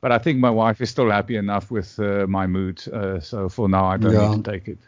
but 0.00 0.12
I 0.12 0.18
think 0.18 0.38
my 0.38 0.50
wife 0.50 0.80
is 0.80 0.90
still 0.90 1.10
happy 1.10 1.36
enough 1.36 1.70
with 1.70 1.98
uh, 1.98 2.26
my 2.28 2.46
mood, 2.46 2.82
uh, 2.92 3.20
so 3.20 3.48
for 3.48 3.68
now 3.68 3.86
I 3.86 3.96
don't 3.98 4.12
Yeah. 4.12 4.24
need 4.24 4.32
to 4.44 4.52
take 4.52 4.68
it. 4.68 4.78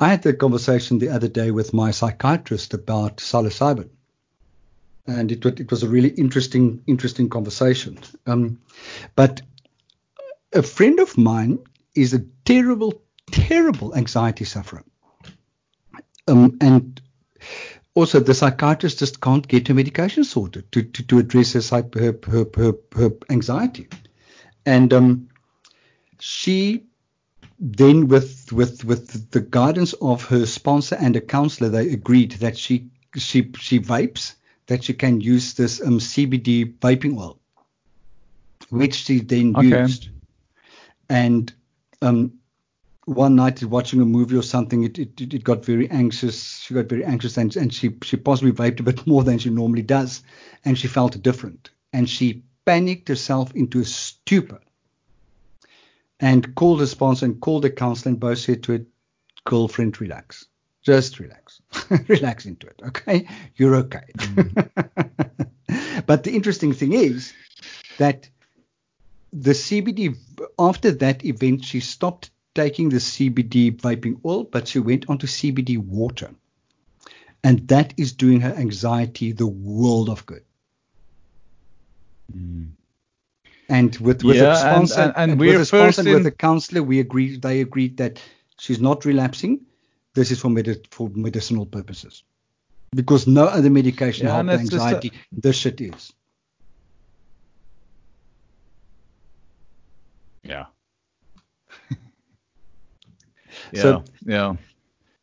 I 0.00 0.08
had 0.08 0.26
a 0.26 0.32
conversation 0.32 0.98
the 0.98 1.10
other 1.10 1.28
day 1.28 1.50
with 1.50 1.72
my 1.74 1.90
psychiatrist 1.92 2.74
about 2.74 3.18
psilocybin, 3.18 3.88
and 5.06 5.32
it, 5.32 5.44
it 5.44 5.70
was 5.70 5.82
a 5.82 5.88
really 5.88 6.10
interesting 6.10 6.82
interesting 6.86 7.28
conversation. 7.28 7.98
Um, 8.26 8.60
but 9.14 9.42
a 10.52 10.62
friend 10.62 11.00
of 11.00 11.16
mine 11.16 11.58
is 11.94 12.14
a 12.14 12.24
terrible, 12.44 13.02
terrible 13.30 13.94
anxiety 13.94 14.44
sufferer, 14.44 14.84
um, 16.28 16.56
and 16.60 17.00
also 17.94 18.20
the 18.20 18.34
psychiatrist 18.34 18.98
just 18.98 19.20
can't 19.20 19.48
get 19.48 19.68
her 19.68 19.74
medication 19.74 20.24
sorted 20.24 20.70
to, 20.72 20.82
to, 20.82 21.02
to 21.04 21.18
address 21.18 21.54
her, 21.54 21.82
her, 21.94 22.18
her, 22.26 22.46
her, 22.54 22.72
her 22.94 23.10
anxiety, 23.30 23.88
and 24.64 24.92
um, 24.92 25.28
she 26.20 26.84
then 27.58 28.08
with 28.08 28.52
with 28.52 28.84
with 28.84 29.30
the 29.30 29.40
guidance 29.40 29.94
of 29.94 30.24
her 30.24 30.44
sponsor 30.44 30.94
and 30.96 31.16
a 31.16 31.20
counselor 31.20 31.70
they 31.70 31.88
agreed 31.90 32.32
that 32.32 32.56
she 32.58 32.90
she 33.16 33.50
she 33.58 33.80
vapes 33.80 34.34
that 34.66 34.84
she 34.84 34.94
can 34.94 35.20
use 35.20 35.54
this 35.54 35.80
um, 35.80 35.98
CBD 35.98 36.78
vaping 36.78 37.18
oil 37.18 37.38
which 38.70 38.94
she 38.94 39.20
then 39.20 39.54
Okay. 39.54 39.82
used 39.82 40.08
and 41.08 41.52
um 42.02 42.32
one 43.04 43.36
night 43.36 43.62
watching 43.62 44.00
a 44.00 44.04
movie 44.04 44.36
or 44.36 44.42
something 44.42 44.82
it, 44.82 44.98
it 44.98 45.20
it 45.20 45.44
got 45.44 45.64
very 45.64 45.88
anxious 45.90 46.58
she 46.58 46.74
got 46.74 46.86
very 46.86 47.04
anxious 47.04 47.36
and, 47.36 47.54
and 47.56 47.72
she 47.72 47.96
she 48.02 48.16
possibly 48.16 48.50
vaped 48.50 48.80
a 48.80 48.82
bit 48.82 49.06
more 49.06 49.22
than 49.22 49.38
she 49.38 49.50
normally 49.50 49.82
does 49.82 50.22
and 50.64 50.76
she 50.76 50.88
felt 50.88 51.22
different 51.22 51.70
and 51.92 52.10
she 52.10 52.42
panicked 52.64 53.08
herself 53.08 53.54
into 53.54 53.78
a 53.80 53.84
stupor 53.84 54.60
and 56.20 56.54
called 56.54 56.80
the 56.80 56.86
sponsor 56.86 57.26
and 57.26 57.40
called 57.40 57.62
the 57.62 57.70
counselor 57.70 58.10
and 58.10 58.20
both 58.20 58.38
said 58.38 58.62
to 58.62 58.72
her, 58.72 58.84
girlfriend, 59.44 60.00
relax. 60.00 60.46
Just 60.82 61.18
relax. 61.18 61.60
relax 62.08 62.46
into 62.46 62.66
it. 62.66 62.80
Okay. 62.86 63.28
You're 63.56 63.76
okay. 63.76 64.04
Mm. 64.16 65.48
but 66.06 66.24
the 66.24 66.32
interesting 66.34 66.72
thing 66.72 66.92
is 66.92 67.32
that 67.98 68.28
the 69.32 69.52
CBD, 69.52 70.16
after 70.58 70.90
that 70.92 71.24
event, 71.24 71.64
she 71.64 71.80
stopped 71.80 72.30
taking 72.54 72.88
the 72.88 72.96
CBD 72.96 73.76
vaping 73.76 74.18
oil, 74.24 74.44
but 74.44 74.66
she 74.68 74.78
went 74.78 75.08
on 75.10 75.18
to 75.18 75.26
CBD 75.26 75.76
water. 75.78 76.30
And 77.44 77.68
that 77.68 77.92
is 77.96 78.12
doing 78.12 78.40
her 78.40 78.52
anxiety 78.52 79.32
the 79.32 79.46
world 79.46 80.08
of 80.08 80.24
good. 80.26 80.42
Mm. 82.34 82.70
And 83.68 83.96
with, 83.98 84.24
with 84.24 84.36
Yeah, 84.36 84.44
a 84.44 84.78
and- 84.78 84.88
sponsor 84.88 85.12
and- 85.16 85.32
and 85.32 85.40
with 85.40 85.60
a 85.60 85.64
sponsor 85.64 86.00
and 86.02 86.10
with 86.14 86.26
a 86.26 86.30
counselor, 86.30 86.82
we 86.82 87.00
agreed. 87.00 87.42
They 87.42 87.60
agreed 87.60 87.96
that 87.98 88.20
she's 88.58 88.80
not 88.80 89.04
relapsing. 89.04 89.65
This 90.16 90.30
is 90.30 90.40
for 90.40 90.48
medi- 90.50 90.82
for 90.90 91.10
medicinal 91.14 91.66
purposes, 91.66 92.24
because 92.92 93.26
no 93.26 93.44
other 93.44 93.68
medication 93.70 94.26
Yeah, 94.26 94.32
helps 94.34 94.40
and 94.40 94.48
the 94.48 94.76
a- 94.76 94.80
anxiety. 94.80 95.12
this 95.30 95.56
shit 95.56 95.80
is. 95.80 96.12
Yeah. 100.42 100.66
yeah. 103.72 103.82
So- 103.82 104.04
yeah. 104.24 104.56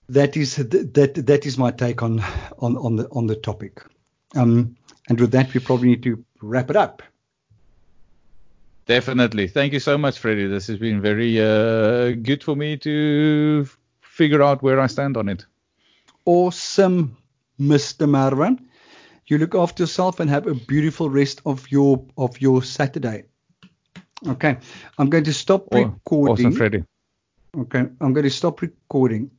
That 0.09 0.35
is 0.37 0.57
that 0.57 1.13
that 1.25 1.45
is 1.45 1.57
my 1.57 1.71
take 1.71 2.03
on 2.03 2.19
on 2.59 2.77
on 2.77 2.97
the 2.97 3.07
on 3.11 3.25
the 3.25 3.35
topic. 3.35 3.81
Um, 4.35 4.75
and 5.09 5.19
with 5.19 5.31
that, 5.31 5.53
we 5.53 5.59
probably 5.61 5.87
need 5.89 6.03
to 6.03 6.23
wrap 6.41 6.69
it 6.69 6.75
up. 6.75 7.01
Definitely. 8.85 9.47
Thank 9.47 9.71
you 9.73 9.79
so 9.79 9.97
much, 9.97 10.19
Freddie. 10.19 10.47
This 10.47 10.67
has 10.67 10.77
been 10.77 11.01
very 11.01 11.39
uh, 11.39 12.11
good 12.21 12.43
for 12.43 12.55
me 12.55 12.75
to 12.77 13.65
figure 14.23 14.41
out 14.41 14.63
where 14.63 14.79
I 14.79 14.87
stand 14.87 15.17
on 15.17 15.27
it. 15.27 15.45
Awesome, 16.25 17.17
Mr. 17.59 18.07
Marwan. 18.07 18.57
You 19.27 19.37
look 19.37 19.55
after 19.55 19.83
yourself 19.83 20.19
and 20.21 20.29
have 20.29 20.47
a 20.47 20.53
beautiful 20.53 21.09
rest 21.09 21.41
of 21.45 21.69
your 21.69 22.05
of 22.17 22.39
your 22.39 22.63
Saturday. 22.63 23.25
Okay, 24.27 24.57
I'm 24.97 25.09
going 25.09 25.25
to 25.25 25.33
stop 25.33 25.67
oh, 25.71 25.83
recording. 25.83 26.47
Awesome, 26.47 26.57
Freddie. 26.57 26.83
Okay, 27.63 27.83
I'm 27.99 28.13
going 28.13 28.23
to 28.23 28.35
stop 28.41 28.61
recording. 28.61 29.29